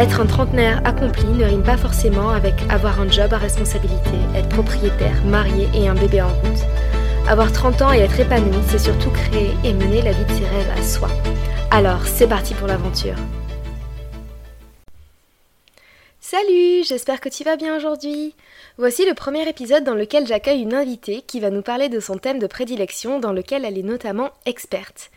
Être 0.00 0.22
un 0.22 0.26
trentenaire 0.26 0.80
accompli 0.86 1.26
ne 1.26 1.44
rime 1.44 1.62
pas 1.62 1.76
forcément 1.76 2.30
avec 2.30 2.54
avoir 2.70 3.02
un 3.02 3.10
job 3.10 3.34
à 3.34 3.36
responsabilité, 3.36 4.16
être 4.34 4.48
propriétaire, 4.48 5.22
marié 5.26 5.68
et 5.74 5.88
un 5.88 5.94
bébé 5.94 6.22
en 6.22 6.28
route. 6.28 6.64
Avoir 7.28 7.52
30 7.52 7.82
ans 7.82 7.92
et 7.92 7.98
être 7.98 8.18
épanoui, 8.18 8.62
c'est 8.68 8.78
surtout 8.78 9.10
créer 9.10 9.50
et 9.62 9.74
mener 9.74 10.00
la 10.00 10.12
vie 10.12 10.24
de 10.24 10.32
ses 10.32 10.46
rêves 10.46 10.70
à 10.74 10.82
soi. 10.82 11.08
Alors, 11.70 12.06
c'est 12.06 12.26
parti 12.26 12.54
pour 12.54 12.66
l'aventure. 12.66 13.16
Salut, 16.18 16.82
j'espère 16.82 17.20
que 17.20 17.28
tu 17.28 17.44
vas 17.44 17.56
bien 17.56 17.76
aujourd'hui. 17.76 18.34
Voici 18.78 19.04
le 19.04 19.12
premier 19.12 19.46
épisode 19.46 19.84
dans 19.84 19.94
lequel 19.94 20.26
j'accueille 20.26 20.62
une 20.62 20.72
invitée 20.72 21.20
qui 21.20 21.40
va 21.40 21.50
nous 21.50 21.60
parler 21.60 21.90
de 21.90 22.00
son 22.00 22.16
thème 22.16 22.38
de 22.38 22.46
prédilection 22.46 23.20
dans 23.20 23.34
lequel 23.34 23.66
elle 23.66 23.76
est 23.76 23.82
notamment 23.82 24.30
experte. 24.46 25.10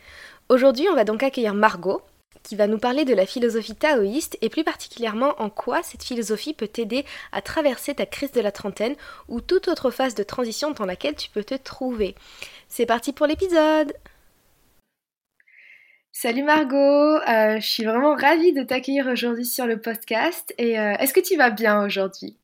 Aujourd'hui, 0.50 0.88
on 0.92 0.94
va 0.94 1.04
donc 1.04 1.22
accueillir 1.22 1.54
Margot, 1.54 2.02
qui 2.44 2.54
va 2.54 2.68
nous 2.68 2.78
parler 2.78 3.04
de 3.04 3.14
la 3.14 3.26
philosophie 3.26 3.74
taoïste 3.74 4.38
et 4.40 4.48
plus 4.48 4.62
particulièrement 4.62 5.34
en 5.42 5.50
quoi 5.50 5.82
cette 5.82 6.04
philosophie 6.04 6.54
peut 6.54 6.68
t'aider 6.68 7.04
à 7.32 7.42
traverser 7.42 7.94
ta 7.94 8.06
crise 8.06 8.30
de 8.30 8.40
la 8.40 8.52
trentaine 8.52 8.94
ou 9.28 9.40
toute 9.40 9.66
autre 9.66 9.90
phase 9.90 10.14
de 10.14 10.22
transition 10.22 10.70
dans 10.70 10.86
laquelle 10.86 11.16
tu 11.16 11.30
peux 11.30 11.42
te 11.42 11.54
trouver. 11.54 12.14
C'est 12.68 12.86
parti 12.86 13.12
pour 13.12 13.26
l'épisode 13.26 13.92
Salut 16.12 16.44
Margot, 16.44 16.76
euh, 16.76 17.58
je 17.58 17.66
suis 17.66 17.84
vraiment 17.84 18.14
ravie 18.14 18.52
de 18.52 18.62
t'accueillir 18.62 19.08
aujourd'hui 19.08 19.46
sur 19.46 19.66
le 19.66 19.80
podcast 19.80 20.54
et 20.58 20.78
euh, 20.78 20.94
est-ce 21.00 21.12
que 21.12 21.18
tu 21.18 21.36
vas 21.36 21.50
bien 21.50 21.84
aujourd'hui? 21.84 22.36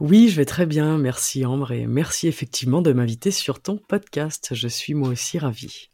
Oui, 0.00 0.28
je 0.28 0.36
vais 0.36 0.46
très 0.46 0.64
bien, 0.64 0.96
merci 0.96 1.44
Ambre 1.44 1.72
et 1.72 1.86
merci 1.86 2.26
effectivement 2.26 2.80
de 2.80 2.92
m'inviter 2.92 3.30
sur 3.30 3.60
ton 3.60 3.76
podcast. 3.76 4.48
Je 4.52 4.66
suis 4.66 4.94
moi 4.94 5.10
aussi 5.10 5.38
ravie. 5.38 5.90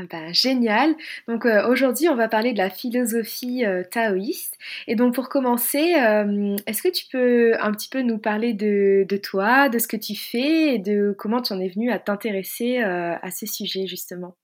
Ah 0.00 0.06
ben, 0.08 0.32
génial. 0.32 0.94
Donc 1.28 1.44
euh, 1.44 1.68
aujourd'hui, 1.68 2.08
on 2.08 2.16
va 2.16 2.28
parler 2.28 2.52
de 2.52 2.58
la 2.58 2.70
philosophie 2.70 3.66
euh, 3.66 3.82
taoïste. 3.84 4.56
Et 4.86 4.96
donc 4.96 5.14
pour 5.14 5.28
commencer, 5.28 5.94
euh, 5.94 6.56
est-ce 6.66 6.82
que 6.82 6.88
tu 6.88 7.04
peux 7.10 7.52
un 7.60 7.70
petit 7.72 7.88
peu 7.90 8.00
nous 8.00 8.16
parler 8.16 8.54
de, 8.54 9.04
toi, 9.22 9.68
de 9.68 9.78
ce 9.78 9.86
que 9.86 9.98
tu 9.98 10.14
fais 10.14 10.74
et 10.74 10.78
de 10.78 11.14
comment 11.18 11.42
tu 11.42 11.52
en 11.52 11.60
es 11.60 11.68
venu 11.68 11.90
à 11.90 11.98
t'intéresser 11.98 12.78
à 12.78 13.30
ce 13.30 13.44
sujet 13.44 13.86
justement? 13.86 14.36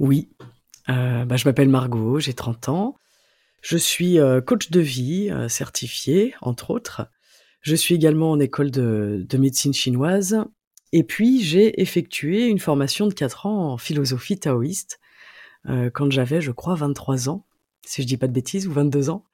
Oui, 0.00 0.30
bah, 0.88 1.36
je 1.36 1.46
m'appelle 1.46 1.68
Margot, 1.68 2.18
j'ai 2.18 2.34
30 2.34 2.68
ans. 2.70 2.96
Je 3.62 3.76
suis 3.76 4.18
coach 4.44 4.70
de 4.70 4.80
vie 4.80 5.30
certifié, 5.48 6.34
entre 6.40 6.70
autres. 6.70 7.06
Je 7.60 7.76
suis 7.76 7.94
également 7.94 8.32
en 8.32 8.40
école 8.40 8.70
de 8.70 9.38
médecine 9.38 9.72
chinoise 9.72 10.44
et 10.96 11.02
puis, 11.02 11.42
j'ai 11.42 11.82
effectué 11.82 12.46
une 12.46 12.60
formation 12.60 13.08
de 13.08 13.14
4 13.14 13.46
ans 13.46 13.72
en 13.72 13.78
philosophie 13.78 14.38
taoïste 14.38 15.00
euh, 15.68 15.90
quand 15.90 16.08
j'avais, 16.12 16.40
je 16.40 16.52
crois, 16.52 16.76
23 16.76 17.28
ans, 17.28 17.44
si 17.84 18.02
je 18.02 18.06
dis 18.06 18.16
pas 18.16 18.28
de 18.28 18.32
bêtises, 18.32 18.68
ou 18.68 18.72
22 18.72 19.10
ans. 19.10 19.24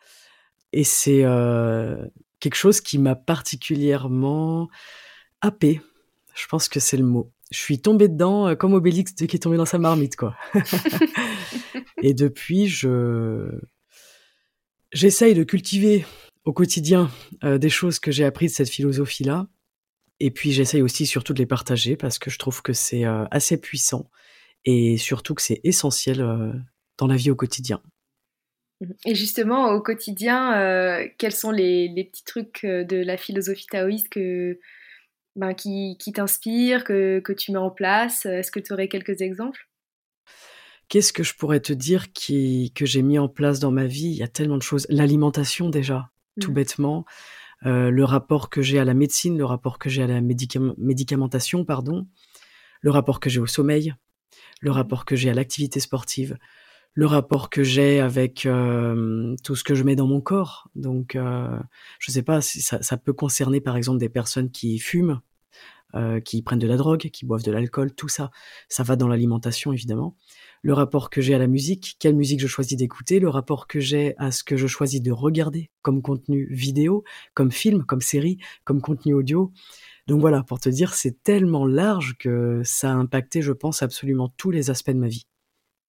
Et 0.73 0.85
c'est 0.85 1.23
euh, 1.23 2.03
quelque 2.39 2.55
chose 2.55 2.81
qui 2.81 2.97
m'a 2.97 3.15
particulièrement 3.15 4.71
happé. 5.43 5.83
Je 6.35 6.47
pense 6.47 6.67
que 6.67 6.81
c'est 6.81 6.97
le 6.97 7.05
mot. 7.05 7.31
Je 7.51 7.59
suis 7.59 7.79
tombé 7.79 8.09
dedans 8.09 8.49
euh, 8.49 8.55
comme 8.55 8.73
Obélix 8.73 9.13
qui 9.13 9.25
est 9.25 9.43
tombé 9.43 9.59
dans 9.59 9.67
sa 9.67 9.77
marmite, 9.77 10.17
quoi. 10.17 10.35
et 12.03 12.15
depuis, 12.15 12.69
je 12.69 13.51
j'essaye 14.93 15.35
de 15.35 15.45
cultiver 15.45 16.07
au 16.47 16.55
quotidien 16.55 17.11
des 17.43 17.69
choses 17.69 17.99
que 17.99 18.11
j'ai 18.11 18.25
apprises 18.25 18.53
de 18.53 18.57
cette 18.57 18.71
philosophie-là 18.71 19.47
et 20.21 20.31
puis 20.31 20.53
j'essaye 20.53 20.83
aussi 20.83 21.07
surtout 21.07 21.33
de 21.33 21.39
les 21.39 21.47
partager 21.47 21.97
parce 21.97 22.19
que 22.19 22.31
je 22.31 22.39
trouve 22.39 22.63
que 22.63 22.75
c'est 22.75 23.07
euh, 23.07 23.25
assez 23.31 23.59
puissant 23.59 24.11
et 24.67 24.99
surtout 24.99 25.35
que 25.35 25.43
c'est 25.43 25.61
essentiel 25.65 26.21
euh, 26.21 26.53
dans 26.99 27.07
la 27.07 27.17
vie 27.17 27.31
au 27.31 27.37
quotidien. 27.37 27.83
Mmh 27.83 27.87
et 29.05 29.15
justement, 29.15 29.73
au 29.73 29.83
quotidien, 29.83 30.59
euh, 30.59 31.07
quels 31.19 31.35
sont 31.35 31.51
les, 31.51 31.93
petits 32.11 32.25
trucs 32.25 32.65
de 32.65 32.97
la 33.05 33.19
philosophie 33.19 33.67
taoïste 33.67 34.09
que, 34.09 34.59
ben, 35.37 35.53
qui, 35.53 35.99
qui 35.99 36.13
t'inspirent, 36.13 36.85
que, 36.85 37.21
que, 37.21 37.35
tu 37.35 37.53
mets 37.53 37.59
en 37.59 37.71
place? 37.71 38.25
Est-ce 38.25 38.51
que 38.51 38.59
tu 38.59 38.73
aurais 38.73 38.89
quelques 38.89 39.21
exemples? 39.21 39.69
Qu'est-ce 40.89 41.13
que 41.13 41.23
je 41.23 41.35
pourrais 41.35 41.61
te 41.61 41.75
dire 41.75 42.11
qui, 42.15 42.73
que 42.75 42.87
j'ai 42.87 43.03
mis 43.03 43.19
en 43.19 43.29
place 43.29 43.61
dans 43.61 43.71
ma 43.71 43.85
vie? 43.85 44.07
Il 44.07 44.17
y 44.17 44.23
a 44.23 44.29
tellement 44.29 44.57
de 44.57 44.63
choses. 44.63 44.87
L'alimentation 44.89 45.69
déjà, 45.69 46.09
tout 46.41 46.51
mmh. 46.51 46.55
bêtement. 46.55 47.05
Euh, 47.67 47.91
le 47.91 48.05
rapport 48.05 48.49
que 48.49 48.63
j'ai 48.63 48.79
à 48.79 48.85
la 48.85 48.95
médecine, 48.95 49.37
le 49.37 49.45
rapport 49.45 49.79
que 49.79 49.91
j'ai 49.91 50.03
à 50.03 50.07
la 50.07 50.21
médicamentation, 50.21 51.65
pardon, 51.65 52.07
le 52.81 52.91
rapport 52.91 53.21
que 53.21 53.29
j'ai 53.29 53.41
au 53.41 53.47
sommeil, 53.47 53.95
le 54.61 54.71
mmh. 54.71 54.75
rapport 54.75 55.05
que 55.05 55.17
j'ai 55.17 55.31
à 55.31 55.35
l'activité 55.35 55.81
sportive, 55.81 56.39
le 56.95 57.07
rapport 57.07 57.51
que 57.51 57.63
j'ai 57.63 58.01
avec 58.01 58.47
euh, 58.47 59.35
tout 59.45 59.55
ce 59.55 59.65
que 59.65 59.75
je 59.75 59.85
mets 59.85 59.97
dans 59.97 60.07
mon 60.07 60.21
corps. 60.21 60.69
Donc, 60.75 61.15
euh, 61.15 61.59
je 61.99 62.11
sais 62.11 62.23
pas, 62.23 62.41
si 62.41 62.61
ça, 62.61 62.83
ça, 62.83 62.97
peut 62.97 63.13
concerner 63.13 63.61
par 63.61 63.77
exemple 63.77 63.99
des 63.99 64.09
personnes 64.09 64.51
qui 64.51 64.79
fument, 64.79 65.21
euh, 65.95 66.21
qui 66.21 66.43
prennent 66.43 66.59
de 66.59 66.67
la 66.67 66.77
drogue, 66.77 67.11
qui 67.13 67.27
boivent 67.27 67.43
de 67.43 67.53
l'alcool, 67.53 67.95
tout 67.95 68.09
ça. 68.09 68.31
Ça 68.69 68.83
va 68.83 68.97
dans 68.97 69.09
l'alimentation 69.09 69.73
évidemment 69.73 70.17
le 70.63 70.73
rapport 70.75 71.11
que 71.11 71.21
j'ai 71.21 71.35
à 71.35 71.39
la 71.39 71.47
musique, 71.47 71.97
quelle 71.99 72.15
musique 72.15 72.41
je 72.41 72.47
choisis 72.47 72.77
d'écouter, 72.77 73.19
le 73.19 73.29
rapport 73.29 73.67
que 73.67 73.81
j'ai 73.81 74.15
à 74.19 74.31
ce 74.31 74.45
que 74.45 74.57
je 74.57 74.67
choisis 74.67 75.01
de 75.01 75.11
regarder 75.11 75.71
comme 75.83 76.03
contenu 76.03 76.47
vidéo, 76.51 77.05
comme 77.35 77.51
film, 77.51 77.85
comme 77.85 78.01
série, 78.01 78.39
comme 78.65 78.81
contenu 78.81 79.15
audio. 79.15 79.53
Donc 80.07 80.21
voilà, 80.21 80.43
pour 80.43 80.61
te 80.61 80.69
dire, 80.69 80.95
c'est 80.95 81.23
tellement 81.23 81.67
large 81.67 82.17
que 82.19 82.63
ça 82.65 82.91
a 82.91 82.95
impacté, 82.95 83.43
je 83.43 83.53
pense, 83.53 83.83
absolument 83.83 84.29
tous 84.37 84.51
les 84.51 84.71
aspects 84.71 84.91
de 84.91 84.99
ma 84.99 85.09
vie. 85.09 85.27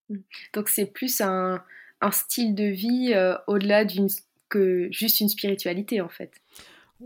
Mmh. 0.09 0.17
Donc 0.53 0.69
c'est 0.69 0.85
plus 0.85 1.21
un, 1.21 1.63
style 2.11 2.55
de 2.55 2.65
vie 2.65 3.13
euh, 3.13 3.35
au-delà 3.47 3.85
d'une 3.85 4.07
que 4.49 4.87
juste 4.91 5.21
une 5.21 5.29
spiritualité 5.29 6.01
en 6.01 6.09
fait. 6.09 6.33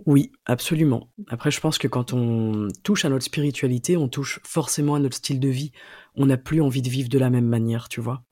Oui, 0.05 0.31
absolument. 0.45 1.09
Après, 1.27 1.51
je 1.51 1.61
pense 1.61 1.77
que 1.77 1.87
quand 1.87 2.11
on 2.11 2.67
touche 2.83 3.05
à 3.05 3.09
notre 3.09 3.23
spiritualité, 3.23 3.95
on 3.95 4.09
touche 4.09 4.41
forcément 4.43 4.95
à 4.95 4.99
notre 4.99 5.15
style 5.15 5.39
de 5.39 5.47
vie. 5.47 5.71
On 6.17 6.25
n'a 6.25 6.37
plus 6.37 6.61
envie 6.61 6.81
de 6.81 6.89
vivre 6.89 7.09
de 7.09 7.19
la 7.19 7.29
même 7.29 7.47
manière, 7.47 7.89
tu 7.89 8.01
vois. 8.01 8.23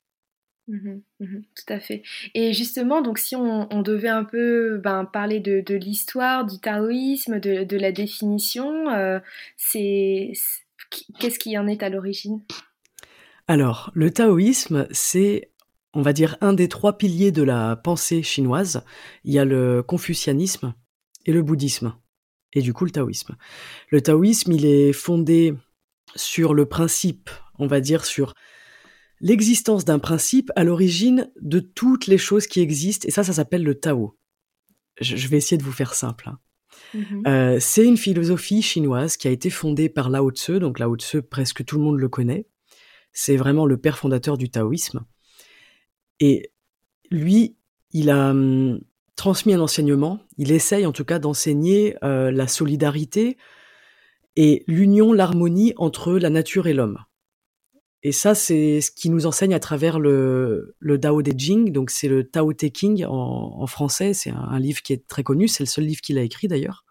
Mmh 0.67 1.01
mmh 1.19 1.41
tout 1.55 1.73
à 1.73 1.79
fait. 1.79 2.03
Et 2.33 2.53
justement, 2.53 3.01
donc 3.01 3.19
si 3.19 3.35
on, 3.35 3.81
devait 3.81 4.07
un 4.07 4.23
peu 4.23 4.77
ben, 4.77 5.03
parler 5.03 5.41
de, 5.41 5.75
l'histoire 5.75 6.45
du 6.45 6.59
taoïsme, 6.59 7.39
de, 7.39 7.77
la 7.77 7.91
définition, 7.91 8.89
euh, 8.89 9.19
c'est 9.57 10.31
qu'est-ce 11.19 11.39
qui 11.39 11.57
en 11.57 11.67
est 11.67 11.83
à 11.83 11.89
l'origine? 11.89 12.41
Alors, 13.47 13.91
le 13.93 14.09
taoïsme, 14.09 14.87
c'est, 14.91 15.51
on 15.93 16.01
va 16.01 16.13
dire, 16.13 16.37
un 16.39 16.53
des 16.53 16.69
trois 16.69 16.97
piliers 16.97 17.33
de 17.33 17.43
la 17.43 17.75
pensée 17.75 18.23
chinoise. 18.23 18.85
Il 19.25 19.33
y 19.33 19.39
a 19.39 19.43
le 19.43 19.83
confucianisme, 19.83 20.73
et 21.25 21.31
le 21.31 21.41
bouddhisme, 21.41 21.95
et 22.53 22.61
du 22.61 22.73
coup 22.73 22.85
le 22.85 22.91
taoïsme. 22.91 23.35
Le 23.89 24.01
taoïsme, 24.01 24.51
il 24.51 24.65
est 24.65 24.93
fondé 24.93 25.55
sur 26.15 26.53
le 26.53 26.65
principe, 26.65 27.29
on 27.59 27.67
va 27.67 27.81
dire 27.81 28.05
sur 28.05 28.33
l'existence 29.19 29.85
d'un 29.85 29.99
principe 29.99 30.51
à 30.55 30.63
l'origine 30.63 31.31
de 31.41 31.59
toutes 31.59 32.07
les 32.07 32.17
choses 32.17 32.47
qui 32.47 32.59
existent, 32.59 33.07
et 33.07 33.11
ça, 33.11 33.23
ça 33.23 33.33
s'appelle 33.33 33.63
le 33.63 33.79
Tao. 33.79 34.17
Je, 35.01 35.27
vais 35.27 35.37
essayer 35.37 35.57
de 35.57 35.63
vous 35.63 35.71
faire 35.71 35.95
simple. 35.95 36.29
Hein. 36.29 36.39
Mm-hmm. 36.93 37.27
Euh, 37.27 37.57
c'est 37.59 37.85
une 37.85 37.97
philosophie 37.97 38.61
chinoise 38.61 39.17
qui 39.17 39.27
a 39.27 39.31
été 39.31 39.49
fondée 39.49 39.89
par 39.89 40.09
Lao 40.09 40.29
Tzu, 40.29 40.59
donc 40.59 40.77
Lao 40.77 40.95
Tzu, 40.95 41.21
presque 41.21 41.65
tout 41.65 41.77
le 41.77 41.83
monde 41.83 41.99
le 41.99 42.09
connaît. 42.09 42.47
C'est 43.11 43.37
vraiment 43.37 43.65
le 43.65 43.77
père 43.77 43.97
fondateur 43.97 44.37
du 44.37 44.49
taoïsme. 44.49 45.05
Et 46.19 46.51
lui, 47.09 47.57
il 47.91 48.09
a 48.09 48.31
hum, 48.31 48.81
transmis 49.15 49.53
un 49.53 49.59
enseignement, 49.59 50.19
il 50.37 50.51
essaye 50.51 50.85
en 50.85 50.91
tout 50.91 51.05
cas 51.05 51.19
d'enseigner 51.19 51.95
euh, 52.03 52.31
la 52.31 52.47
solidarité 52.47 53.37
et 54.35 54.63
l'union, 54.67 55.13
l'harmonie 55.13 55.73
entre 55.77 56.13
la 56.13 56.29
nature 56.29 56.67
et 56.67 56.73
l'homme. 56.73 56.99
Et 58.05 58.11
ça, 58.11 58.35
c'est 58.35 58.81
ce 58.81 58.91
qui 58.91 59.09
nous 59.09 59.25
enseigne 59.25 59.53
à 59.53 59.59
travers 59.61 59.97
le, 59.97 60.75
le 60.79 60.97
Dao 60.97 61.21
De 61.21 61.31
Jing, 61.35 61.71
donc 61.71 61.89
c'est 61.89 62.09
le 62.09 62.29
Tao 62.29 62.51
Te 62.51 62.65
King 62.65 63.05
en, 63.07 63.65
français, 63.65 64.13
c'est 64.13 64.29
un, 64.29 64.59
livre 64.59 64.81
qui 64.81 64.91
est 64.91 65.07
très 65.07 65.23
connu, 65.23 65.47
c'est 65.47 65.63
le 65.63 65.69
seul 65.69 65.85
livre 65.85 66.01
qu'il 66.01 66.17
a 66.17 66.21
écrit 66.21 66.49
d'ailleurs. 66.49 66.83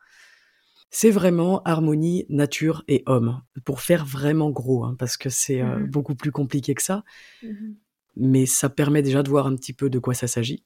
C'est 0.90 1.10
vraiment 1.10 1.62
harmonie, 1.64 2.24
nature 2.30 2.82
et 2.88 3.02
homme, 3.04 3.42
pour 3.64 3.80
faire 3.80 4.06
vraiment 4.06 4.50
gros, 4.50 4.84
hein, 4.84 4.96
parce 4.98 5.18
que 5.18 5.28
c'est 5.28 5.60
euh, 5.60 5.78
mmh 5.78 5.90
beaucoup 5.90 6.14
plus 6.14 6.32
compliqué 6.32 6.74
que 6.74 6.82
ça, 6.82 7.04
mmh 7.42 7.74
mais 8.14 8.44
ça 8.44 8.68
permet 8.68 9.00
déjà 9.00 9.22
de 9.22 9.30
voir 9.30 9.46
un 9.46 9.56
petit 9.56 9.72
peu 9.72 9.88
de 9.88 9.98
quoi 9.98 10.12
ça 10.12 10.26
s'agit. 10.26 10.64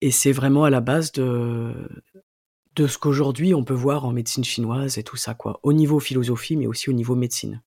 Et 0.00 0.12
c'est 0.12 0.30
vraiment 0.30 0.62
à 0.62 0.70
la 0.70 0.80
base 0.80 1.10
de, 1.10 1.72
de 2.76 2.86
ce 2.86 2.96
qu'aujourd'hui 2.96 3.54
on 3.54 3.64
peut 3.64 3.74
voir 3.74 4.04
en 4.04 4.12
médecine 4.12 4.44
chinoise 4.44 4.96
et 4.98 5.02
tout 5.02 5.16
ça, 5.16 5.34
quoi. 5.34 5.58
Au 5.64 5.72
niveau 5.72 5.98
philosophie, 5.98 6.56
mais 6.56 6.66
aussi 6.66 6.88
au 6.88 6.92
niveau 6.92 7.16
médecine. 7.16 7.60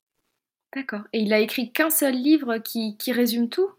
D'accord. 0.75 1.01
Et 1.13 1.19
il 1.19 1.33
a 1.33 1.39
écrit 1.39 1.71
qu'un 1.71 1.89
seul 1.89 2.15
livre 2.15 2.57
qui, 2.57 2.95
résume 3.11 3.49
tout? 3.49 3.69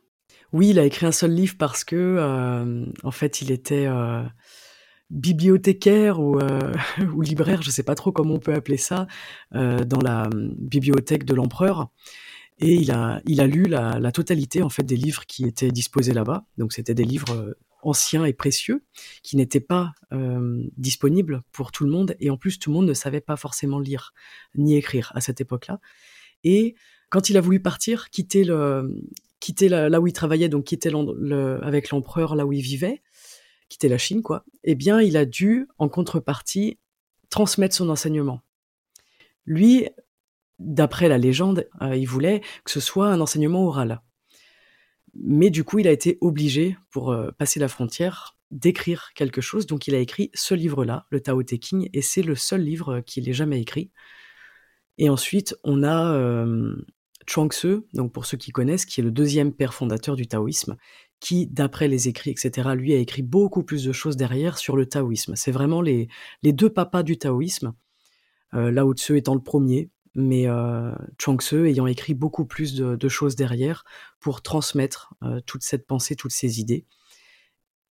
Oui, 0.52 0.68
il 0.70 0.78
a 0.78 0.84
écrit 0.84 1.06
un 1.06 1.12
seul 1.12 1.32
livre 1.32 1.56
parce 1.58 1.82
que, 1.82 1.96
euh, 1.96 2.86
en 3.02 3.10
fait, 3.10 3.42
il 3.42 3.50
était 3.50 3.86
euh, 3.86 4.22
bibliothécaire 5.10 6.20
ou, 6.20 6.38
euh, 6.38 6.72
ou, 7.14 7.20
libraire, 7.20 7.62
je 7.62 7.68
ne 7.68 7.72
sais 7.72 7.82
pas 7.82 7.96
trop 7.96 8.12
comment 8.12 8.34
on 8.34 8.38
peut 8.38 8.54
appeler 8.54 8.76
ça, 8.76 9.06
dans 9.52 10.00
la 10.00 10.28
bibliothèque 10.32 11.24
de 11.24 11.34
l'empereur. 11.34 11.88
Et 12.60 12.74
il 12.74 12.92
a, 12.92 13.20
il 13.26 13.40
a 13.40 13.48
lu 13.48 13.64
la, 13.64 13.98
la, 13.98 14.12
totalité 14.12 14.62
en 14.62 14.68
fait 14.68 14.84
des 14.84 14.96
livres 14.96 15.26
qui 15.26 15.44
étaient 15.44 15.72
disposés 15.72 16.12
là-bas. 16.12 16.44
Donc 16.56 16.72
c'était 16.72 16.94
des 16.94 17.04
livres 17.04 17.56
anciens 17.82 18.24
et 18.24 18.32
précieux 18.32 18.84
qui 19.24 19.36
n'étaient 19.36 19.58
pas 19.58 19.92
disponibles 20.76 21.42
pour 21.50 21.72
tout 21.72 21.84
le 21.84 21.90
monde. 21.90 22.14
Et 22.20 22.30
en 22.30 22.36
plus, 22.36 22.60
tout 22.60 22.70
le 22.70 22.74
monde 22.74 22.86
ne 22.86 22.94
savait 22.94 23.20
pas 23.20 23.34
forcément 23.34 23.80
lire 23.80 24.14
ni 24.54 24.76
écrire 24.76 25.10
à 25.16 25.20
cette 25.20 25.40
époque-là. 25.40 25.80
Et 26.44 26.74
quand 27.10 27.30
il 27.30 27.36
a 27.36 27.40
voulu 27.40 27.60
partir, 27.60 28.10
quitter 28.10 28.44
là 28.44 28.84
où 30.00 30.06
il 30.06 30.12
travaillait, 30.12 30.48
donc 30.48 30.64
quitter 30.64 30.90
avec 31.62 31.90
l'empereur 31.90 32.36
là 32.36 32.46
où 32.46 32.52
il 32.52 32.62
vivait, 32.62 33.02
quitter 33.68 33.88
la 33.88 33.98
Chine, 33.98 34.22
quoi. 34.22 34.44
Eh 34.62 34.74
bien, 34.74 35.00
il 35.00 35.16
a 35.16 35.24
dû, 35.24 35.66
en 35.78 35.88
contrepartie, 35.88 36.78
transmettre 37.30 37.74
son 37.74 37.88
enseignement. 37.88 38.40
Lui, 39.46 39.88
d'après 40.58 41.08
la 41.08 41.18
légende, 41.18 41.68
euh, 41.82 41.96
il 41.96 42.06
voulait 42.06 42.40
que 42.64 42.70
ce 42.70 42.80
soit 42.80 43.08
un 43.08 43.20
enseignement 43.20 43.66
oral. 43.66 44.00
Mais 45.14 45.50
du 45.50 45.64
coup, 45.64 45.78
il 45.78 45.88
a 45.88 45.92
été 45.92 46.18
obligé, 46.20 46.76
pour 46.90 47.10
euh, 47.12 47.30
passer 47.32 47.60
la 47.60 47.68
frontière, 47.68 48.36
d'écrire 48.50 49.10
quelque 49.14 49.40
chose. 49.40 49.66
Donc, 49.66 49.86
il 49.86 49.94
a 49.94 49.98
écrit 49.98 50.30
ce 50.34 50.54
livre-là, 50.54 51.06
le 51.10 51.20
Tao 51.20 51.42
Te 51.42 51.56
King, 51.56 51.88
et 51.92 52.02
c'est 52.02 52.22
le 52.22 52.34
seul 52.34 52.62
livre 52.62 53.00
qu'il 53.00 53.28
ait 53.28 53.32
jamais 53.32 53.60
écrit. 53.60 53.90
Et 54.98 55.08
ensuite, 55.08 55.56
on 55.64 55.82
a 55.82 56.12
euh, 56.14 56.76
Chuang 57.26 57.50
Tzu, 57.50 57.80
donc 57.92 58.12
pour 58.12 58.26
ceux 58.26 58.36
qui 58.36 58.52
connaissent, 58.52 58.86
qui 58.86 59.00
est 59.00 59.04
le 59.04 59.10
deuxième 59.10 59.52
père 59.52 59.74
fondateur 59.74 60.16
du 60.16 60.26
taoïsme, 60.26 60.76
qui, 61.20 61.46
d'après 61.46 61.88
les 61.88 62.08
écrits, 62.08 62.30
etc., 62.30 62.70
lui 62.74 62.92
a 62.94 62.98
écrit 62.98 63.22
beaucoup 63.22 63.62
plus 63.62 63.84
de 63.84 63.92
choses 63.92 64.16
derrière 64.16 64.58
sur 64.58 64.76
le 64.76 64.86
taoïsme. 64.86 65.34
C'est 65.36 65.52
vraiment 65.52 65.80
les, 65.80 66.08
deux 66.42 66.70
papas 66.70 67.02
du 67.02 67.16
taoïsme, 67.16 67.74
euh, 68.54 68.70
Lao 68.70 68.92
Tzu 68.92 69.16
étant 69.16 69.34
le 69.34 69.42
premier, 69.42 69.90
mais 70.14 70.46
euh, 70.48 70.92
Chuang 71.18 71.40
Tzu 71.40 71.66
ayant 71.66 71.86
écrit 71.86 72.14
beaucoup 72.14 72.44
plus 72.44 72.74
de, 72.74 73.08
choses 73.08 73.36
derrière 73.36 73.84
pour 74.20 74.42
transmettre 74.42 75.14
euh, 75.22 75.40
toute 75.46 75.62
cette 75.62 75.86
pensée, 75.86 76.14
toutes 76.14 76.32
ces 76.32 76.60
idées. 76.60 76.84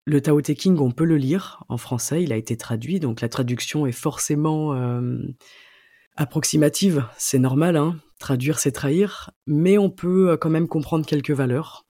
Le 0.06 0.20
Tao 0.20 0.40
Te 0.40 0.52
King, 0.52 0.78
on 0.78 0.90
peut 0.90 1.04
le 1.04 1.16
lire 1.16 1.64
en 1.68 1.78
français, 1.78 2.22
il 2.22 2.32
a 2.32 2.36
été 2.36 2.56
traduit, 2.56 3.00
donc 3.00 3.20
la 3.20 3.28
traduction 3.28 3.86
est 3.86 3.92
forcément 3.92 4.74
approximative, 6.16 7.06
c'est 7.16 7.38
normal, 7.38 7.76
hein, 7.76 7.96
traduire 8.18 8.58
c'est 8.58 8.72
trahir, 8.72 9.30
mais 9.46 9.78
on 9.78 9.90
peut 9.90 10.30
euh, 10.30 10.36
quand 10.36 10.50
même 10.50 10.68
comprendre 10.68 11.06
quelques 11.06 11.30
valeurs. 11.30 11.86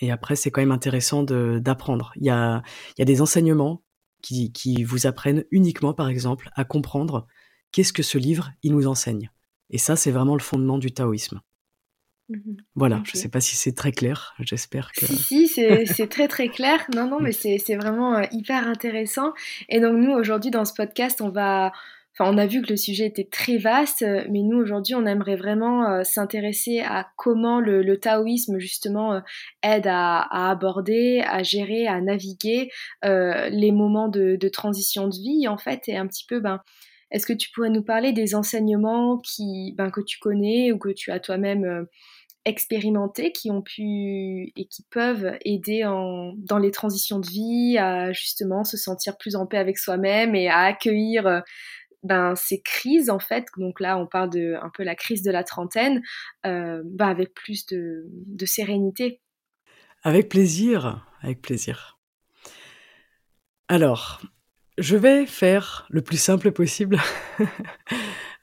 Et 0.00 0.10
après, 0.10 0.36
c'est 0.36 0.50
quand 0.50 0.60
même 0.60 0.72
intéressant 0.72 1.22
d'apprendre. 1.22 2.12
Il 2.16 2.26
y 2.26 2.30
a, 2.30 2.62
y 2.98 3.02
a 3.02 3.06
des 3.06 3.22
enseignements 3.22 3.82
qui, 4.22 4.52
qui 4.52 4.84
vous 4.84 5.06
apprennent 5.06 5.44
uniquement, 5.50 5.94
par 5.94 6.08
exemple, 6.08 6.50
à 6.54 6.64
comprendre 6.64 7.26
qu'est-ce 7.72 7.94
que 7.94 8.02
ce 8.02 8.18
livre 8.18 8.50
il 8.62 8.72
nous 8.72 8.86
enseigne. 8.86 9.30
Et 9.70 9.78
ça, 9.78 9.96
c'est 9.96 10.10
vraiment 10.10 10.34
le 10.34 10.42
fondement 10.42 10.78
du 10.78 10.92
taoïsme. 10.92 11.40
Mmh 12.28 12.56
voilà, 12.74 13.02
je 13.04 13.12
ne 13.16 13.22
sais 13.22 13.28
pas 13.28 13.40
si 13.40 13.54
c'est 13.54 13.72
très 13.72 13.92
clair, 13.92 14.34
j'espère 14.40 14.90
que... 14.92 15.06
Si, 15.06 15.46
si, 15.46 15.86
c'est 15.86 16.08
très 16.08 16.26
très 16.26 16.48
clair. 16.48 16.84
Non, 16.94 17.08
non, 17.08 17.20
mais 17.20 17.32
c'est 17.32 17.76
vraiment 17.76 18.16
euh, 18.16 18.24
hyper 18.32 18.66
intéressant. 18.66 19.32
Et 19.68 19.80
donc 19.80 19.96
nous, 19.96 20.10
aujourd'hui, 20.10 20.50
dans 20.50 20.64
ce 20.64 20.74
podcast, 20.74 21.20
on 21.20 21.30
va, 21.30 21.72
On 22.18 22.38
a 22.38 22.46
vu 22.46 22.62
que 22.62 22.70
le 22.70 22.76
sujet 22.76 23.06
était 23.06 23.28
très 23.30 23.58
vaste, 23.58 24.02
mais 24.30 24.40
nous 24.42 24.56
aujourd'hui, 24.56 24.94
on 24.94 25.04
aimerait 25.04 25.36
vraiment 25.36 25.86
euh, 25.90 26.02
s'intéresser 26.02 26.80
à 26.80 27.08
comment 27.16 27.60
le, 27.60 27.98
taoïsme 27.98 28.58
justement 28.58 29.14
euh, 29.14 29.20
aide 29.62 29.86
à, 29.86 30.48
aborder, 30.48 31.22
à 31.26 31.42
gérer, 31.42 31.86
à 31.86 32.00
naviguer 32.00 32.70
euh, 33.04 33.50
les 33.50 33.70
moments 33.70 34.08
de, 34.08 34.48
transition 34.48 35.08
de 35.08 35.14
vie 35.14 35.46
en 35.46 35.58
fait, 35.58 35.88
et 35.88 35.96
un 35.96 36.06
petit 36.06 36.24
peu, 36.26 36.40
ben, 36.40 36.60
est-ce 37.10 37.26
que 37.26 37.34
tu 37.34 37.50
pourrais 37.50 37.70
nous 37.70 37.84
parler 37.84 38.12
des 38.12 38.34
enseignements 38.34 39.18
qui, 39.18 39.74
ben, 39.76 39.90
que 39.90 40.00
tu 40.00 40.18
connais 40.18 40.72
ou 40.72 40.78
que 40.78 40.88
tu 40.88 41.10
as 41.10 41.20
toi-même 41.20 41.86
expérimentés 42.46 43.32
qui 43.32 43.50
ont 43.50 43.60
pu 43.60 44.52
et 44.56 44.66
qui 44.70 44.84
peuvent 44.90 45.36
aider 45.44 45.82
dans 45.82 46.58
les 46.58 46.70
transitions 46.70 47.18
de 47.18 47.26
vie 47.26 47.76
à 47.76 48.12
justement 48.12 48.64
se 48.64 48.76
sentir 48.76 49.18
plus 49.18 49.36
en 49.36 49.46
paix 49.46 49.58
avec 49.58 49.78
soi-même 49.78 50.34
et 50.34 50.48
à 50.48 50.60
accueillir 50.60 51.42
ben, 52.02 52.34
ces 52.36 52.60
crises, 52.60 53.10
en 53.10 53.18
fait, 53.18 53.46
donc 53.56 53.80
là 53.80 53.98
on 53.98 54.06
parle 54.06 54.30
de 54.30 54.54
un 54.62 54.70
peu 54.70 54.82
la 54.82 54.94
crise 54.94 55.22
de 55.22 55.30
la 55.30 55.44
trentaine, 55.44 56.02
euh, 56.44 56.82
ben, 56.84 57.08
avec 57.08 57.34
plus 57.34 57.66
de, 57.66 58.06
sérénité. 58.44 59.20
Avec 60.02 60.28
plaisir, 60.28 61.04
avec 61.20 61.42
plaisir. 61.42 61.98
Alors, 63.68 64.20
je 64.78 64.96
vais 64.96 65.26
faire 65.26 65.86
le 65.90 66.02
plus 66.02 66.18
simple 66.18 66.52
possible 66.52 66.98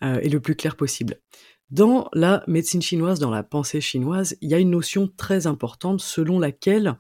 euh, 0.04 0.20
et 0.22 0.30
le 0.30 0.40
plus 0.40 0.56
clair 0.56 0.76
possible. 0.76 1.20
Dans 1.70 2.10
la 2.14 2.44
médecine 2.48 2.82
chinoise, 2.82 3.20
dans 3.20 3.32
la 3.32 3.44
pensée 3.44 3.82
chinoise, 3.82 4.36
il 4.42 4.50
y 4.50 4.54
a 4.54 4.60
une 4.60 4.72
notion 4.72 5.08
très 5.08 5.48
importante 5.48 6.02
selon 6.02 6.38
laquelle 6.40 6.98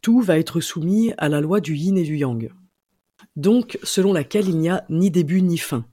tout 0.00 0.20
va 0.20 0.38
être 0.38 0.60
soumis 0.60 1.12
à 1.18 1.28
la 1.28 1.40
loi 1.40 1.60
du 1.60 1.74
yin 1.74 1.98
et 1.98 2.04
du 2.04 2.16
yang 2.16 2.50
donc 3.36 3.78
selon 3.82 4.12
laquelle 4.12 4.48
il 4.48 4.58
n'y 4.58 4.68
a 4.68 4.84
ni 4.88 5.10
début 5.10 5.42
ni 5.42 5.58
fin. 5.58 5.86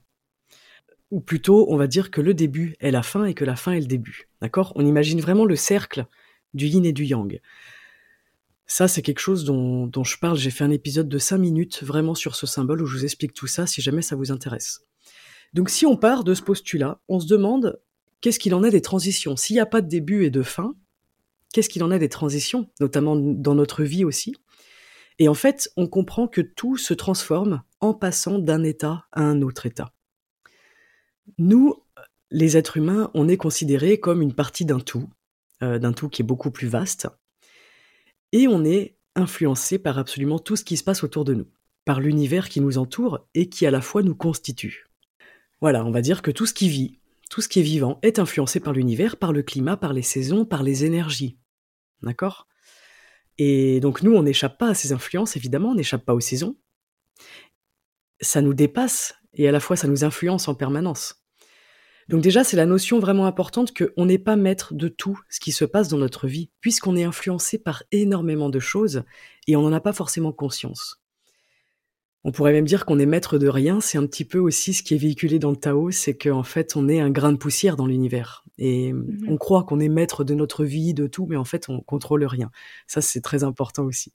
Ou 1.10 1.20
plutôt, 1.20 1.66
on 1.70 1.76
va 1.76 1.86
dire 1.86 2.10
que 2.10 2.20
le 2.20 2.32
début 2.32 2.74
est 2.80 2.90
la 2.90 3.02
fin 3.02 3.24
et 3.24 3.34
que 3.34 3.44
la 3.44 3.56
fin 3.56 3.72
est 3.72 3.80
le 3.80 3.86
début. 3.86 4.28
D'accord? 4.40 4.72
On 4.76 4.86
imagine 4.86 5.20
vraiment 5.20 5.44
le 5.44 5.56
cercle 5.56 6.06
du 6.54 6.66
yin 6.66 6.86
et 6.86 6.92
du 6.92 7.04
yang. 7.04 7.40
Ça, 8.66 8.88
c'est 8.88 9.02
quelque 9.02 9.18
chose 9.18 9.44
dont, 9.44 10.04
je 10.04 10.18
parle. 10.18 10.38
J'ai 10.38 10.50
fait 10.50 10.64
un 10.64 10.70
épisode 10.70 11.10
de 11.10 11.18
5 11.18 11.36
minutes 11.36 11.82
vraiment 11.82 12.14
sur 12.14 12.34
ce 12.34 12.46
symbole 12.46 12.80
où 12.80 12.86
je 12.86 12.96
vous 12.96 13.04
explique 13.04 13.34
tout 13.34 13.46
ça 13.46 13.66
si 13.66 13.82
jamais 13.82 14.00
ça 14.00 14.16
vous 14.16 14.32
intéresse. 14.32 14.86
Donc 15.52 15.68
si 15.68 15.84
on 15.84 15.98
part 15.98 16.24
de 16.24 16.32
ce 16.32 16.40
postulat, 16.40 16.98
on 17.08 17.20
se 17.20 17.26
demande 17.26 17.78
qu'est-ce 18.22 18.38
qu'il 18.38 18.54
en 18.54 18.64
est 18.64 18.70
des 18.70 18.80
transitions. 18.80 19.36
S'il 19.36 19.54
n'y 19.54 19.60
a 19.60 19.66
pas 19.66 19.82
de 19.82 19.88
début 19.88 20.24
et 20.24 20.30
de 20.30 20.42
fin, 20.42 20.74
qu'est-ce 21.52 21.68
qu'il 21.68 21.84
en 21.84 21.90
est 21.90 21.98
des 21.98 22.08
transitions, 22.08 22.70
notamment 22.80 23.16
dans 23.16 23.54
notre 23.54 23.82
vie 23.82 24.06
aussi? 24.06 24.34
Et 25.22 25.28
en 25.28 25.34
fait, 25.34 25.70
on 25.76 25.86
comprend 25.86 26.26
que 26.26 26.40
tout 26.40 26.76
se 26.76 26.94
transforme 26.94 27.62
en 27.78 27.94
passant 27.94 28.40
d'un 28.40 28.64
état 28.64 29.06
à 29.12 29.22
un 29.22 29.40
autre 29.40 29.66
état. 29.66 29.92
Nous, 31.38 31.76
les 32.32 32.56
êtres 32.56 32.76
humains, 32.76 33.08
on 33.14 33.28
est 33.28 33.36
considérés 33.36 34.00
comme 34.00 34.20
une 34.20 34.34
partie 34.34 34.64
d'un 34.64 34.80
tout, 34.80 35.08
euh, 35.62 35.78
d'un 35.78 35.92
tout 35.92 36.08
qui 36.08 36.22
est 36.22 36.24
beaucoup 36.24 36.50
plus 36.50 36.66
vaste, 36.66 37.06
et 38.32 38.48
on 38.48 38.64
est 38.64 38.96
influencé 39.14 39.78
par 39.78 39.96
absolument 39.96 40.40
tout 40.40 40.56
ce 40.56 40.64
qui 40.64 40.76
se 40.76 40.82
passe 40.82 41.04
autour 41.04 41.24
de 41.24 41.34
nous, 41.34 41.46
par 41.84 42.00
l'univers 42.00 42.48
qui 42.48 42.60
nous 42.60 42.76
entoure 42.76 43.24
et 43.34 43.48
qui 43.48 43.64
à 43.64 43.70
la 43.70 43.80
fois 43.80 44.02
nous 44.02 44.16
constitue. 44.16 44.88
Voilà, 45.60 45.84
on 45.84 45.92
va 45.92 46.02
dire 46.02 46.22
que 46.22 46.32
tout 46.32 46.46
ce 46.46 46.54
qui 46.54 46.68
vit, 46.68 46.98
tout 47.30 47.42
ce 47.42 47.48
qui 47.48 47.60
est 47.60 47.62
vivant 47.62 48.00
est 48.02 48.18
influencé 48.18 48.58
par 48.58 48.72
l'univers, 48.72 49.16
par 49.18 49.32
le 49.32 49.44
climat, 49.44 49.76
par 49.76 49.92
les 49.92 50.02
saisons, 50.02 50.44
par 50.44 50.64
les 50.64 50.84
énergies. 50.84 51.38
D'accord? 52.02 52.48
Et 53.38 53.80
donc 53.80 54.02
nous, 54.02 54.14
on 54.14 54.22
n'échappe 54.22 54.58
pas 54.58 54.68
à 54.68 54.74
ces 54.74 54.92
influences, 54.92 55.36
évidemment, 55.36 55.70
on 55.70 55.74
n'échappe 55.74 56.04
pas 56.04 56.14
aux 56.14 56.20
saisons. 56.20 56.56
Ça 58.20 58.40
nous 58.40 58.54
dépasse 58.54 59.14
et 59.34 59.48
à 59.48 59.52
la 59.52 59.60
fois 59.60 59.76
ça 59.76 59.88
nous 59.88 60.04
influence 60.04 60.48
en 60.48 60.54
permanence. 60.54 61.22
Donc 62.08 62.20
déjà, 62.20 62.44
c'est 62.44 62.56
la 62.56 62.66
notion 62.66 62.98
vraiment 62.98 63.26
importante 63.26 63.72
qu'on 63.76 64.06
n'est 64.06 64.18
pas 64.18 64.36
maître 64.36 64.74
de 64.74 64.88
tout 64.88 65.18
ce 65.28 65.40
qui 65.40 65.52
se 65.52 65.64
passe 65.64 65.88
dans 65.88 65.98
notre 65.98 66.26
vie, 66.26 66.50
puisqu'on 66.60 66.96
est 66.96 67.04
influencé 67.04 67.58
par 67.58 67.84
énormément 67.92 68.50
de 68.50 68.58
choses 68.58 69.04
et 69.46 69.56
on 69.56 69.62
n'en 69.62 69.72
a 69.72 69.80
pas 69.80 69.92
forcément 69.92 70.32
conscience. 70.32 71.01
On 72.24 72.30
pourrait 72.30 72.52
même 72.52 72.66
dire 72.66 72.86
qu'on 72.86 73.00
est 73.00 73.06
maître 73.06 73.36
de 73.38 73.48
rien, 73.48 73.80
c'est 73.80 73.98
un 73.98 74.06
petit 74.06 74.24
peu 74.24 74.38
aussi 74.38 74.74
ce 74.74 74.82
qui 74.84 74.94
est 74.94 74.98
véhiculé 74.98 75.40
dans 75.40 75.50
le 75.50 75.56
Tao, 75.56 75.90
c'est 75.90 76.16
qu'en 76.16 76.44
fait 76.44 76.76
on 76.76 76.88
est 76.88 77.00
un 77.00 77.10
grain 77.10 77.32
de 77.32 77.36
poussière 77.36 77.76
dans 77.76 77.86
l'univers. 77.86 78.44
Et 78.58 78.92
mmh 78.92 79.26
on 79.28 79.36
croit 79.36 79.64
qu'on 79.64 79.80
est 79.80 79.88
maître 79.88 80.22
de 80.22 80.34
notre 80.34 80.64
vie, 80.64 80.94
de 80.94 81.06
tout, 81.06 81.26
mais 81.26 81.36
en 81.36 81.44
fait 81.44 81.68
on 81.68 81.80
contrôle 81.80 82.24
rien. 82.24 82.50
Ça 82.86 83.00
c'est 83.00 83.20
très 83.20 83.42
important 83.42 83.84
aussi. 83.84 84.12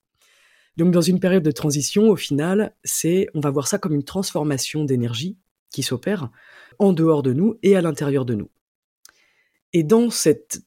Donc 0.78 0.92
dans 0.92 1.02
une 1.02 1.20
période 1.20 1.44
de 1.44 1.52
transition, 1.52 2.10
au 2.10 2.16
final, 2.16 2.74
c'est 2.84 3.28
on 3.34 3.40
va 3.40 3.50
voir 3.50 3.68
ça 3.68 3.78
comme 3.78 3.94
une 3.94 4.04
transformation 4.04 4.86
d'énergie 4.86 5.36
qui 5.72 5.84
s'opère 5.84 6.30
en 6.80 6.94
dehors 6.94 7.24
de 7.24 7.34
nous 7.34 7.56
et 7.64 7.76
à 7.76 7.82
l'intérieur 7.82 8.24
de 8.24 8.36
nous. 8.36 8.50
Et 9.74 9.84
dans 9.84 10.10
cette 10.10 10.62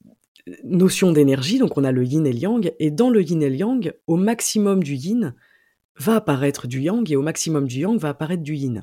notion 0.64 1.12
d'énergie, 1.12 1.58
donc 1.58 1.78
on 1.78 1.84
a 1.84 1.92
le 1.92 2.04
yin 2.04 2.26
et 2.26 2.32
le 2.32 2.38
yang, 2.38 2.74
et 2.78 2.90
dans 2.90 3.08
le 3.08 3.22
yin 3.22 3.42
et 3.42 3.50
le 3.50 3.56
yang, 3.56 3.94
au 4.06 4.16
maximum 4.16 4.82
du 4.82 4.94
yin, 4.94 5.34
va 6.00 6.16
apparaître 6.16 6.66
du 6.66 6.80
yang 6.80 7.08
et 7.10 7.16
au 7.16 7.22
maximum 7.22 7.68
du 7.68 7.80
yang 7.80 7.98
va 7.98 8.08
apparaître 8.08 8.42
du 8.42 8.54
yin. 8.54 8.82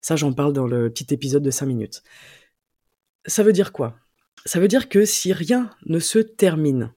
Ça, 0.00 0.16
j'en 0.16 0.32
parle 0.32 0.52
dans 0.52 0.66
le 0.66 0.90
petit 0.90 1.12
épisode 1.14 1.42
de 1.42 1.50
5 1.50 1.66
minutes. 1.66 2.02
Ça 3.26 3.42
veut 3.42 3.52
dire 3.52 3.72
quoi? 3.72 3.96
Ça 4.44 4.60
veut 4.60 4.68
dire 4.68 4.88
que 4.88 5.04
si 5.04 5.32
rien 5.32 5.70
ne 5.86 5.98
se 5.98 6.18
termine, 6.18 6.92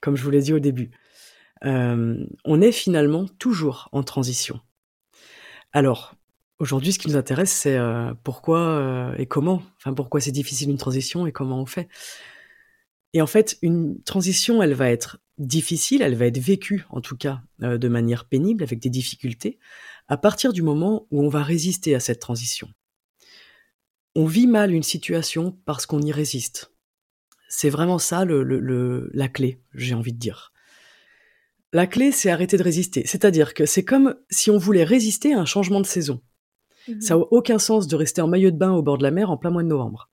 comme 0.00 0.16
je 0.16 0.24
vous 0.24 0.30
l'ai 0.30 0.40
dit 0.40 0.52
au 0.52 0.58
début, 0.58 0.90
euh, 1.64 2.24
on 2.44 2.60
est 2.60 2.72
finalement 2.72 3.26
toujours 3.38 3.88
en 3.92 4.02
transition. 4.02 4.60
Alors, 5.72 6.14
aujourd'hui, 6.58 6.92
ce 6.92 6.98
qui 6.98 7.08
nous 7.08 7.16
intéresse, 7.16 7.52
c'est 7.52 7.78
pourquoi 8.22 9.14
et 9.18 9.26
comment, 9.26 9.62
enfin 9.76 9.94
pourquoi 9.94 10.20
c'est 10.20 10.32
difficile 10.32 10.70
une 10.70 10.78
transition 10.78 11.26
et 11.26 11.32
comment 11.32 11.60
on 11.60 11.66
fait? 11.66 11.88
Et 13.14 13.22
en 13.22 13.26
fait, 13.26 13.56
une 13.62 14.02
transition, 14.02 14.62
elle 14.62 14.74
va 14.74 14.90
être 14.90 15.18
difficile, 15.38 16.02
elle 16.02 16.16
va 16.16 16.26
être 16.26 16.38
vécue, 16.38 16.84
en 16.90 17.00
tout 17.00 17.16
cas, 17.16 17.42
de 17.60 17.88
manière 17.88 18.26
pénible, 18.26 18.62
avec 18.62 18.80
des 18.80 18.90
difficultés, 18.90 19.58
à 20.08 20.16
partir 20.16 20.52
du 20.52 20.62
moment 20.62 21.06
où 21.10 21.22
on 21.22 21.28
va 21.28 21.42
résister 21.42 21.94
à 21.94 22.00
cette 22.00 22.20
transition. 22.20 22.68
On 24.16 24.26
vit 24.26 24.46
mal 24.46 24.72
une 24.72 24.82
situation 24.82 25.58
parce 25.64 25.86
qu'on 25.86 26.02
y 26.02 26.12
résiste. 26.12 26.72
C'est 27.48 27.70
vraiment 27.70 27.98
ça 27.98 28.24
le, 28.24 29.10
la 29.12 29.28
clé, 29.28 29.60
j'ai 29.74 29.94
envie 29.94 30.12
de 30.12 30.18
dire. 30.18 30.52
La 31.72 31.86
clé, 31.86 32.12
c'est 32.12 32.30
arrêter 32.30 32.56
de 32.56 32.62
résister. 32.62 33.04
C'est-à-dire 33.06 33.54
que 33.54 33.66
c'est 33.66 33.84
comme 33.84 34.16
si 34.30 34.50
on 34.50 34.58
voulait 34.58 34.84
résister 34.84 35.34
à 35.34 35.40
un 35.40 35.44
changement 35.44 35.80
de 35.80 35.86
saison. 35.86 36.20
Mhm. 36.88 37.00
Ça 37.00 37.14
n'a 37.14 37.20
aucun 37.30 37.58
sens 37.58 37.86
de 37.88 37.96
rester 37.96 38.22
en 38.22 38.28
maillot 38.28 38.50
de 38.50 38.56
bain 38.56 38.72
au 38.72 38.82
bord 38.82 38.98
de 38.98 39.02
la 39.02 39.10
mer 39.10 39.30
en 39.30 39.36
plein 39.36 39.50
mois 39.50 39.62
de 39.62 39.68
novembre. 39.68 40.10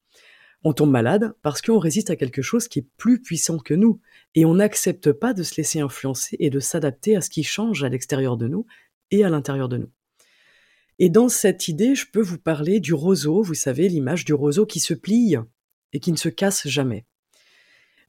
On 0.63 0.74
tombe 0.74 0.91
malade 0.91 1.34
parce 1.41 1.62
qu'on 1.62 1.80
résiste 1.80 2.12
à 2.12 2.15
quelque 2.15 2.41
chose 2.41 2.68
qui 2.68 2.80
est 2.80 2.88
plus 2.98 3.22
puissant 3.22 3.58
que 3.58 3.74
nous. 3.74 4.00
Et 4.36 4.46
on 4.46 4.56
n'accepte 4.56 5.12
pas 5.12 5.34
de 5.34 5.44
se 5.44 5.56
laisser 5.58 5.80
influencer 5.80 6.38
et 6.39 6.50
de 6.50 6.60
s'adapter 6.60 7.15
à 7.15 7.22
ce 7.22 7.30
qui 7.30 7.44
change 7.44 7.84
à 7.84 7.89
l'extérieur 7.89 8.38
de 8.38 8.48
nous 8.48 8.65
et 9.10 9.24
à 9.24 9.30
l'intérieur 9.30 9.70
de 9.70 9.77
nous. 9.77 9.89
Et 11.00 11.10
dans 11.10 11.30
cette 11.30 11.68
idée, 11.68 11.96
je 11.96 12.06
peux 12.12 12.22
vous 12.22 12.38
parler 12.38 12.80
du 12.80 12.94
roseau, 12.94 13.41
vous 13.41 13.56
savez, 13.56 13.89
l'image 13.89 14.24
du 14.24 14.34
roseau 14.34 14.68
qui 14.68 14.80
se 14.80 14.94
plie 14.94 15.36
et 15.94 16.00
qui 16.00 16.12
ne 16.12 16.18
se 16.18 16.30
casse 16.30 16.68
jamais. 16.68 17.06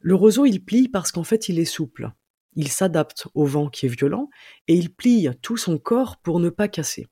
Le 0.00 0.14
roseau, 0.14 0.44
il 0.44 0.62
plie 0.62 0.88
parce 0.88 1.10
qu'en 1.10 1.24
fait, 1.24 1.48
il 1.48 1.58
est 1.58 1.64
souple. 1.64 2.12
Il 2.54 2.68
s'adapte 2.68 3.28
au 3.32 3.46
vent 3.46 3.70
qui 3.70 3.86
est 3.86 3.88
violent 3.96 4.28
et 4.68 4.74
il 4.74 4.92
plie 4.92 5.30
tout 5.40 5.56
son 5.56 5.78
corps 5.78 6.18
pour 6.18 6.38
ne 6.38 6.50
pas 6.50 6.68
casser. 6.68 7.06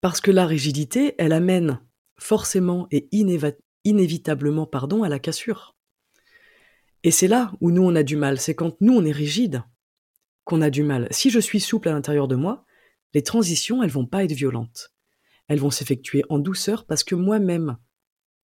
Parce 0.00 0.22
que 0.22 0.30
la 0.30 0.46
rigidité, 0.46 1.14
elle 1.18 1.32
amène 1.32 1.80
forcément 2.16 2.86
et 2.90 3.08
inévitablement 3.84 4.66
pardon, 4.66 5.02
à 5.02 5.08
la 5.08 5.18
cassure. 5.18 5.76
Et 7.02 7.10
c'est 7.10 7.28
là 7.28 7.52
où 7.60 7.70
nous 7.70 7.82
on 7.82 7.94
a 7.94 8.02
du 8.02 8.16
mal, 8.16 8.40
c'est 8.40 8.54
quand 8.54 8.80
nous 8.80 8.94
on 8.94 9.04
est 9.04 9.12
rigide 9.12 9.62
qu'on 10.44 10.62
a 10.62 10.70
du 10.70 10.82
mal. 10.82 11.08
Si 11.10 11.30
je 11.30 11.40
suis 11.40 11.60
souple 11.60 11.88
à 11.88 11.92
l'intérieur 11.92 12.28
de 12.28 12.36
moi, 12.36 12.64
les 13.14 13.22
transitions, 13.22 13.82
elles 13.82 13.90
vont 13.90 14.06
pas 14.06 14.24
être 14.24 14.32
violentes. 14.32 14.92
Elles 15.48 15.60
vont 15.60 15.70
s'effectuer 15.70 16.24
en 16.28 16.38
douceur 16.38 16.84
parce 16.86 17.04
que 17.04 17.14
moi-même, 17.14 17.76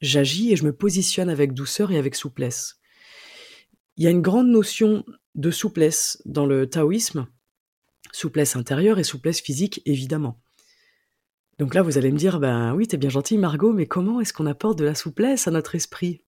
j'agis 0.01 0.53
et 0.53 0.57
je 0.57 0.65
me 0.65 0.75
positionne 0.75 1.29
avec 1.29 1.53
douceur 1.53 1.93
et 1.93 1.99
avec 1.99 2.15
souplesse. 2.15 2.79
Il 3.97 4.05
y 4.05 4.07
a 4.07 4.11
une 4.11 4.23
grande 4.23 4.49
notion 4.49 5.05
de 5.35 5.51
souplesse 5.51 6.23
dans 6.25 6.47
le 6.47 6.69
taoïsme, 6.69 7.27
souplesse 8.13 8.57
intérieure 8.57 8.99
et 8.99 9.05
souplesse 9.05 9.41
physique, 9.41 9.83
évidemment. 9.87 10.40
Donc 11.61 11.75
là, 11.75 11.83
vous 11.83 11.99
allez 11.99 12.11
me 12.11 12.17
dire, 12.17 12.41
ben 12.41 12.73
oui, 12.75 12.89
t'es 12.89 12.97
bien 12.97 13.11
gentil, 13.11 13.37
Margot, 13.37 13.75
mais 13.75 13.85
comment 13.85 14.19
est-ce 14.23 14.33
qu'on 14.33 14.47
apporte 14.47 14.79
de 14.79 14.85
la 14.87 14.95
souplesse 14.95 15.47
à 15.47 15.51
notre 15.51 15.75
esprit? 15.75 16.23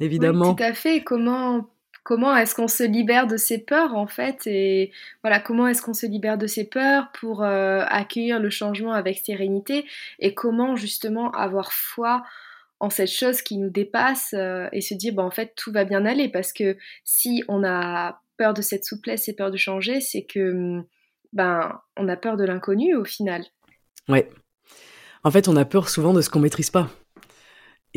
Évidemment. 0.00 0.54
tout 0.54 0.62
à 0.62 0.74
fait. 0.74 1.02
Comment 1.02 1.68
comment 2.04 2.36
est-ce 2.36 2.54
qu'on 2.54 2.68
se 2.68 2.84
libère 2.84 3.26
de 3.26 3.36
ses 3.36 3.58
peurs 3.58 3.96
en 3.96 4.06
fait? 4.06 4.46
Et 4.46 4.92
voilà 5.24 5.40
comment 5.40 5.66
est-ce 5.66 5.82
qu'on 5.82 5.92
se 5.92 6.06
libère 6.06 6.38
de 6.38 6.46
ses 6.46 6.68
peurs 6.68 7.10
pour 7.18 7.42
euh, 7.42 7.82
accueillir 7.88 8.38
le 8.38 8.48
changement 8.48 8.92
avec 8.92 9.18
sérénité? 9.18 9.86
Et 10.20 10.34
comment 10.34 10.76
justement 10.76 11.32
avoir 11.32 11.72
foi 11.72 12.22
en 12.78 12.88
cette 12.88 13.10
chose 13.10 13.42
qui 13.42 13.58
nous 13.58 13.70
dépasse 13.70 14.34
euh, 14.34 14.68
et 14.70 14.82
se 14.82 14.94
dire 14.94 15.14
bah, 15.14 15.24
en 15.24 15.32
fait 15.32 15.52
tout 15.56 15.72
va 15.72 15.84
bien 15.84 16.06
aller? 16.06 16.28
Parce 16.28 16.52
que 16.52 16.76
si 17.02 17.42
on 17.48 17.64
a 17.64 18.20
peur 18.36 18.54
de 18.54 18.62
cette 18.62 18.84
souplesse 18.84 19.28
et 19.28 19.34
peur 19.34 19.50
de 19.50 19.56
changer 19.56 20.00
c'est 20.00 20.22
que 20.22 20.80
ben 21.32 21.80
on 21.96 22.08
a 22.08 22.16
peur 22.16 22.36
de 22.36 22.44
l'inconnu 22.44 22.94
au 22.94 23.04
final. 23.04 23.42
Ouais 24.08 24.30
en 25.26 25.30
fait 25.30 25.48
on 25.48 25.56
a 25.56 25.64
peur 25.64 25.88
souvent 25.88 26.12
de 26.14 26.20
ce 26.20 26.30
qu'on 26.30 26.40
maîtrise 26.40 26.70
pas 26.70 26.88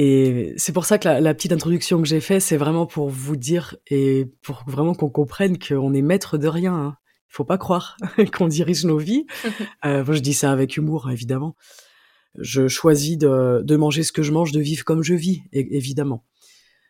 et 0.02 0.54
c'est 0.56 0.72
pour 0.72 0.86
ça 0.86 0.98
que 0.98 1.10
la, 1.10 1.34
petite 1.34 1.52
introduction 1.52 2.02
que 2.02 2.08
j'ai 2.08 2.22
faite, 2.22 2.42
c'est 2.42 2.56
vraiment 2.56 2.86
pour 2.86 3.10
vous 3.10 3.36
dire 3.36 3.76
et 3.88 4.32
pour 4.42 4.64
vraiment 4.66 4.94
qu'on 4.94 5.10
comprenne 5.10 5.60
qu'on 5.60 5.94
est 5.94 6.02
maître 6.02 6.38
de 6.38 6.48
rien. 6.48 6.74
Hein. 6.74 6.98
Il 7.30 7.36
faut 7.36 7.44
pas 7.44 7.58
croire 7.58 7.98
qu'on 8.34 8.48
dirige 8.48 8.86
nos 8.86 8.98
vies. 8.98 9.26
euh, 9.86 10.06
je 10.08 10.20
dis 10.20 10.34
ça 10.34 10.54
avec 10.54 10.78
humour, 10.78 11.12
évidemment. 11.12 11.58
Je 12.38 12.70
choisis 12.70 13.18
de, 13.18 13.62
de, 13.62 13.76
manger 13.76 14.04
ce 14.04 14.14
que 14.14 14.24
je 14.24 14.32
mange, 14.32 14.54
de 14.54 14.62
vivre 14.62 14.86
comme 14.86 15.04
je 15.04 15.16
vis, 15.16 15.42
évidemment. 15.52 16.24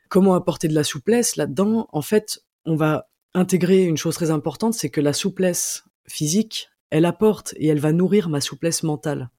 Comment 0.09 0.35
apporter 0.35 0.67
de 0.67 0.75
la 0.75 0.83
souplesse 0.83 1.35
là-dedans? 1.35 1.87
En 1.91 2.03
fait, 2.03 2.43
on 2.65 2.75
va 2.75 3.09
intégrer 3.33 3.85
une 3.85 3.97
chose 3.97 4.13
très 4.13 4.29
importante, 4.29 4.75
c'est 4.75 4.91
que 4.91 5.01
la 5.01 5.13
souplesse 5.13 5.83
physique, 6.07 6.69
elle 6.91 7.05
apporte 7.05 7.55
et 7.57 7.69
elle 7.69 7.79
va 7.79 7.91
nourrir 7.91 8.29
ma 8.29 8.39
souplesse 8.39 8.83
mentale. 8.83 9.31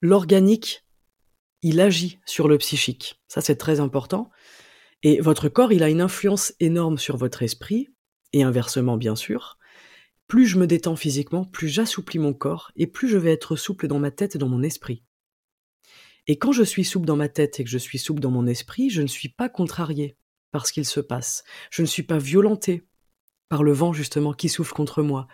L'organique 0.00 0.84
il 1.64 1.80
agit 1.80 2.20
sur 2.26 2.46
le 2.46 2.58
psychique. 2.58 3.22
Ça, 3.26 3.40
c'est 3.40 3.56
très 3.56 3.80
important. 3.80 4.30
Et 5.02 5.18
votre 5.20 5.48
corps, 5.48 5.72
il 5.72 5.82
a 5.82 5.88
une 5.88 6.02
influence 6.02 6.52
énorme 6.60 6.98
sur 6.98 7.16
votre 7.16 7.42
esprit, 7.42 7.88
et 8.34 8.42
inversement, 8.42 8.98
bien 8.98 9.16
sûr. 9.16 9.58
Plus 10.28 10.46
je 10.46 10.58
me 10.58 10.66
détends 10.66 10.94
physiquement, 10.94 11.46
plus 11.46 11.68
j'assouplis 11.68 12.18
mon 12.18 12.34
corps, 12.34 12.70
et 12.76 12.86
plus 12.86 13.08
je 13.08 13.16
vais 13.16 13.32
être 13.32 13.56
souple 13.56 13.88
dans 13.88 13.98
ma 13.98 14.10
tête 14.10 14.36
et 14.36 14.38
dans 14.38 14.48
mon 14.48 14.62
esprit. 14.62 15.04
Et 16.26 16.36
quand 16.36 16.52
je 16.52 16.62
suis 16.62 16.84
souple 16.84 17.06
dans 17.06 17.16
ma 17.16 17.30
tête 17.30 17.58
et 17.60 17.64
que 17.64 17.70
je 17.70 17.78
suis 17.78 17.98
souple 17.98 18.20
dans 18.20 18.30
mon 18.30 18.46
esprit, 18.46 18.90
je 18.90 19.00
ne 19.00 19.06
suis 19.06 19.30
pas 19.30 19.48
contrarié 19.48 20.18
par 20.50 20.66
ce 20.66 20.72
qu'il 20.74 20.84
se 20.84 21.00
passe. 21.00 21.44
Je 21.70 21.80
ne 21.80 21.86
suis 21.86 22.02
pas 22.02 22.18
violenté 22.18 22.86
par 23.48 23.62
le 23.62 23.72
vent, 23.72 23.94
justement, 23.94 24.34
qui 24.34 24.50
souffle 24.50 24.74
contre 24.74 25.02
moi. 25.02 25.28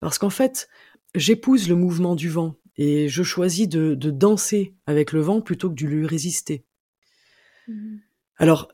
Parce 0.00 0.18
qu'en 0.18 0.30
fait, 0.30 0.68
j'épouse 1.14 1.66
le 1.66 1.76
mouvement 1.76 2.14
du 2.14 2.28
vent, 2.28 2.56
et 2.78 3.08
je 3.08 3.22
choisis 3.22 3.68
de, 3.68 3.94
danser 3.94 4.74
avec 4.86 5.12
le 5.12 5.20
vent 5.20 5.40
plutôt 5.40 5.70
que 5.70 5.74
de 5.74 5.86
lui 5.86 6.06
résister. 6.06 6.64
Mmh. 7.68 7.96
Alors, 8.36 8.68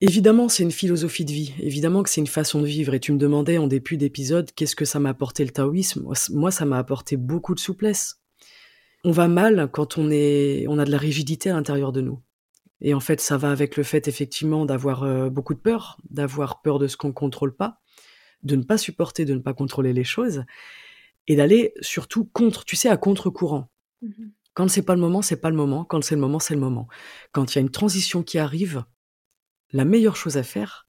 évidemment, 0.00 0.48
c'est 0.48 0.62
une 0.62 0.70
philosophie 0.70 1.24
de 1.24 1.32
vie, 1.32 1.54
évidemment 1.58 2.02
que 2.02 2.10
c'est 2.10 2.20
une 2.20 2.26
façon 2.26 2.60
de 2.60 2.66
vivre, 2.66 2.94
et 2.94 3.00
tu 3.00 3.12
me 3.12 3.18
demandais 3.18 3.58
en 3.58 3.66
début 3.66 3.96
d'épisode 3.96 4.52
qu'est-ce 4.52 4.76
que 4.76 4.84
ça 4.84 5.00
m'a 5.00 5.10
apporté 5.10 5.44
le 5.44 5.50
taoïsme? 5.50 6.06
Moi, 6.30 6.50
ça 6.50 6.64
m'a 6.64 6.78
apporté 6.78 7.16
beaucoup 7.16 7.54
de 7.54 7.60
souplesse. 7.60 8.20
On 9.04 9.10
va 9.10 9.28
mal 9.28 9.70
quand 9.72 9.98
on, 9.98 10.10
est, 10.10 10.66
on 10.68 10.78
a 10.78 10.84
de 10.84 10.90
la 10.90 10.98
rigidité 10.98 11.50
à 11.50 11.54
l'intérieur 11.54 11.92
de 11.92 12.00
nous. 12.00 12.20
Et 12.80 12.92
en 12.92 13.00
fait, 13.00 13.20
ça 13.20 13.38
va 13.38 13.50
avec 13.50 13.76
le 13.76 13.82
fait 13.82 14.06
effectivement 14.06 14.66
d'avoir 14.66 15.02
euh, 15.02 15.30
beaucoup 15.30 15.54
de 15.54 15.60
peur, 15.60 15.98
d'avoir 16.10 16.60
peur 16.60 16.78
de 16.78 16.88
ce 16.88 16.96
qu'on 16.96 17.08
ne 17.08 17.12
contrôle 17.12 17.56
pas, 17.56 17.80
de 18.42 18.56
ne 18.56 18.62
pas 18.62 18.76
supporter, 18.76 19.24
de 19.24 19.34
ne 19.34 19.40
pas 19.40 19.54
contrôler 19.54 19.94
les 19.94 20.04
choses 20.04 20.44
et 21.28 21.36
d'aller 21.36 21.74
surtout 21.80 22.24
contre, 22.24 22.64
tu 22.64 22.76
sais, 22.76 22.88
à 22.88 22.96
contre-courant. 22.96 23.68
Mmh 24.02 24.28
Quand 24.54 24.68
c'est 24.68 24.82
pas 24.82 24.94
le 24.94 25.00
moment, 25.00 25.22
c'est 25.22 25.40
pas 25.40 25.50
le 25.50 25.56
moment. 25.56 25.84
Quand 25.84 26.02
c'est 26.02 26.14
le 26.14 26.20
moment, 26.20 26.38
c'est 26.38 26.54
le 26.54 26.60
moment. 26.60 26.88
Quand 27.32 27.52
il 27.52 27.56
y 27.56 27.58
a 27.58 27.62
une 27.62 27.70
transition 27.70 28.22
qui 28.22 28.38
arrive, 28.38 28.84
la 29.72 29.84
meilleure 29.84 30.16
chose 30.16 30.36
à 30.36 30.42
faire, 30.42 30.88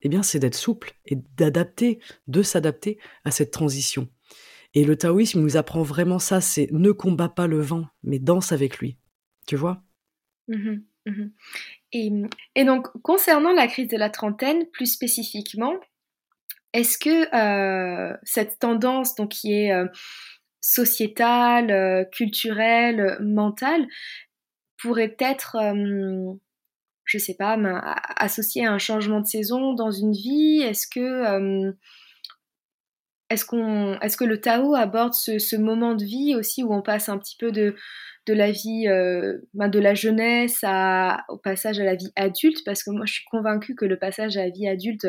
eh 0.00 0.08
bien, 0.08 0.22
c'est 0.22 0.38
d'être 0.38 0.54
souple 0.54 0.92
et 1.04 1.16
d'adapter, 1.36 1.98
de 2.26 2.42
s'adapter 2.42 2.98
à 3.24 3.30
cette 3.30 3.50
transition. 3.50 4.08
Et 4.74 4.84
le 4.84 4.96
taoïsme 4.96 5.40
nous 5.40 5.56
apprend 5.56 5.82
vraiment 5.82 6.18
ça, 6.18 6.40
c'est 6.40 6.68
ne 6.72 6.92
combat 6.92 7.28
pas 7.28 7.46
le 7.46 7.60
vent, 7.60 7.86
mais 8.02 8.18
danse 8.18 8.52
avec 8.52 8.78
lui. 8.78 8.96
Tu 9.46 9.56
vois? 9.56 9.82
Mmh 10.48 10.78
et, 11.92 12.12
et, 12.54 12.64
donc, 12.66 12.88
concernant 13.00 13.52
la 13.52 13.66
crise 13.66 13.88
de 13.88 13.96
la 13.96 14.10
trentaine, 14.10 14.66
plus 14.72 14.92
spécifiquement, 14.92 15.72
est-ce 16.72 16.98
que 16.98 17.34
euh, 17.34 18.16
cette 18.24 18.58
tendance 18.58 19.14
donc 19.14 19.30
qui 19.30 19.52
est 19.52 19.72
euh, 19.72 19.86
sociétale, 20.60 21.70
euh, 21.70 22.04
culturelle, 22.04 23.18
mentale 23.20 23.86
pourrait 24.80 25.16
être, 25.18 25.56
je 27.04 27.18
sais 27.18 27.34
pas, 27.34 27.58
associée 28.16 28.64
à 28.64 28.72
un 28.72 28.78
changement 28.78 29.20
de 29.20 29.26
saison 29.26 29.72
dans 29.74 29.90
une 29.90 30.12
vie? 30.12 30.60
Est-ce 30.62 30.86
que 30.86 31.74
le 34.24 34.36
Tao 34.40 34.76
aborde 34.76 35.14
ce, 35.14 35.56
moment 35.56 35.94
de 35.94 36.04
vie 36.04 36.36
aussi 36.36 36.62
où 36.62 36.72
on 36.72 36.82
passe 36.82 37.08
un 37.08 37.18
petit 37.18 37.36
peu 37.36 37.50
de 37.50 37.74
de 38.26 38.34
la 38.34 38.52
vie, 38.52 38.86
ben, 39.54 39.68
de 39.68 39.78
la 39.80 39.94
jeunesse 39.94 40.62
au 41.28 41.38
passage 41.38 41.80
à 41.80 41.84
la 41.84 41.96
vie 41.96 42.12
adulte? 42.14 42.62
Parce 42.64 42.84
que 42.84 42.90
moi, 42.90 43.04
je 43.04 43.14
suis 43.14 43.24
convaincue 43.24 43.74
que 43.74 43.86
le 43.86 43.98
passage 43.98 44.36
à 44.36 44.44
la 44.44 44.50
vie 44.50 44.68
adulte 44.68 45.08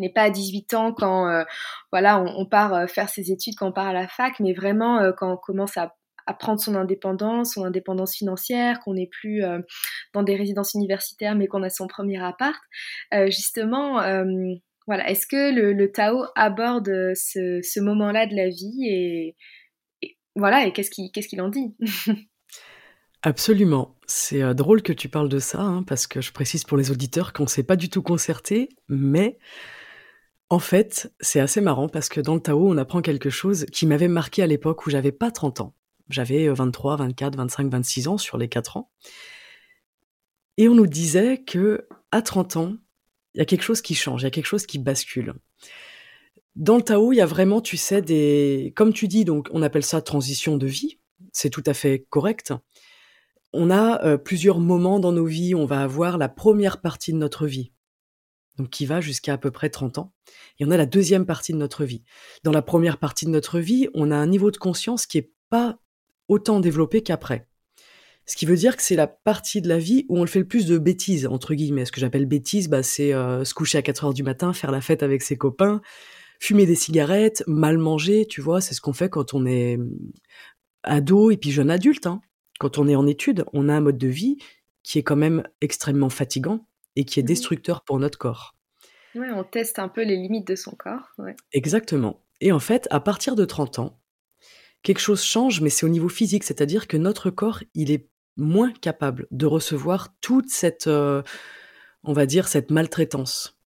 n'est 0.00 0.12
pas 0.12 0.22
à 0.22 0.30
18 0.30 0.74
ans 0.74 0.92
quand 0.92 1.28
euh, 1.28 1.44
voilà 1.90 2.20
on, 2.20 2.46
part 2.46 2.74
euh, 2.74 2.86
faire 2.86 3.08
ses 3.08 3.30
études, 3.30 3.54
quand 3.56 3.68
on 3.68 3.72
part 3.72 3.88
à 3.88 3.92
la 3.92 4.08
fac, 4.08 4.40
mais 4.40 4.52
vraiment 4.52 4.98
euh, 5.00 5.12
quand 5.12 5.32
on 5.32 5.36
commence 5.36 5.76
à, 5.76 5.94
prendre 6.38 6.60
son 6.60 6.76
indépendance, 6.76 7.54
son 7.54 7.64
indépendance 7.64 8.14
financière, 8.14 8.80
qu'on 8.80 8.94
n'est 8.94 9.08
plus 9.08 9.42
dans 10.14 10.22
des 10.22 10.36
résidences 10.36 10.72
universitaires, 10.72 11.34
mais 11.34 11.46
qu'on 11.46 11.62
a 11.62 11.68
son 11.68 11.88
premier 11.88 12.22
appart. 12.22 12.58
justement, 13.26 14.00
voilà, 14.86 15.10
est-ce 15.10 15.26
que 15.26 15.52
le, 15.52 15.92
Tao 15.92 16.24
aborde 16.36 17.12
ce, 17.14 17.80
moment-là 17.80 18.26
de 18.26 18.36
la 18.36 18.48
vie 18.48 18.86
et, 18.88 19.36
voilà, 20.36 20.64
et 20.64 20.72
qu'est-ce 20.72 20.90
qu'il 20.90 21.10
qu'est-ce 21.10 21.28
qu'il 21.28 21.42
en 21.42 21.48
dit? 21.48 21.74
Absolument. 23.22 23.96
C'est 24.06 24.54
drôle 24.54 24.82
que 24.82 24.92
tu 24.92 25.08
parles 25.08 25.28
de 25.28 25.38
ça, 25.38 25.60
hein, 25.60 25.82
parce 25.82 26.06
que 26.06 26.20
je 26.20 26.32
précise 26.32 26.64
pour 26.64 26.76
les 26.76 26.90
auditeurs 26.90 27.32
qu'on 27.32 27.44
ne 27.44 27.48
s'est 27.48 27.62
pas 27.62 27.76
du 27.76 27.88
tout 27.88 28.02
concerté, 28.02 28.68
mais 28.88 29.38
en 30.52 30.58
fait, 30.58 31.10
c'est 31.18 31.40
assez 31.40 31.62
marrant 31.62 31.88
parce 31.88 32.10
que 32.10 32.20
dans 32.20 32.34
le 32.34 32.40
Tao, 32.40 32.68
on 32.68 32.76
apprend 32.76 33.00
quelque 33.00 33.30
chose 33.30 33.64
qui 33.72 33.86
m'avait 33.86 34.06
marqué 34.06 34.42
à 34.42 34.46
l'époque 34.46 34.84
où 34.84 34.90
j'avais 34.90 35.10
pas 35.10 35.30
30 35.30 35.62
ans. 35.62 35.74
J'avais 36.10 36.46
23, 36.46 36.96
24, 36.96 37.36
25, 37.36 37.70
26 37.70 38.08
ans 38.08 38.18
sur 38.18 38.36
les 38.36 38.50
4 38.50 38.76
ans. 38.76 38.90
Et 40.58 40.68
on 40.68 40.74
nous 40.74 40.86
disait 40.86 41.42
que 41.42 41.88
à 42.10 42.20
30 42.20 42.56
ans, 42.58 42.76
il 43.32 43.38
y 43.38 43.40
a 43.40 43.46
quelque 43.46 43.62
chose 43.62 43.80
qui 43.80 43.94
change, 43.94 44.20
il 44.20 44.24
y 44.24 44.26
a 44.26 44.30
quelque 44.30 44.44
chose 44.44 44.66
qui 44.66 44.78
bascule. 44.78 45.32
Dans 46.54 46.76
le 46.76 46.82
Tao, 46.82 47.14
il 47.14 47.16
y 47.16 47.22
a 47.22 47.26
vraiment, 47.26 47.62
tu 47.62 47.78
sais, 47.78 48.02
des, 48.02 48.74
comme 48.76 48.92
tu 48.92 49.08
dis, 49.08 49.24
donc 49.24 49.48
on 49.52 49.62
appelle 49.62 49.84
ça 49.84 50.02
transition 50.02 50.58
de 50.58 50.66
vie. 50.66 50.98
C'est 51.32 51.48
tout 51.48 51.64
à 51.64 51.72
fait 51.72 52.04
correct. 52.10 52.52
On 53.54 53.70
a 53.70 54.04
euh, 54.04 54.18
plusieurs 54.18 54.58
moments 54.58 55.00
dans 55.00 55.12
nos 55.12 55.24
vies. 55.24 55.54
On 55.54 55.64
va 55.64 55.80
avoir 55.80 56.18
la 56.18 56.28
première 56.28 56.82
partie 56.82 57.14
de 57.14 57.16
notre 57.16 57.46
vie, 57.46 57.72
donc 58.58 58.70
qui 58.70 58.86
va 58.86 59.00
jusqu'à 59.00 59.34
à 59.34 59.38
peu 59.38 59.50
près 59.50 59.70
30 59.70 59.98
ans. 59.98 60.12
Et 60.58 60.64
on 60.64 60.70
a 60.70 60.76
la 60.76 60.86
deuxième 60.86 61.26
partie 61.26 61.52
de 61.52 61.58
notre 61.58 61.84
vie. 61.84 62.04
Dans 62.44 62.52
la 62.52 62.62
première 62.62 62.98
partie 62.98 63.24
de 63.24 63.30
notre 63.30 63.58
vie, 63.58 63.88
on 63.94 64.10
a 64.10 64.16
un 64.16 64.26
niveau 64.26 64.50
de 64.50 64.56
conscience 64.56 65.06
qui 65.06 65.18
est 65.18 65.32
pas 65.48 65.78
autant 66.28 66.60
développé 66.60 67.02
qu'après. 67.02 67.48
Ce 68.26 68.36
qui 68.36 68.46
veut 68.46 68.56
dire 68.56 68.76
que 68.76 68.82
c'est 68.82 68.96
la 68.96 69.08
partie 69.08 69.60
de 69.60 69.68
la 69.68 69.78
vie 69.78 70.06
où 70.08 70.18
on 70.18 70.22
le 70.22 70.28
fait 70.28 70.38
le 70.38 70.46
plus 70.46 70.66
de 70.66 70.78
bêtises, 70.78 71.26
entre 71.26 71.54
guillemets. 71.54 71.84
Ce 71.84 71.92
que 71.92 72.00
j'appelle 72.00 72.26
bêtises, 72.26 72.68
bah, 72.68 72.82
c'est 72.82 73.12
euh, 73.12 73.44
se 73.44 73.52
coucher 73.52 73.78
à 73.78 73.82
4 73.82 74.04
heures 74.04 74.14
du 74.14 74.22
matin, 74.22 74.52
faire 74.52 74.70
la 74.70 74.80
fête 74.80 75.02
avec 75.02 75.22
ses 75.22 75.36
copains, 75.36 75.82
fumer 76.38 76.64
des 76.64 76.76
cigarettes, 76.76 77.42
mal 77.46 77.78
manger, 77.78 78.26
tu 78.26 78.40
vois, 78.40 78.60
c'est 78.60 78.74
ce 78.74 78.80
qu'on 78.80 78.92
fait 78.92 79.08
quand 79.08 79.34
on 79.34 79.44
est 79.44 79.76
mmh, 79.76 79.90
ado 80.84 81.30
et 81.30 81.36
puis 81.36 81.50
jeune 81.50 81.70
adulte. 81.70 82.06
Hein. 82.06 82.20
Quand 82.60 82.78
on 82.78 82.86
est 82.86 82.94
en 82.94 83.06
études, 83.06 83.44
on 83.52 83.68
a 83.68 83.74
un 83.74 83.80
mode 83.80 83.98
de 83.98 84.08
vie 84.08 84.38
qui 84.84 84.98
est 84.98 85.02
quand 85.02 85.16
même 85.16 85.42
extrêmement 85.60 86.08
fatigant 86.08 86.66
et 86.96 87.04
qui 87.04 87.20
est 87.20 87.22
mmh 87.22 87.26
destructeur 87.26 87.84
pour 87.84 87.98
notre 87.98 88.18
corps. 88.18 88.56
Ouais, 89.14 89.30
on 89.30 89.44
teste 89.44 89.78
un 89.78 89.88
peu 89.88 90.02
les 90.02 90.16
limites 90.16 90.46
de 90.46 90.54
son 90.54 90.72
corps. 90.72 91.14
Exactement. 91.52 92.22
Et 92.40 92.52
en 92.52 92.60
fait, 92.60 92.88
à 92.90 93.00
partir 93.00 93.36
de 93.36 93.44
30 93.44 93.78
ans, 93.78 94.00
quelque 94.82 95.00
chose 95.00 95.22
change, 95.22 95.60
mais 95.60 95.70
c'est 95.70 95.86
au 95.86 95.90
niveau 95.90 96.08
physique, 96.08 96.44
c'est-à-dire 96.44 96.88
que 96.88 96.96
notre 96.96 97.30
corps, 97.30 97.62
il 97.74 97.90
est 97.90 98.08
moins 98.36 98.72
capable 98.72 99.26
de 99.30 99.46
recevoir 99.46 100.14
toute 100.20 100.48
cette, 100.48 100.86
euh, 100.86 101.22
on 102.04 102.12
va 102.12 102.26
dire, 102.26 102.48
cette 102.48 102.70
maltraitance. 102.70 103.58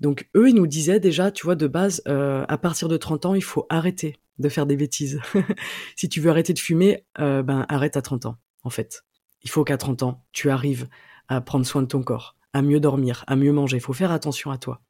Donc 0.00 0.28
eux, 0.36 0.48
ils 0.48 0.54
nous 0.54 0.66
disaient 0.66 1.00
déjà, 1.00 1.30
tu 1.30 1.44
vois, 1.44 1.54
de 1.54 1.66
base, 1.66 2.02
euh, 2.08 2.44
à 2.48 2.58
partir 2.58 2.88
de 2.88 2.96
30 2.96 3.26
ans, 3.26 3.34
il 3.34 3.44
faut 3.44 3.66
arrêter 3.68 4.16
de 4.38 4.48
faire 4.48 4.66
des 4.66 4.76
bêtises. 4.76 5.20
si 5.96 6.08
tu 6.08 6.20
veux 6.20 6.30
arrêter 6.30 6.54
de 6.54 6.58
fumer, 6.58 7.06
euh, 7.20 7.42
ben 7.42 7.66
arrête 7.68 7.96
à 7.96 8.02
30 8.02 8.26
ans, 8.26 8.38
en 8.62 8.70
fait. 8.70 9.04
Il 9.42 9.50
faut 9.50 9.64
qu'à 9.64 9.76
30 9.76 10.02
ans, 10.02 10.24
tu 10.32 10.50
arrives 10.50 10.88
à 11.28 11.40
prendre 11.40 11.66
soin 11.66 11.82
de 11.82 11.86
ton 11.86 12.02
corps, 12.02 12.36
à 12.52 12.62
mieux 12.62 12.80
dormir, 12.80 13.24
à 13.26 13.36
mieux 13.36 13.52
manger. 13.52 13.78
Il 13.78 13.82
faut 13.82 13.92
faire 13.92 14.12
attention 14.12 14.50
à 14.50 14.58
toi. 14.58 14.80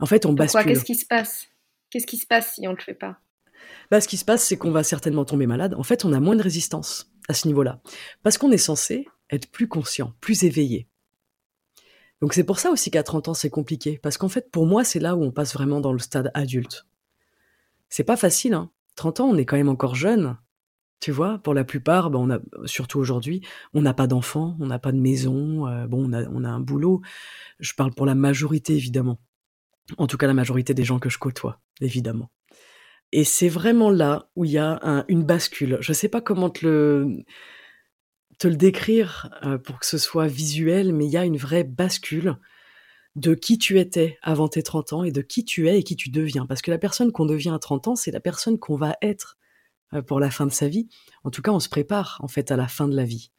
En 0.00 0.06
fait, 0.06 0.26
on 0.26 0.32
bascule. 0.32 0.64
Qu'est-ce 0.64 0.84
qui 0.84 0.94
se 0.94 1.06
passe? 1.06 1.48
Qu'est-ce 1.90 2.06
qui 2.06 2.16
se 2.16 2.26
passe 2.26 2.54
si 2.54 2.66
on 2.66 2.72
ne 2.72 2.76
le 2.76 2.82
fait 2.82 2.94
pas? 2.94 3.18
Bah, 3.90 4.00
Ce 4.00 4.08
qui 4.08 4.16
se 4.16 4.24
passe, 4.24 4.44
c'est 4.44 4.56
qu'on 4.56 4.70
va 4.70 4.82
certainement 4.82 5.24
tomber 5.24 5.46
malade. 5.46 5.74
En 5.74 5.82
fait, 5.82 6.04
on 6.04 6.12
a 6.12 6.20
moins 6.20 6.36
de 6.36 6.42
résistance 6.42 7.12
à 7.28 7.34
ce 7.34 7.46
niveau-là. 7.46 7.80
Parce 8.22 8.38
qu'on 8.38 8.50
est 8.50 8.58
censé 8.58 9.06
être 9.30 9.50
plus 9.50 9.68
conscient, 9.68 10.12
plus 10.20 10.44
éveillé. 10.44 10.88
Donc 12.20 12.32
c'est 12.34 12.44
pour 12.44 12.58
ça 12.58 12.70
aussi 12.70 12.90
qu'à 12.90 13.02
30 13.02 13.28
ans, 13.28 13.34
c'est 13.34 13.50
compliqué. 13.50 13.98
Parce 14.02 14.18
qu'en 14.18 14.28
fait, 14.28 14.50
pour 14.50 14.66
moi, 14.66 14.84
c'est 14.84 15.00
là 15.00 15.16
où 15.16 15.22
on 15.22 15.30
passe 15.30 15.52
vraiment 15.52 15.80
dans 15.80 15.92
le 15.92 15.98
stade 15.98 16.30
adulte. 16.34 16.86
C'est 17.88 18.04
pas 18.04 18.16
facile, 18.16 18.54
hein. 18.54 18.70
30 18.96 19.20
ans, 19.20 19.28
on 19.28 19.36
est 19.36 19.44
quand 19.44 19.56
même 19.56 19.68
encore 19.68 19.94
jeune. 19.94 20.36
Tu 21.04 21.12
vois, 21.12 21.36
pour 21.36 21.52
la 21.52 21.64
plupart, 21.64 22.08
bah, 22.08 22.18
on 22.18 22.30
a, 22.30 22.38
surtout 22.64 22.98
aujourd'hui, 22.98 23.42
on 23.74 23.82
n'a 23.82 23.92
pas 23.92 24.06
d'enfants, 24.06 24.56
on 24.58 24.68
n'a 24.68 24.78
pas 24.78 24.90
de 24.90 24.96
maison, 24.96 25.66
euh, 25.66 25.86
bon, 25.86 26.08
on 26.08 26.14
a, 26.14 26.26
on 26.30 26.44
a 26.44 26.48
un 26.48 26.60
boulot. 26.60 27.02
Je 27.60 27.74
parle 27.74 27.92
pour 27.92 28.06
la 28.06 28.14
majorité, 28.14 28.74
évidemment. 28.74 29.20
En 29.98 30.06
tout 30.06 30.16
cas, 30.16 30.26
la 30.26 30.32
majorité 30.32 30.72
des 30.72 30.82
gens 30.82 30.98
que 30.98 31.10
je 31.10 31.18
côtoie, 31.18 31.60
évidemment. 31.82 32.30
Et 33.12 33.24
c'est 33.24 33.50
vraiment 33.50 33.90
là 33.90 34.30
où 34.34 34.46
il 34.46 34.52
y 34.52 34.56
a 34.56 35.04
une 35.08 35.24
bascule. 35.24 35.76
Je 35.82 35.90
ne 35.90 35.94
sais 35.94 36.08
pas 36.08 36.22
comment 36.22 36.48
te 36.48 36.64
le, 36.64 37.22
te 38.38 38.48
le 38.48 38.56
décrire 38.56 39.28
euh, 39.44 39.58
pour 39.58 39.80
que 39.80 39.84
ce 39.84 39.98
soit 39.98 40.26
visuel, 40.26 40.94
mais 40.94 41.04
il 41.04 41.10
y 41.10 41.18
a 41.18 41.26
une 41.26 41.36
vraie 41.36 41.64
bascule 41.64 42.38
de 43.14 43.34
qui 43.34 43.58
tu 43.58 43.78
étais 43.78 44.16
avant 44.22 44.48
tes 44.48 44.62
30 44.62 44.94
ans 44.94 45.04
et 45.04 45.12
de 45.12 45.20
qui 45.20 45.44
tu 45.44 45.68
es 45.68 45.80
et 45.80 45.82
qui 45.82 45.96
tu 45.96 46.08
deviens. 46.08 46.46
Parce 46.46 46.62
que 46.62 46.70
la 46.70 46.78
personne 46.78 47.12
qu'on 47.12 47.26
devient 47.26 47.52
à 47.54 47.58
30 47.58 47.88
ans, 47.88 47.94
c'est 47.94 48.10
la 48.10 48.20
personne 48.20 48.58
qu'on 48.58 48.76
va 48.76 48.96
être 49.02 49.36
pour 50.02 50.20
la 50.20 50.30
fin 50.30 50.46
de 50.46 50.52
sa 50.52 50.68
vie. 50.68 50.88
En 51.24 51.30
tout 51.30 51.42
cas, 51.42 51.52
on 51.52 51.60
se 51.60 51.68
prépare 51.68 52.18
en 52.22 52.28
fait 52.28 52.50
à 52.50 52.56
la 52.56 52.68
fin 52.68 52.88
de 52.88 52.96
la 52.96 53.04
vie. 53.04 53.30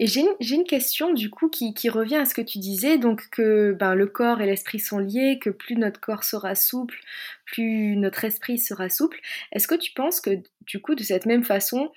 Et 0.00 0.08
j'ai 0.08 0.24
une, 0.40 0.64
question 0.64 1.12
du 1.12 1.30
coup 1.30 1.48
qui, 1.48 1.88
revient 1.88 2.16
à 2.16 2.24
ce 2.24 2.34
que 2.34 2.40
tu 2.40 2.58
disais, 2.58 2.98
donc 2.98 3.28
que 3.30 3.76
ben, 3.78 3.94
le 3.94 4.06
corps 4.06 4.40
et 4.40 4.46
l'esprit 4.46 4.80
sont 4.80 4.98
liés, 4.98 5.38
que 5.40 5.50
plus 5.50 5.76
notre 5.76 6.00
corps 6.00 6.24
sera 6.24 6.56
souple, 6.56 6.98
plus 7.44 7.96
notre 7.96 8.24
esprit 8.24 8.58
sera 8.58 8.88
souple. 8.88 9.20
Est-ce 9.52 9.68
que 9.68 9.76
tu 9.76 9.92
penses 9.92 10.20
que 10.20 10.42
du 10.62 10.80
coup 10.80 10.96
de 10.96 11.02
cette 11.04 11.26
même 11.26 11.44
façon, 11.44 11.92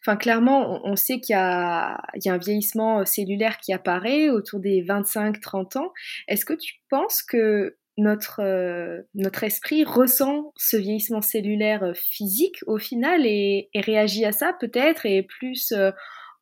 enfin 0.00 0.16
clairement 0.16 0.80
on, 0.86 0.94
sait 0.94 1.18
qu'il 1.18 1.34
y, 1.34 1.38
a, 1.38 2.00
un 2.26 2.38
vieillissement 2.38 3.04
cellulaire 3.04 3.58
qui 3.58 3.72
apparaît 3.72 4.30
autour 4.30 4.60
des 4.60 4.80
25-30 4.84 5.78
ans, 5.78 5.92
est-ce 6.28 6.44
que 6.44 6.54
tu 6.54 6.74
penses 6.88 7.22
que 7.22 7.76
notre, 8.02 8.40
euh, 8.40 9.02
notre 9.14 9.44
esprit 9.44 9.84
ressent 9.84 10.52
ce 10.56 10.76
vieillissement 10.76 11.22
cellulaire 11.22 11.92
physique 11.94 12.58
au 12.66 12.78
final 12.78 13.26
et, 13.26 13.70
réagit 13.74 14.24
à 14.24 14.32
ça 14.32 14.54
peut-être 14.58 15.06
et 15.06 15.22
plus... 15.22 15.72
Euh, 15.72 15.90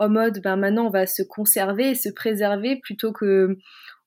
en 0.03 0.09
mode 0.09 0.40
ben 0.42 0.57
maintenant 0.57 0.87
on 0.87 0.90
va 0.90 1.07
se 1.07 1.23
conserver 1.23 1.90
et 1.90 1.94
se 1.94 2.09
préserver 2.09 2.81
plutôt 2.81 3.12
que 3.12 3.59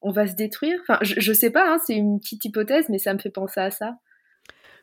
on 0.01 0.11
va 0.11 0.27
se 0.27 0.33
détruire 0.33 0.77
Enfin, 0.81 0.99
je, 1.01 1.29
ne 1.29 1.35
sais 1.35 1.49
pas, 1.49 1.71
hein, 1.71 1.77
c'est 1.85 1.95
une 1.95 2.19
petite 2.19 2.45
hypothèse, 2.45 2.87
mais 2.89 2.97
ça 2.97 3.13
me 3.13 3.19
fait 3.19 3.29
penser 3.29 3.59
à 3.59 3.71
ça. 3.71 3.95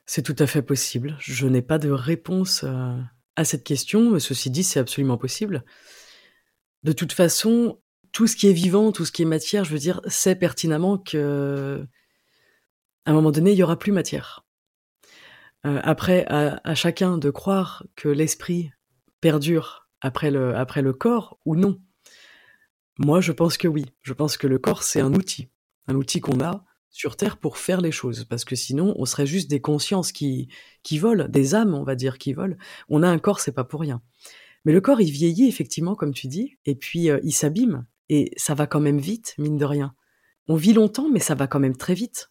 C'est 0.07 0.23
tout 0.23 0.37
à 0.39 0.47
fait 0.47 0.63
possible. 0.63 1.17
Je 1.21 1.47
n'ai 1.47 1.63
pas 1.63 1.79
de 1.79 1.91
réponse 1.91 2.65
euh, 2.65 2.97
à 3.37 3.45
cette 3.45 3.63
question. 3.63 4.19
Ceci 4.19 4.51
dit, 4.51 4.65
c'est 4.65 4.81
absolument 4.81 5.19
possible. 5.19 5.65
De 6.85 6.93
toute 6.93 7.13
façon, 7.13 7.79
tout 8.13 8.27
ce 8.27 8.35
qui 8.35 8.49
est 8.49 8.53
vivant, 8.53 8.93
tout 8.93 9.05
ce 9.05 9.13
qui 9.13 9.23
est 9.23 9.27
matière, 9.27 9.65
je 9.65 9.73
veux 9.73 9.79
dire, 9.79 10.01
sait 10.07 10.35
pertinemment 10.35 10.99
que 10.99 11.87
à 13.05 13.11
un 13.11 13.15
moment 13.15 13.31
donné, 13.31 13.53
il 13.53 13.59
y 13.59 13.63
aura 13.63 13.79
plus 13.79 13.93
matière. 13.93 14.45
Euh, 15.67 15.81
après, 15.83 16.27
à, 16.27 16.75
chacun 16.75 17.19
de 17.19 17.31
croire 17.31 17.85
que 17.97 18.09
l'esprit 18.09 18.73
perdure 19.21 19.89
après 20.01 20.31
le, 20.31 20.93
corps 20.93 21.39
ou 21.45 21.57
non 21.57 21.81
Moi, 22.99 23.21
je 23.21 23.33
pense 23.33 23.59
que 23.59 23.69
oui. 23.69 23.87
Je 24.03 24.13
pense 24.13 24.37
que 24.37 24.47
le 24.47 24.59
corps, 24.59 24.83
c'est 24.83 25.01
un 25.01 25.13
outil. 25.13 25.51
Un 25.87 25.95
outil 25.95 26.21
qu'on 26.21 26.41
a 26.41 26.65
sur 26.89 27.17
Terre 27.17 27.37
pour 27.37 27.59
faire 27.59 27.81
les 27.81 27.93
choses. 27.93 28.25
Parce 28.25 28.45
que 28.45 28.57
sinon, 28.57 28.95
on 28.97 29.05
serait 29.05 29.27
juste 29.27 29.51
des 29.51 29.61
consciences 29.61 30.13
qui, 30.13 30.49
qui 30.83 30.99
volent, 30.99 31.29
des 31.29 31.55
âmes, 31.55 31.75
on 31.75 31.85
va 31.85 31.95
dire, 31.95 32.19
qui 32.19 32.33
volent. 32.33 32.57
On 32.89 33.03
a 33.03 33.09
un 33.09 33.19
corps, 33.19 33.41
c'est 33.41 33.53
pas 33.53 33.65
pour 33.65 33.81
rien. 33.81 34.03
Mais 34.65 34.73
le 34.73 34.81
corps, 34.81 35.01
il 35.01 35.11
vieillit, 35.11 35.49
effectivement, 35.49 35.95
comme 35.95 36.13
tu 36.13 36.27
dis, 36.27 36.59
et 36.65 36.75
puis 36.75 37.11
euh, 37.11 37.21
il 37.23 37.33
s'abîme. 37.33 37.87
Et 38.09 38.33
ça 38.37 38.55
va 38.55 38.67
quand 38.67 38.81
même 38.81 38.99
vite, 38.99 39.35
mine 39.39 39.57
de 39.57 39.65
rien. 39.65 39.95
On 40.49 40.57
vit 40.57 40.73
longtemps, 40.73 41.09
mais 41.09 41.21
ça 41.21 41.35
va 41.35 41.47
quand 41.47 41.61
même 41.61 41.77
très 41.77 41.95
vite. 41.95 42.31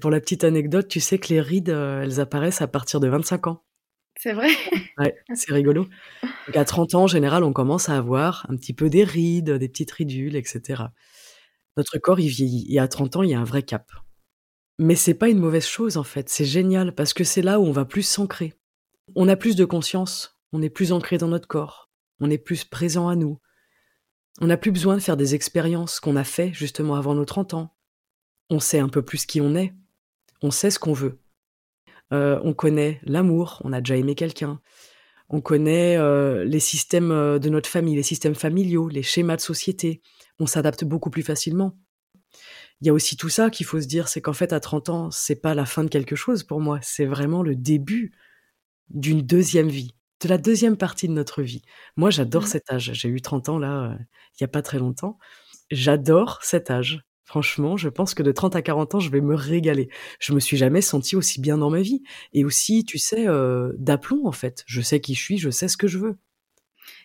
Pour 0.00 0.10
la 0.10 0.20
petite 0.20 0.44
anecdote, 0.44 0.88
tu 0.88 1.00
sais 1.00 1.18
que 1.18 1.28
les 1.28 1.40
rides, 1.40 1.70
euh, 1.70 2.02
elles 2.02 2.20
apparaissent 2.20 2.62
à 2.62 2.66
partir 2.66 3.00
de 3.00 3.08
25 3.08 3.46
ans. 3.46 3.64
C'est 4.16 4.32
vrai 4.32 4.48
Ouais, 4.98 5.14
c'est 5.34 5.52
rigolo. 5.52 5.86
Donc 6.46 6.56
à 6.56 6.64
30 6.64 6.94
ans, 6.94 7.02
en 7.04 7.06
général, 7.06 7.42
on 7.44 7.52
commence 7.52 7.88
à 7.88 7.96
avoir 7.96 8.46
un 8.48 8.56
petit 8.56 8.72
peu 8.72 8.88
des 8.88 9.04
rides, 9.04 9.50
des 9.50 9.68
petites 9.68 9.90
ridules, 9.90 10.36
etc. 10.36 10.84
Notre 11.76 11.98
corps, 11.98 12.20
il 12.20 12.28
vieillit. 12.28 12.66
Et 12.72 12.78
à 12.78 12.88
30 12.88 13.16
ans, 13.16 13.22
il 13.22 13.30
y 13.30 13.34
a 13.34 13.40
un 13.40 13.44
vrai 13.44 13.62
cap. 13.62 13.90
Mais 14.78 14.94
c'est 14.94 15.14
pas 15.14 15.28
une 15.28 15.38
mauvaise 15.38 15.66
chose, 15.66 15.96
en 15.96 16.04
fait. 16.04 16.28
C'est 16.28 16.44
génial 16.44 16.94
parce 16.94 17.14
que 17.14 17.24
c'est 17.24 17.42
là 17.42 17.60
où 17.60 17.64
on 17.64 17.72
va 17.72 17.84
plus 17.84 18.02
s'ancrer. 18.02 18.54
On 19.14 19.28
a 19.28 19.36
plus 19.36 19.56
de 19.56 19.64
conscience. 19.64 20.38
On 20.52 20.62
est 20.62 20.70
plus 20.70 20.92
ancré 20.92 21.18
dans 21.18 21.28
notre 21.28 21.48
corps. 21.48 21.90
On 22.20 22.30
est 22.30 22.38
plus 22.38 22.64
présent 22.64 23.08
à 23.08 23.16
nous. 23.16 23.40
On 24.40 24.46
n'a 24.46 24.56
plus 24.56 24.72
besoin 24.72 24.94
de 24.94 25.00
faire 25.00 25.16
des 25.16 25.34
expériences 25.34 26.00
qu'on 26.00 26.16
a 26.16 26.24
fait 26.24 26.52
justement 26.52 26.96
avant 26.96 27.14
nos 27.14 27.24
30 27.24 27.54
ans. 27.54 27.73
On 28.50 28.60
sait 28.60 28.78
un 28.78 28.88
peu 28.88 29.02
plus 29.02 29.26
qui 29.26 29.40
on 29.40 29.54
est. 29.54 29.72
On 30.42 30.50
sait 30.50 30.70
ce 30.70 30.78
qu'on 30.78 30.92
veut. 30.92 31.18
Euh, 32.12 32.38
on 32.44 32.52
connaît 32.54 33.00
l'amour, 33.04 33.60
on 33.64 33.72
a 33.72 33.80
déjà 33.80 33.96
aimé 33.96 34.14
quelqu'un. 34.14 34.60
On 35.30 35.40
connaît 35.40 35.96
euh, 35.96 36.44
les 36.44 36.60
systèmes 36.60 37.10
euh, 37.10 37.38
de 37.38 37.48
notre 37.48 37.68
famille, 37.68 37.96
les 37.96 38.02
systèmes 38.02 38.34
familiaux, 38.34 38.88
les 38.88 39.02
schémas 39.02 39.36
de 39.36 39.40
société. 39.40 40.02
On 40.38 40.46
s'adapte 40.46 40.84
beaucoup 40.84 41.10
plus 41.10 41.22
facilement. 41.22 41.76
Il 42.80 42.86
y 42.86 42.90
a 42.90 42.92
aussi 42.92 43.16
tout 43.16 43.30
ça 43.30 43.50
qu'il 43.50 43.64
faut 43.66 43.80
se 43.80 43.86
dire, 43.86 44.08
c'est 44.08 44.20
qu'en 44.20 44.32
fait, 44.32 44.52
à 44.52 44.60
30 44.60 44.88
ans, 44.90 45.10
c'est 45.10 45.40
pas 45.40 45.54
la 45.54 45.64
fin 45.64 45.84
de 45.84 45.88
quelque 45.88 46.16
chose 46.16 46.42
pour 46.44 46.60
moi, 46.60 46.78
c'est 46.82 47.06
vraiment 47.06 47.42
le 47.42 47.56
début 47.56 48.12
d'une 48.90 49.22
deuxième 49.22 49.68
vie, 49.68 49.94
de 50.20 50.28
la 50.28 50.38
deuxième 50.38 50.76
partie 50.76 51.08
de 51.08 51.14
notre 51.14 51.42
vie. 51.42 51.62
Moi, 51.96 52.10
j'adore 52.10 52.42
mmh. 52.42 52.46
cet 52.46 52.70
âge. 52.70 52.90
J'ai 52.92 53.08
eu 53.08 53.22
30 53.22 53.48
ans 53.48 53.58
là, 53.58 53.96
il 54.38 54.42
y 54.42 54.44
a 54.44 54.48
pas 54.48 54.62
très 54.62 54.78
longtemps. 54.78 55.18
J'adore 55.70 56.40
cet 56.42 56.70
âge. 56.70 57.04
Franchement, 57.24 57.76
je 57.76 57.88
pense 57.88 58.14
que 58.14 58.22
de 58.22 58.32
30 58.32 58.54
à 58.54 58.62
40 58.62 58.96
ans, 58.96 59.00
je 59.00 59.10
vais 59.10 59.20
me 59.22 59.34
régaler. 59.34 59.88
Je 60.20 60.34
me 60.34 60.40
suis 60.40 60.56
jamais 60.56 60.82
sentie 60.82 61.16
aussi 61.16 61.40
bien 61.40 61.56
dans 61.56 61.70
ma 61.70 61.80
vie 61.80 62.02
et 62.34 62.44
aussi, 62.44 62.84
tu 62.84 62.98
sais, 62.98 63.26
euh, 63.26 63.72
d'aplomb 63.78 64.26
en 64.26 64.32
fait. 64.32 64.62
Je 64.66 64.80
sais 64.82 65.00
qui 65.00 65.14
je 65.14 65.20
suis, 65.20 65.38
je 65.38 65.50
sais 65.50 65.68
ce 65.68 65.76
que 65.76 65.86
je 65.86 65.98
veux. 65.98 66.18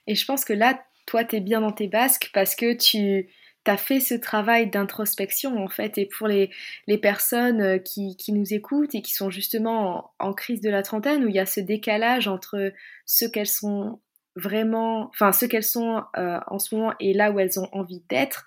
Et 0.08 0.15
je 0.15 0.25
pense 0.25 0.43
que 0.43 0.53
là, 0.53 0.84
toi, 1.05 1.23
tu 1.23 1.38
es 1.38 1.39
bien 1.39 1.62
dans 1.62 1.71
tes 1.71 1.88
basques 1.88 2.32
parce 2.34 2.55
que 2.55 2.73
tu 2.73 3.29
as 3.65 3.77
fait 3.77 3.99
ce 3.99 4.15
travail 4.15 4.69
d'introspection 4.69 5.63
en 5.63 5.67
fait 5.67 5.97
et 5.97 6.08
pour 6.08 6.27
les, 6.27 6.49
les 6.88 6.97
personnes 6.97 7.62
euh, 7.62 7.77
qui, 7.77 8.17
qui, 8.17 8.34
nous 8.34 8.53
écoutent 8.53 8.95
et 8.95 9.01
qui 9.01 9.13
sont 9.13 9.29
justement 9.29 10.12
en, 10.17 10.34
crise 10.34 10.62
de 10.62 10.69
la 10.69 10.82
trentaine 10.82 11.23
où 11.23 11.27
il 11.27 11.36
y 11.36 11.39
a 11.39 11.45
ce 11.45 11.60
décalage 11.60 12.27
entre 12.27 12.73
ce 13.05 13.25
qu'elles 13.25 13.47
sont 13.47 13.99
vraiment, 14.36 15.10
enfin 15.10 15.32
ce 15.32 15.45
qu'elles 15.45 15.63
sont 15.63 16.03
euh, 16.17 16.39
en 16.47 16.58
ce 16.58 16.73
moment 16.73 16.93
et 16.99 17.13
là 17.13 17.32
où 17.32 17.39
elles 17.39 17.60
ont 17.60 17.69
envie 17.71 18.01
d'être, 18.10 18.45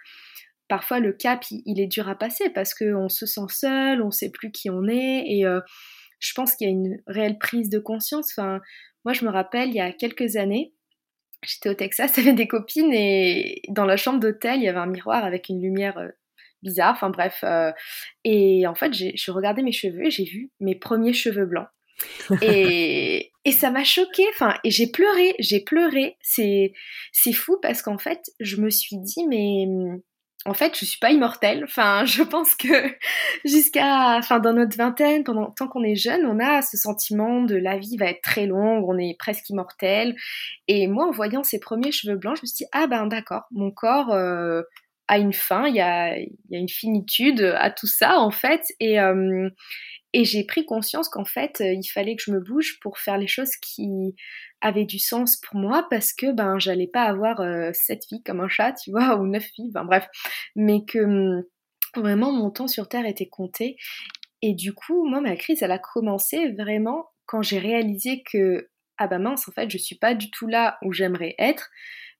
parfois 0.72 1.00
le 1.00 1.12
cap 1.12 1.44
il, 1.50 1.78
est 1.78 1.86
dur 1.86 2.08
à 2.08 2.14
passer 2.14 2.48
parce 2.48 2.72
qu'on 2.72 3.10
se 3.10 3.26
sent 3.26 3.42
seul, 3.50 4.00
on 4.00 4.10
sait 4.10 4.30
plus 4.30 4.50
qui 4.50 4.70
on 4.70 4.88
est 4.88 5.22
et 5.26 5.44
euh, 5.44 5.60
je 6.18 6.32
pense 6.32 6.54
qu'il 6.54 6.66
y 6.66 6.70
a 6.70 6.72
une 6.72 6.96
réelle 7.06 7.36
prise 7.36 7.68
de 7.68 7.78
conscience. 7.78 8.32
Enfin, 8.34 8.58
moi 9.04 9.12
je 9.12 9.26
me 9.26 9.30
rappelle 9.30 9.68
il 9.68 9.74
y 9.74 9.80
a 9.80 9.92
quelques 9.92 10.36
années, 10.36 10.72
J'étais 11.44 11.68
au 11.68 11.74
Texas, 11.74 12.12
j'avais 12.16 12.32
des 12.32 12.48
copines 12.48 12.90
et 12.90 13.60
dans 13.68 13.84
la 13.84 13.98
chambre 13.98 14.18
d'hôtel, 14.18 14.60
il 14.60 14.62
y 14.62 14.68
avait 14.68 14.78
un 14.78 14.86
miroir 14.86 15.26
avec 15.26 15.50
une 15.50 15.60
lumière 15.60 15.98
euh, 15.98 16.08
bizarre, 16.62 16.94
enfin 16.94 17.10
bref. 17.10 17.40
Euh, 17.44 17.70
et 18.24 18.66
en 18.66 18.74
fait, 18.74 18.94
je 18.94 19.30
regardais 19.30 19.62
mes 19.62 19.72
cheveux 19.72 20.06
et 20.06 20.10
j'ai 20.10 20.24
vu 20.24 20.52
mes 20.58 20.74
premiers 20.74 21.12
cheveux 21.12 21.44
blancs. 21.44 21.68
et, 22.40 23.30
et 23.44 23.52
ça 23.52 23.70
m'a 23.70 23.84
choqué, 23.84 24.24
enfin, 24.30 24.54
et 24.64 24.70
j'ai 24.70 24.86
pleuré, 24.86 25.34
j'ai 25.38 25.60
pleuré. 25.60 26.16
C'est 26.22 26.72
fou 27.34 27.58
parce 27.60 27.82
qu'en 27.82 27.98
fait, 27.98 28.22
je 28.40 28.56
me 28.56 28.70
suis 28.70 28.96
dit, 28.96 29.26
mais 29.28 29.66
en 30.44 30.54
fait, 30.54 30.76
je 30.76 30.84
suis 30.84 30.98
pas 30.98 31.10
immortelle. 31.10 31.64
Enfin, 31.64 32.04
je 32.06 32.22
pense 32.22 32.54
que 32.54 32.94
jusqu'à, 33.44 34.16
enfin, 34.16 34.40
dans 34.40 34.52
notre 34.52 34.76
vingtaine, 34.76 35.24
pendant 35.24 35.50
tant 35.50 35.68
qu'on 35.68 35.84
est 35.84 35.96
jeune, 35.96 36.26
on 36.26 36.38
a 36.40 36.62
ce 36.62 36.76
sentiment 36.76 37.42
de 37.42 37.56
la 37.56 37.78
vie 37.78 37.96
va 37.96 38.06
être 38.06 38.22
très 38.22 38.46
longue, 38.46 38.84
on 38.88 38.98
est 38.98 39.16
presque 39.18 39.48
immortel. 39.50 40.16
Et 40.68 40.88
moi, 40.88 41.06
en 41.06 41.10
voyant 41.10 41.42
ces 41.42 41.60
premiers 41.60 41.92
cheveux 41.92 42.16
blancs, 42.16 42.36
je 42.36 42.42
me 42.42 42.46
suis 42.46 42.64
dit 42.64 42.70
ah 42.72 42.86
ben 42.86 43.06
d'accord, 43.06 43.42
mon 43.50 43.70
corps 43.70 44.12
euh, 44.12 44.62
a 45.08 45.18
une 45.18 45.32
fin, 45.32 45.66
il 45.66 45.76
y 45.76 45.80
a, 45.80 46.16
une 46.50 46.68
finitude 46.68 47.42
à 47.58 47.70
tout 47.70 47.86
ça 47.86 48.18
en 48.18 48.30
fait. 48.30 48.62
Euh, 48.82 49.50
et 50.14 50.24
j'ai 50.24 50.44
pris 50.44 50.66
conscience 50.66 51.08
qu'en 51.08 51.24
fait, 51.24 51.60
il 51.60 51.88
fallait 51.88 52.16
que 52.16 52.22
je 52.24 52.32
me 52.32 52.40
bouge 52.40 52.78
pour 52.82 52.98
faire 52.98 53.16
les 53.16 53.26
choses 53.26 53.56
qui 53.56 54.14
avait 54.62 54.86
du 54.86 54.98
sens 54.98 55.36
pour 55.36 55.56
moi 55.56 55.86
parce 55.90 56.14
que 56.14 56.32
ben 56.32 56.58
j'allais 56.58 56.86
pas 56.86 57.02
avoir 57.02 57.40
euh, 57.40 57.72
sept 57.74 58.06
filles 58.08 58.22
comme 58.22 58.40
un 58.40 58.48
chat, 58.48 58.72
tu 58.72 58.90
vois, 58.92 59.16
ou 59.20 59.26
neuf 59.26 59.44
filles, 59.44 59.72
ben 59.72 59.84
bref, 59.84 60.08
mais 60.56 60.84
que 60.86 61.00
hum, 61.00 61.44
vraiment 61.96 62.32
mon 62.32 62.50
temps 62.50 62.68
sur 62.68 62.88
terre 62.88 63.04
était 63.04 63.28
compté. 63.28 63.76
Et 64.40 64.54
du 64.54 64.72
coup, 64.72 65.06
moi, 65.08 65.20
ma 65.20 65.36
crise, 65.36 65.62
elle 65.62 65.70
a 65.72 65.78
commencé 65.78 66.50
vraiment 66.52 67.06
quand 67.26 67.42
j'ai 67.42 67.58
réalisé 67.58 68.22
que 68.24 68.68
ah 68.98 69.08
bah 69.08 69.18
mince, 69.18 69.48
en 69.48 69.52
fait, 69.52 69.70
je 69.70 69.78
suis 69.78 69.96
pas 69.96 70.14
du 70.14 70.30
tout 70.30 70.46
là 70.46 70.78
où 70.82 70.92
j'aimerais 70.92 71.34
être. 71.38 71.70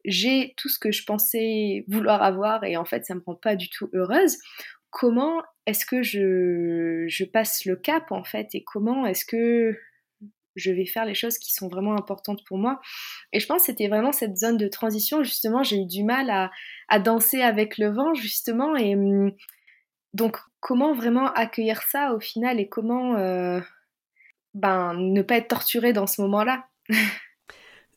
J'ai 0.04 0.54
tout 0.56 0.68
ce 0.68 0.78
que 0.78 0.90
je 0.90 1.04
pensais 1.04 1.84
vouloir 1.88 2.22
avoir 2.22 2.64
et 2.64 2.76
en 2.76 2.84
fait, 2.84 3.04
ça 3.06 3.14
me 3.14 3.22
rend 3.24 3.36
pas 3.36 3.56
du 3.56 3.68
tout 3.70 3.88
heureuse. 3.94 4.36
Comment 4.90 5.42
est-ce 5.66 5.86
que 5.86 6.02
je, 6.02 7.04
je 7.08 7.24
passe 7.24 7.64
le 7.66 7.76
cap 7.76 8.10
en 8.10 8.24
fait 8.24 8.48
et 8.54 8.64
comment 8.64 9.06
est-ce 9.06 9.24
que 9.24 9.76
je 10.56 10.70
vais 10.70 10.86
faire 10.86 11.04
les 11.04 11.14
choses 11.14 11.38
qui 11.38 11.52
sont 11.52 11.68
vraiment 11.68 11.94
importantes 11.94 12.44
pour 12.44 12.58
moi. 12.58 12.80
Et 13.32 13.40
je 13.40 13.46
pense 13.46 13.62
que 13.62 13.66
c'était 13.66 13.88
vraiment 13.88 14.12
cette 14.12 14.36
zone 14.36 14.56
de 14.56 14.68
transition, 14.68 15.22
justement, 15.22 15.62
j'ai 15.62 15.76
eu 15.76 15.86
du 15.86 16.04
mal 16.04 16.30
à, 16.30 16.98
danser 16.98 17.40
avec 17.40 17.78
le 17.78 17.88
vent, 17.88 18.14
justement. 18.14 18.76
Et 18.76 18.94
hum, 18.94 19.32
donc, 20.14 20.38
comment 20.60 20.94
vraiment 20.94 21.32
accueillir 21.32 21.82
ça 21.82 22.14
au 22.14 22.20
final 22.20 22.60
et 22.60 22.68
comment 22.68 23.16
euh, 23.16 23.60
ben, 24.54 24.94
ne 24.94 25.22
pas 25.22 25.36
être 25.36 25.48
torturé 25.48 25.92
dans 25.92 26.06
ce 26.06 26.20
moment-là? 26.22 26.66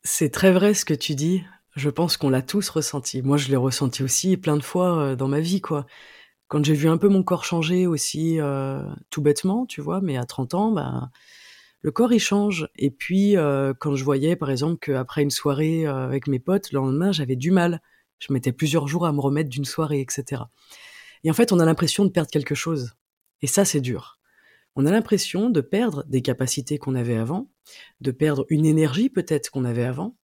C'est 0.03 0.31
très 0.31 0.51
vrai 0.51 0.73
ce 0.73 0.85
que 0.85 0.93
tu 0.93 1.15
dis. 1.15 1.43
Je 1.75 1.89
pense 1.89 2.15
qu'on 2.15 2.29
l'a 2.29 2.41
tous 2.41 2.69
ressenti. 2.69 3.21
Moi, 3.21 3.37
je 3.37 3.49
l'ai 3.49 3.55
ressenti 3.55 4.03
aussi 4.03 4.37
plein 4.37 4.55
de 4.55 4.63
fois 4.63 4.97
euh, 4.97 5.15
dans 5.15 5.27
ma 5.27 5.41
vie, 5.41 5.61
quoi. 5.61 5.85
Quand 6.47 6.63
j'ai 6.63 6.75
vu 6.75 6.87
un 6.87 6.97
peu 6.97 7.09
mon 7.09 7.23
corps 7.23 7.43
changer 7.43 7.87
aussi, 7.87 8.39
euh, 8.39 8.83
tout 9.09 9.21
bêtement, 9.21 9.65
tu 9.65 9.81
vois, 9.81 9.99
mais 9.99 10.15
à 10.15 10.25
30 10.25 10.53
ans, 10.53 10.71
ben 10.71 11.09
le 11.85 11.91
corps 11.91 12.11
il 12.11 12.19
change. 12.19 12.67
Et 12.77 12.89
puis 12.89 13.37
euh, 13.37 13.75
quand 13.77 13.95
je 13.95 14.03
voyais 14.03 14.35
par 14.35 14.49
exemple 14.49 14.79
qu'après 14.79 15.21
une 15.21 15.29
soirée 15.29 15.85
euh, 15.85 16.07
avec 16.07 16.25
mes 16.25 16.39
potes, 16.39 16.71
le 16.71 16.79
lendemain 16.79 17.11
j'avais 17.11 17.35
du 17.35 17.51
mal. 17.51 17.79
Je 18.17 18.33
mettais 18.33 18.51
plusieurs 18.51 18.87
jours 18.87 19.05
à 19.05 19.13
me 19.13 19.19
remettre 19.19 19.51
d'une 19.51 19.65
soirée, 19.65 20.01
etc. 20.01 20.41
Et 21.23 21.29
en 21.29 21.35
fait, 21.35 21.51
on 21.51 21.59
a 21.59 21.65
l'impression 21.65 22.03
de 22.03 22.09
perdre 22.09 22.31
quelque 22.31 22.55
chose. 22.55 22.95
Et 23.43 23.47
ça, 23.47 23.65
c'est 23.65 23.81
dur. 23.81 24.19
On 24.75 24.87
a 24.87 24.91
l'impression 24.91 25.51
de 25.51 25.61
perdre 25.61 26.03
des 26.07 26.23
capacités 26.23 26.79
qu'on 26.79 26.95
avait 26.95 27.17
avant, 27.17 27.51
de 28.01 28.09
perdre 28.09 28.47
une 28.49 28.65
énergie 28.65 29.11
peut-être 29.11 29.51
qu'on 29.51 29.65
avait 29.65 29.83
avant. 29.83 30.17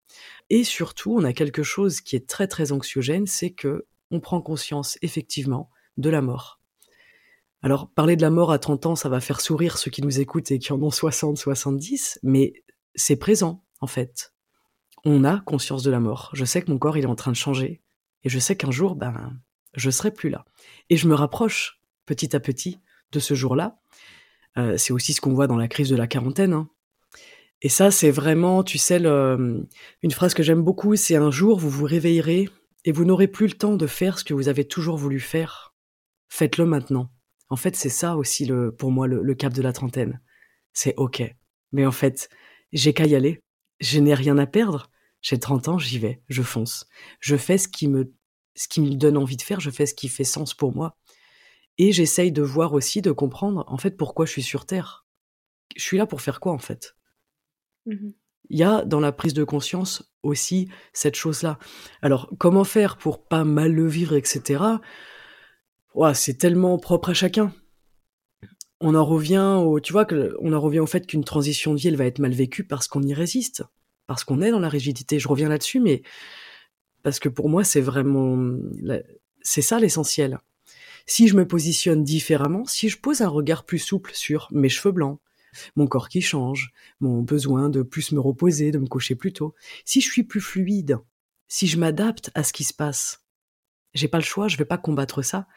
Et 0.50 0.64
surtout, 0.64 1.14
on 1.14 1.24
a 1.24 1.34
quelque 1.34 1.62
chose 1.62 2.02
qui 2.02 2.16
est 2.16 2.28
très 2.28 2.48
très 2.48 2.72
anxiogène, 2.72 3.28
c'est 3.28 3.52
que 3.52 3.86
on 4.10 4.20
prend 4.20 4.42
conscience 4.42 4.98
effectivement 5.04 5.70
de 5.98 6.10
la 6.10 6.22
mort. 6.22 6.61
Alors, 7.64 7.92
parler 7.92 8.16
de 8.16 8.22
la 8.22 8.32
mort 8.32 8.52
à 8.52 8.60
30 8.60 8.88
ans, 8.88 8.96
ça 8.96 9.10
va 9.10 9.20
faire 9.20 9.40
sourire 9.40 9.78
ceux 9.78 9.92
qui 9.92 10.02
nous 10.02 10.20
écoutent 10.20 10.52
et 10.52 10.60
qui 10.60 10.74
en 10.74 10.82
ont 10.82 10.90
60, 10.90 11.38
70, 11.38 12.20
mais 12.24 12.54
c'est 12.96 13.18
présent, 13.18 13.64
en 13.80 13.88
fait. 13.88 14.34
On 15.06 15.24
a 15.24 15.40
conscience 15.42 15.84
de 15.84 15.92
la 15.92 16.00
mort. 16.00 16.32
Je 16.34 16.46
sais 16.46 16.62
que 16.62 16.72
mon 16.72 16.80
corps, 16.80 16.98
il 16.98 17.04
est 17.04 17.08
en 17.08 17.16
train 17.16 17.32
de 17.32 17.38
changer. 17.38 17.82
Et 18.24 18.30
je 18.30 18.40
sais 18.40 18.56
qu'un 18.56 18.72
jour, 18.72 18.96
ben, 18.96 19.40
je 19.74 19.90
serai 19.90 20.12
plus 20.12 20.30
là. 20.30 20.46
Et 20.90 20.98
je 20.98 21.08
me 21.08 21.14
rapproche, 21.14 21.82
petit 22.06 22.36
à 22.36 22.40
petit, 22.40 22.80
de 23.12 23.20
ce 23.20 23.34
jour-là. 23.36 23.80
Euh, 24.58 24.78
c'est 24.78 24.94
aussi 24.94 25.14
ce 25.14 25.22
qu'on 25.22 25.34
voit 25.34 25.48
dans 25.48 25.58
la 25.58 25.68
crise 25.68 25.90
de 25.90 25.96
la 25.96 26.08
quarantaine. 26.08 26.54
Hein. 26.54 26.70
Et 27.62 27.70
ça, 27.70 27.92
c'est 27.92 28.12
vraiment, 28.12 28.64
tu 28.64 28.80
sais, 28.80 28.98
une 28.98 30.12
phrase 30.12 30.34
que 30.34 30.42
j'aime 30.44 30.64
beaucoup, 30.64 30.96
c'est 30.96 31.16
un 31.16 31.30
jour, 31.30 31.60
vous 31.60 31.70
vous 31.70 31.86
réveillerez 31.86 32.50
et 32.86 32.92
vous 32.92 33.06
n'aurez 33.06 33.28
plus 33.28 33.48
le 33.48 33.54
temps 33.54 33.76
de 33.76 33.86
faire 33.86 34.18
ce 34.18 34.24
que 34.24 34.34
vous 34.34 34.50
avez 34.50 34.66
toujours 34.66 34.98
voulu 34.98 35.20
faire. 35.20 35.76
Faites-le 36.28 36.66
maintenant. 36.66 37.12
En 37.52 37.58
fait, 37.58 37.76
c'est 37.76 37.90
ça 37.90 38.16
aussi 38.16 38.46
le, 38.46 38.74
pour 38.74 38.92
moi 38.92 39.08
le, 39.08 39.36
cap 39.36 39.52
de 39.52 39.62
la 39.62 39.74
trentaine. 39.74 40.22
C'est 40.72 40.96
ok. 40.96 41.22
Mais 41.74 41.86
en 41.86 41.92
fait, 41.92 42.30
j'ai 42.72 42.94
qu'à 42.94 43.06
y 43.06 43.14
aller. 43.14 43.44
Je 43.82 44.00
n'ai 44.00 44.14
rien 44.14 44.38
à 44.38 44.48
perdre. 44.48 44.90
J'ai 45.22 45.38
30 45.38 45.68
ans, 45.68 45.78
j'y 45.78 46.00
vais, 46.00 46.24
je 46.30 46.44
fonce. 46.44 46.88
Je 47.20 47.36
fais 47.36 47.58
ce 47.58 47.68
qui 47.68 47.90
me, 47.90 48.14
ce 48.56 48.70
qui 48.70 48.80
me 48.80 48.96
donne 48.96 49.18
envie 49.18 49.36
de 49.36 49.42
faire, 49.42 49.60
je 49.60 49.70
fais 49.70 49.86
ce 49.86 49.94
qui 49.94 50.08
fait 50.08 50.24
sens 50.24 50.54
pour 50.54 50.74
moi. 50.74 50.98
Et 51.78 51.92
j'essaye 51.92 52.32
de 52.32 52.42
voir 52.42 52.72
aussi, 52.72 53.02
de 53.02 53.12
comprendre, 53.12 53.66
en 53.68 53.78
fait, 53.78 53.98
pourquoi 53.98 54.26
je 54.26 54.32
suis 54.32 54.44
sur 54.44 54.66
Terre. 54.66 55.06
Je 55.76 55.84
suis 55.84 55.98
là 55.98 56.06
pour 56.06 56.22
faire 56.22 56.40
quoi, 56.40 56.54
en 56.54 56.58
fait? 56.58 56.96
Mmh 57.86 58.12
Il 58.50 58.60
y 58.60 58.64
a 58.64 58.86
dans 58.86 59.02
la 59.02 59.12
prise 59.12 59.34
de 59.34 59.44
conscience 59.44 60.10
aussi 60.24 60.70
cette 60.94 61.16
chose-là. 61.16 61.60
Alors, 62.02 62.32
comment 62.40 62.64
faire 62.64 62.96
pour 62.96 63.28
pas 63.28 63.44
mal 63.44 63.74
le 63.74 63.88
vivre, 63.88 64.16
etc 64.16 64.78
c'est 66.14 66.38
tellement 66.38 66.78
propre 66.78 67.10
à 67.10 67.14
chacun. 67.14 67.54
On 68.80 68.96
en 68.96 69.06
revient 69.06 69.60
au, 69.64 69.80
tu 69.80 69.94
vois, 69.94 70.06
que, 70.06 70.36
on 70.40 70.54
en 70.54 70.60
revient 70.60 70.80
au 70.80 70.88
fait 70.88 71.06
qu'une 71.06 71.24
transition 71.24 71.74
de 71.74 71.80
vie, 71.80 71.90
elle 71.90 71.98
va 71.98 72.06
être 72.06 72.20
mal 72.20 72.34
vécue 72.34 72.64
parce 72.64 72.88
qu'on 72.88 73.04
y 73.04 73.14
résiste, 73.14 73.64
parce 74.08 74.24
qu'on 74.24 74.42
est 74.42 74.52
dans 74.52 74.60
la 74.60 74.70
rigidité. 74.70 75.20
Je 75.20 75.28
reviens 75.28 75.50
là-dessus, 75.50 75.80
mais 75.80 76.02
parce 77.04 77.20
que 77.20 77.30
pour 77.30 77.50
moi, 77.50 77.64
c'est 77.64 77.82
vraiment, 77.82 78.58
c'est 79.42 79.62
ça 79.62 79.80
l'essentiel. 79.80 80.40
Si 81.06 81.28
je 81.28 81.36
me 81.36 81.48
positionne 81.48 82.04
différemment, 82.04 82.66
si 82.66 82.90
je 82.90 82.98
pose 82.98 83.22
un 83.22 83.28
regard 83.28 83.66
plus 83.66 83.80
souple 83.80 84.12
sur 84.14 84.48
mes 84.52 84.70
cheveux 84.70 84.92
blancs, 84.92 85.20
mon 85.76 85.88
corps 85.88 86.10
qui 86.10 86.22
change, 86.22 86.72
mon 87.00 87.22
besoin 87.22 87.70
de 87.70 87.82
plus 87.82 88.12
me 88.14 88.20
reposer, 88.20 88.72
de 88.72 88.78
me 88.78 88.88
coucher 88.88 89.16
plus 89.16 89.34
tôt, 89.34 89.54
si 89.84 90.02
je 90.02 90.10
suis 90.10 90.24
plus 90.24 90.42
fluide, 90.42 90.98
si 91.48 91.68
je 91.68 91.78
m'adapte 91.78 92.32
à 92.34 92.44
ce 92.44 92.54
qui 92.54 92.64
se 92.64 92.74
passe, 92.74 93.26
j'ai 93.94 94.08
pas 94.08 94.20
le 94.20 94.24
choix, 94.24 94.48
je 94.48 94.58
vais 94.58 94.66
pas 94.66 94.78
combattre 94.78 95.22
ça 95.22 95.48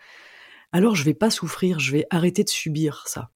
alors 0.74 0.96
je 0.96 1.04
vais 1.04 1.14
pas 1.14 1.30
souffrir, 1.30 1.78
je 1.78 1.92
vais 1.92 2.04
arrêter 2.10 2.42
de 2.42 2.48
subir 2.48 3.04
ça. 3.06 3.30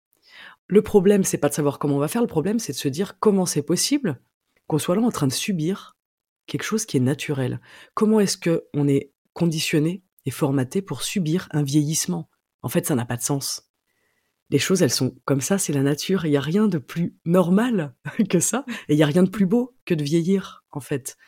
Le 0.68 0.81
problème, 0.81 1.22
c'est 1.22 1.37
pas 1.37 1.51
de 1.51 1.55
savoir 1.55 1.79
comment 1.79 1.96
on 1.96 2.01
va 2.01 2.09
faire, 2.09 2.22
le 2.22 2.27
problème, 2.27 2.59
c'est 2.59 2.72
de 2.72 2.79
se 2.79 2.88
dire 2.88 3.18
comment 3.20 3.44
c'est 3.44 3.62
possible 3.62 4.22
qu'on 4.66 4.79
soit 4.79 4.96
là 4.96 5.03
en 5.03 5.11
train 5.11 5.27
de 5.27 5.35
subir 5.35 5.99
quelque 6.46 6.62
chose 6.62 6.87
qui 6.87 6.96
est 6.96 7.01
naturel. 7.01 7.61
Comment 7.92 8.20
est-ce 8.20 8.38
que 8.38 8.64
on 8.72 8.88
est 8.88 9.12
conditionné 9.35 10.03
et 10.25 10.31
formaté 10.31 10.81
pour 10.81 11.03
subir 11.03 11.46
un 11.51 11.62
vieillissement? 11.62 12.31
En 12.62 12.70
fait, 12.70 12.87
ça 12.87 12.94
n'a 12.94 13.05
pas 13.05 13.18
de 13.18 13.22
sens. 13.22 13.70
Les 14.49 14.59
choses, 14.59 14.81
elles 14.81 14.90
sont 14.90 15.14
comme 15.27 15.42
ça, 15.42 15.59
c'est 15.59 15.75
la 15.75 15.83
nature. 15.83 16.25
Il 16.25 16.31
n'y 16.31 16.38
a 16.38 16.40
rien 16.40 16.68
de 16.68 16.79
plus 16.79 17.18
normal 17.27 17.94
que 18.31 18.40
ça, 18.40 18.64
et 18.88 18.94
il 18.94 18.96
n'y 18.96 19.03
a 19.03 19.07
rien 19.07 19.25
de 19.25 19.31
plus 19.31 19.46
beau 19.46 19.77
que 19.85 19.92
de 19.92 20.03
vieillir, 20.03 20.64
en 20.70 20.81
fait 20.81 21.18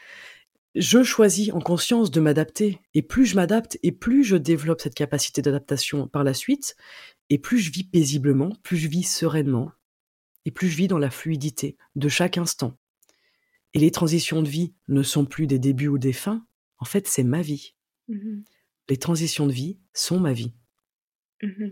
je 0.79 1.03
choisis 1.03 1.53
en 1.53 1.61
conscience 1.61 2.11
de 2.11 2.21
m'adapter. 2.21 2.81
Et 2.95 3.03
plus 3.03 3.27
je 3.27 3.37
m'adapte, 3.37 3.79
et 3.83 3.93
plus 3.93 4.25
je 4.25 4.37
développe 4.37 4.81
cette 4.81 4.95
capacité 4.95 5.43
d'adaptation 5.43 6.09
par 6.09 6.25
la 6.25 6.35
suite, 6.35 6.77
et 7.31 7.38
plus 7.38 7.59
je 7.59 7.71
vis 7.71 7.85
paisiblement, 7.85 8.53
plus 8.62 8.77
je 8.77 8.88
vis 8.88 9.03
sereinement, 9.03 9.71
et 10.45 10.51
plus 10.51 10.69
je 10.69 10.77
vis 10.77 10.88
dans 10.88 10.99
la 10.99 11.11
fluidité 11.11 11.77
de 11.97 12.09
chaque 12.09 12.38
instant. 12.38 12.79
Et 13.75 13.79
les 13.79 13.91
transitions 13.91 14.43
de 14.43 14.49
vie 14.49 14.75
ne 14.88 15.03
sont 15.03 15.27
plus 15.27 15.47
des 15.47 15.59
débuts 15.59 15.88
ou 15.88 15.99
des 15.99 16.14
fins, 16.14 16.47
en 16.79 16.85
fait 16.85 17.07
c'est 17.07 17.25
ma 17.25 17.43
vie. 17.43 17.75
Mmh 18.09 18.43
les 18.88 18.97
transitions 18.97 19.47
de 19.47 19.53
vie 19.53 19.79
sont 19.93 20.19
ma 20.19 20.33
vie. 20.33 20.53
Mmh 21.42 21.68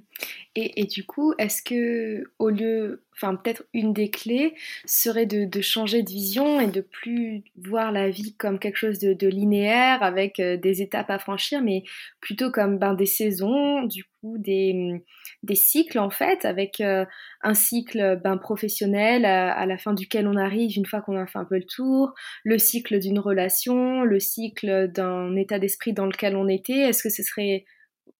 et 0.56 0.84
du 0.86 1.04
coup, 1.04 1.34
est-ce 1.38 1.62
que 1.62 2.24
au 2.38 2.50
lieu 2.50 3.04
enfin 3.14 3.36
peut-être 3.36 3.64
une 3.74 3.92
des 3.92 4.10
clés 4.10 4.54
serait 4.86 5.26
de 5.26 5.60
changer 5.60 6.02
de 6.02 6.10
vision 6.10 6.60
et 6.60 6.68
de 6.68 6.80
plus 6.82 7.44
voir 7.56 7.92
la 7.92 8.08
vie 8.10 8.34
comme 8.36 8.58
quelque 8.58 8.76
chose 8.76 8.98
de 9.00 9.28
linéaire 9.28 10.02
avec, 10.02 10.40
heu, 10.40 10.56
des 10.58 10.82
étapes 10.82 11.10
à 11.10 11.18
franchir, 11.18 11.62
mais 11.62 11.84
plutôt 12.20 12.50
comme, 12.50 12.78
ben, 12.78 12.94
des 12.94 13.06
saisons, 13.06 13.84
du 13.84 14.04
coup 14.20 14.38
des, 14.38 14.72
mmh, 14.74 15.00
des 15.44 15.54
cycles 15.56 15.98
en 15.98 16.10
fait 16.10 16.44
avec, 16.44 16.80
heu, 16.80 17.06
un 17.42 17.54
cycle, 17.54 18.20
ben, 18.22 18.36
professionnel 18.38 19.24
à 19.26 19.52
à 19.52 19.66
la 19.66 19.78
fin 19.78 19.94
duquel 19.94 20.26
on 20.28 20.36
arrive 20.36 20.76
une 20.76 20.86
fois 20.86 21.00
qu'on 21.02 21.16
a 21.18 21.26
fait 21.26 21.38
un 21.38 21.44
peu 21.44 21.56
le 21.56 21.64
tour, 21.66 22.12
le 22.44 22.58
cycle 22.58 22.98
d'une 23.00 23.18
relation, 23.18 24.02
le 24.04 24.20
cycle 24.20 24.88
d'un 24.92 25.36
état 25.36 25.58
d'esprit 25.58 25.92
dans 25.92 26.06
lequel 26.06 26.36
on 26.36 26.48
était. 26.48 26.78
Est-ce 26.90 27.02
que 27.02 27.10
ce 27.10 27.22
serait 27.22 27.64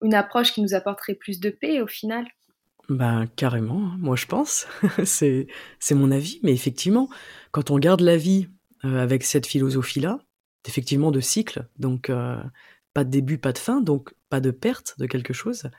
une 0.01 0.13
approche 0.13 0.53
qui 0.53 0.61
nous 0.61 0.73
apporterait 0.73 1.15
plus 1.15 1.39
de 1.39 1.49
paix 1.49 1.81
au 1.81 1.87
final. 1.87 2.25
Ben, 2.89 3.27
carrément, 3.35 3.79
hein, 3.79 3.97
moi 3.99 4.15
je 4.15 4.25
pense. 4.25 4.67
c'est 5.03 5.47
mon 5.91 6.11
avis, 6.11 6.39
mais 6.43 6.53
effectivement, 6.53 7.09
quand 7.51 7.69
on 7.69 7.79
garde 7.79 8.01
la 8.01 8.17
vie, 8.17 8.47
heu, 8.85 8.99
avec 8.99 9.23
cette 9.23 9.45
philosophie-là, 9.45 10.19
effectivement 10.65 11.11
de 11.11 11.19
cycle, 11.19 11.67
donc 11.77 12.09
heu, 12.09 12.37
pas 12.93 13.03
de 13.03 13.09
début, 13.09 13.37
pas 13.37 13.53
de 13.53 13.57
fin, 13.57 13.81
donc 13.81 14.13
pas 14.29 14.39
de 14.39 14.51
perte 14.51 14.95
de 14.99 15.05
quelque 15.05 15.33
chose, 15.33 15.69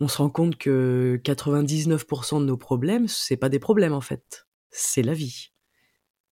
on 0.00 0.08
se 0.08 0.18
rend 0.18 0.30
compte 0.30 0.56
que 0.56 1.20
99% 1.22 2.40
de 2.40 2.46
nos 2.46 2.56
problèmes, 2.56 3.06
c'est 3.06 3.36
pas 3.36 3.48
des 3.48 3.60
problèmes 3.60 3.92
en 3.92 4.00
fait, 4.00 4.46
c'est 4.70 5.02
la 5.02 5.14
vie. 5.14 5.53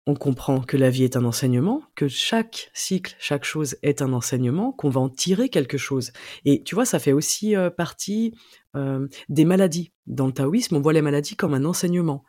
On 0.10 0.16
comprend 0.16 0.62
que 0.62 0.76
la 0.76 0.90
vie 0.90 1.04
est 1.04 1.18
un 1.18 1.24
enseignement, 1.24 1.84
que 1.94 2.08
chaque 2.08 2.72
cycle, 2.74 3.16
chaque 3.20 3.44
chose 3.44 3.78
est 3.84 4.02
un 4.02 4.12
enseignement, 4.12 4.72
qu'on 4.72 4.90
va 4.90 5.00
en 5.02 5.08
tirer 5.08 5.50
quelque 5.50 5.78
chose. 5.78 6.14
Et 6.46 6.64
tu 6.64 6.74
vois, 6.74 6.86
ça 6.86 6.98
fait 6.98 7.12
aussi 7.12 7.56
euh, 7.56 7.70
partie 7.70 8.34
euh, 8.76 9.08
des 9.30 9.46
maladies. 9.46 9.92
Dans 10.08 10.26
le 10.26 10.34
taoïsme, 10.34 10.78
on 10.78 10.82
voit 10.82 10.94
les 10.94 11.04
maladies 11.04 11.36
comme 11.36 11.54
un 11.54 11.64
enseignement. 11.64 12.24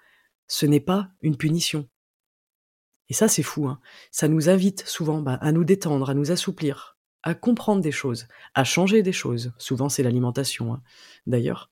Ce 0.46 0.66
n'est 0.66 0.78
pas 0.78 1.08
une 1.22 1.38
punition. 1.38 1.88
Et 3.08 3.14
ça, 3.14 3.28
c'est 3.28 3.42
fou. 3.42 3.66
Hein. 3.66 3.80
Ça 4.10 4.28
nous 4.28 4.50
invite 4.50 4.86
souvent 4.86 5.22
bah, 5.22 5.38
à 5.40 5.50
nous 5.50 5.64
détendre, 5.64 6.10
à 6.10 6.14
nous 6.14 6.32
assouplir, 6.32 6.98
à 7.22 7.34
comprendre 7.34 7.82
des 7.82 7.92
choses, 7.92 8.26
à 8.54 8.64
changer 8.64 9.02
des 9.02 9.12
choses. 9.12 9.52
Souvent, 9.58 9.88
c'est 9.88 10.02
l'alimentation, 10.02 10.72
hein, 10.72 10.82
d'ailleurs. 11.26 11.70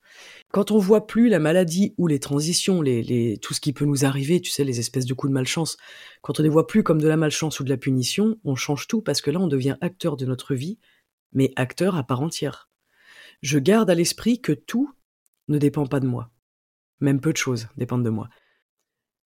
Quand 0.51 0.71
on 0.71 0.77
voit 0.77 1.07
plus 1.07 1.29
la 1.29 1.39
maladie 1.39 1.93
ou 1.97 2.07
les 2.07 2.19
transitions, 2.19 2.79
tout 2.79 3.53
ce 3.53 3.59
qui 3.59 3.73
peut 3.73 3.85
nous 3.85 4.05
arriver, 4.05 4.41
tu 4.41 4.51
sais, 4.51 4.63
les 4.63 4.79
espèces 4.79 5.05
de 5.05 5.13
coups 5.13 5.31
de 5.31 5.33
malchance, 5.33 5.77
quand 6.21 6.39
on 6.39 6.43
les 6.43 6.49
voit 6.49 6.67
plus 6.67 6.83
comme 6.83 7.01
de 7.01 7.07
la 7.07 7.17
malchance 7.17 7.59
ou 7.59 7.63
de 7.63 7.69
la 7.69 7.77
punition, 7.77 8.37
on 8.43 8.55
change 8.55 8.87
tout 8.87 9.01
parce 9.01 9.21
que 9.21 9.31
là, 9.31 9.39
on 9.39 9.47
devient 9.47 9.77
acteur 9.81 10.17
de 10.17 10.25
notre 10.25 10.53
vie, 10.53 10.77
mais 11.33 11.51
acteur 11.55 11.95
à 11.95 12.03
part 12.03 12.21
entière. 12.21 12.69
Je 13.41 13.59
garde 13.59 13.89
à 13.89 13.95
l'esprit 13.95 14.41
que 14.41 14.51
tout 14.51 14.91
ne 15.47 15.57
dépend 15.57 15.87
pas 15.87 15.99
de 15.99 16.07
moi. 16.07 16.31
Même 16.99 17.21
peu 17.21 17.31
de 17.31 17.37
choses 17.37 17.67
dépendent 17.77 18.03
de 18.03 18.09
moi. 18.09 18.29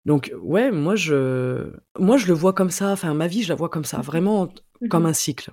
Donc 0.06 0.32
ouais, 0.42 0.72
moi 0.72 0.96
je 0.96 1.72
moi 1.98 2.18
je 2.18 2.28
le 2.28 2.34
vois 2.34 2.54
comme 2.54 2.70
ça, 2.70 2.92
enfin 2.92 3.14
ma 3.14 3.28
vie 3.28 3.44
je 3.44 3.50
la 3.50 3.56
vois 3.56 3.70
comme 3.70 3.86
ça, 3.86 3.98
mmh 4.00 4.02
vraiment 4.02 4.54
comme 4.90 5.04
mmh 5.04 5.08
un 5.08 5.14
cycle. 5.14 5.52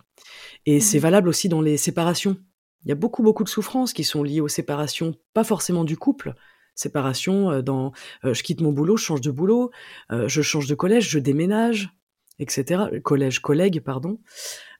Et 0.67 0.81
c'est 0.81 0.99
mmh 0.99 1.03
valable 1.03 1.29
aussi 1.29 1.49
dans 1.49 1.63
les 1.63 1.77
séparations. 1.77 2.37
Il 2.85 2.89
y 2.89 2.93
a 2.93 2.97
beaucoup 2.97 3.23
beaucoup 3.23 3.45
de 3.45 3.49
souffrances 3.49 3.93
qui 3.93 4.05
sont 4.05 4.23
liées 4.23 4.41
aux 4.41 4.49
séparations, 4.49 5.15
pas 5.33 5.45
forcément 5.45 5.85
du 5.85 5.97
couple. 5.97 6.35
Séparation 6.75 7.51
euh, 7.51 7.63
dans 7.63 7.93
euh, 8.25 8.35
je 8.35 8.43
quitte 8.43 8.61
mon 8.61 8.73
boulot, 8.73 8.97
je 8.97 9.05
change 9.05 9.21
de 9.21 9.31
boulot, 9.31 9.71
euh, 10.11 10.29
je 10.29 10.43
change 10.43 10.67
de 10.67 10.75
collège, 10.75 11.09
je 11.09 11.19
déménage, 11.19 11.91
etc. 12.39 12.85
Collège, 13.03 13.41
collègue, 13.41 13.81
pardon. 13.81 14.19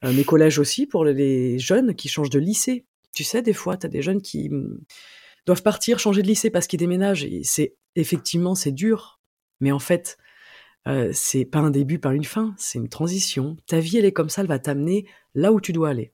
mais 0.03 0.25
collège 0.25 0.59
aussi 0.59 0.87
pour 0.87 1.05
les 1.05 1.59
jeunes 1.59 1.95
qui 1.95 2.09
changent 2.09 2.31
de 2.31 2.39
lycée. 2.39 2.87
Tu 3.15 3.25
sais, 3.25 3.43
des 3.43 3.53
fois, 3.53 3.77
tu 3.77 3.87
as 3.87 3.91
des 3.91 4.01
jeunes 4.01 4.23
qui 4.23 4.49
mmh, 4.49 4.79
doivent 5.47 5.63
partir, 5.63 5.99
changer 5.99 6.23
de 6.23 6.29
lycée 6.29 6.51
parce 6.51 6.67
qu'ils 6.67 6.79
déménagent. 6.79 7.25
Et 7.25 7.43
c'est 7.45 7.77
effectivement, 7.95 8.55
c'est 8.55 8.73
dur 8.73 9.22
mais 9.63 9.73
en 9.73 9.79
fait, 9.79 10.19
euh, 10.89 11.11
c'est 11.15 11.45
pas 11.45 11.61
un 11.61 11.71
début, 11.71 11.99
pas 12.01 12.13
une 12.13 12.25
fin, 12.25 12.55
c'est 12.59 12.79
une 12.79 12.89
transition. 12.89 13.57
Ta 13.67 13.79
vie, 13.79 13.97
elle 13.97 14.05
est 14.05 14.13
comme 14.13 14.29
ça, 14.29 14.43
elle 14.43 14.49
va 14.49 14.59
t'amener 14.59 15.07
là 15.35 15.53
où 15.53 15.61
tu 15.61 15.73
dois 15.73 15.91
aller. 15.91 16.13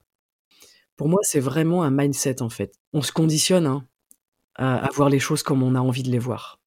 Pour 0.96 1.08
moi, 1.08 1.20
c'est 1.22 1.40
vraiment 1.40 1.82
un 1.82 1.90
mindset 1.90 2.42
en 2.42 2.50
fait. 2.50 2.74
On 2.92 3.02
se 3.02 3.10
conditionne 3.10 3.66
hein, 3.66 3.86
à, 4.56 4.88
voir 4.94 5.08
les 5.08 5.18
choses 5.18 5.42
comme 5.42 5.62
on 5.62 5.74
a 5.74 5.80
envie 5.80 6.02
de 6.02 6.10
les 6.10 6.18
voir. 6.18 6.60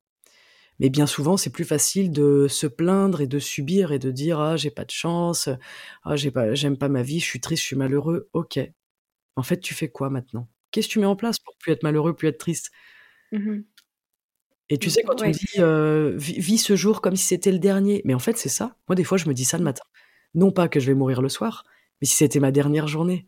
Mais 0.80 0.90
bien 0.90 1.06
souvent, 1.06 1.38
c'est 1.38 1.52
plus 1.52 1.66
facile 1.66 2.12
de 2.12 2.48
se 2.50 2.66
plaindre 2.66 3.22
et 3.22 3.28
de 3.28 3.38
subir 3.38 3.92
et 3.92 4.00
de 4.00 4.10
dire 4.10 4.40
ah 4.40 4.58
j'ai 4.58 4.72
pas 4.72 4.86
de 4.86 4.92
chance, 4.92 5.50
ah 6.04 6.16
j'ai 6.16 6.32
pas, 6.32 6.56
j'aime 6.56 6.78
pas 6.78 6.90
ma 6.90 7.04
vie, 7.04 7.20
je 7.20 7.26
suis 7.26 7.42
triste, 7.42 7.62
je 7.62 7.68
suis 7.68 7.76
malheureux. 7.76 8.30
Ok. 8.34 8.60
En 9.36 9.44
fait, 9.44 9.60
tu 9.60 9.76
fais 9.76 9.90
quoi 9.90 10.10
maintenant? 10.10 10.50
Qu'est-ce 10.72 10.88
que 10.88 10.94
tu 10.94 11.00
mets 11.00 11.06
en 11.06 11.16
place 11.16 11.38
pour 11.38 11.56
plus 11.58 11.74
être 11.74 11.84
malheureux, 11.84 12.16
plus 12.16 12.30
être 12.30 12.40
triste? 12.40 12.72
Mmh 13.32 13.60
et 14.72 14.78
tu 14.78 14.90
sais, 14.90 15.04
quand 15.04 15.22
on 15.22 15.30
dit 15.30 15.60
euh, 15.60 16.14
vis, 16.16 16.58
ce 16.58 16.78
jour 16.78 17.02
comme 17.02 17.18
si 17.18 17.26
c'était 17.26 17.52
le 17.52 17.60
dernier, 17.60 18.02
mais 18.06 18.14
en 18.14 18.20
fait, 18.20 18.38
c'est 18.38 18.50
ça. 18.50 18.78
Moi, 18.88 18.96
des 18.96 19.04
fois, 19.04 19.18
je 19.18 19.28
me 19.28 19.34
dis 19.34 19.44
ça 19.44 19.58
le 19.58 19.66
matin. 19.66 19.84
Non 20.34 20.52
pas 20.52 20.70
que 20.70 20.80
je 20.80 20.88
vais 20.88 20.94
mourir 20.94 21.22
le 21.22 21.28
soir, 21.28 21.66
mais 22.00 22.08
si 22.08 22.16
c'était 22.16 22.40
ma 22.40 22.52
dernière 22.52 22.88
journée. 22.88 23.28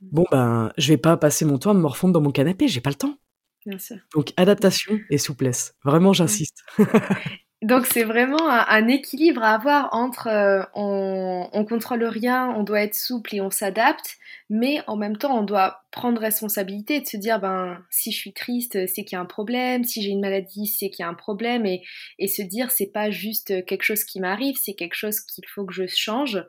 Mmh. 0.00 0.06
Bon, 0.12 0.24
ben, 0.30 0.72
je 0.78 0.88
vais 0.88 0.98
pas 0.98 1.16
passer 1.16 1.44
mon 1.44 1.58
temps 1.58 1.72
à 1.72 1.74
me 1.74 1.80
morfondre 1.80 2.14
dans 2.14 2.20
mon 2.20 2.30
canapé, 2.30 2.68
j'ai 2.68 2.80
pas 2.80 2.90
le 2.90 2.94
temps. 2.94 3.18
Bien 3.66 3.78
sûr. 3.80 3.96
Donc, 4.14 4.32
adaptation 4.36 5.00
et 5.10 5.18
souplesse. 5.18 5.74
Vraiment, 5.84 6.12
j'insiste. 6.12 6.62
Donc 7.62 7.86
c'est 7.86 8.02
vraiment 8.02 8.48
un, 8.48 8.88
équilibre 8.88 9.42
à 9.42 9.54
avoir 9.54 9.94
entre 9.94 10.26
euh, 10.26 10.64
on, 10.74 11.48
on 11.52 11.64
contrôle 11.64 12.02
rien, 12.02 12.52
on 12.56 12.64
doit 12.64 12.82
être 12.82 12.96
souple 12.96 13.36
et 13.36 13.40
on 13.40 13.50
s'adapte, 13.50 14.16
mais 14.50 14.80
en 14.88 14.96
même 14.96 15.16
temps 15.16 15.38
on 15.38 15.44
doit 15.44 15.84
prendre 15.92 16.20
responsabilité 16.20 17.00
de 17.00 17.06
se 17.06 17.16
dire 17.16 17.40
ben 17.40 17.78
si 17.88 18.10
je 18.10 18.18
suis 18.18 18.32
triste 18.32 18.86
c'est 18.88 19.04
qu'il 19.04 19.14
y 19.14 19.18
a 19.18 19.20
un 19.20 19.26
problème, 19.26 19.84
si 19.84 20.02
j'ai 20.02 20.10
une 20.10 20.20
maladie 20.20 20.66
c'est 20.66 20.90
qu'il 20.90 21.04
y 21.04 21.06
a 21.06 21.08
un 21.08 21.14
problème 21.14 21.64
et, 21.64 21.82
et 22.18 22.26
se 22.26 22.42
dire 22.42 22.72
c'est 22.72 22.90
pas 22.90 23.12
juste 23.12 23.64
quelque 23.64 23.84
chose 23.84 24.02
qui 24.02 24.18
m'arrive, 24.18 24.56
c'est 24.60 24.74
quelque 24.74 24.96
chose 24.96 25.20
qu'il 25.20 25.44
faut 25.46 25.64
que 25.64 25.72
je 25.72 25.86
change. 25.86 26.44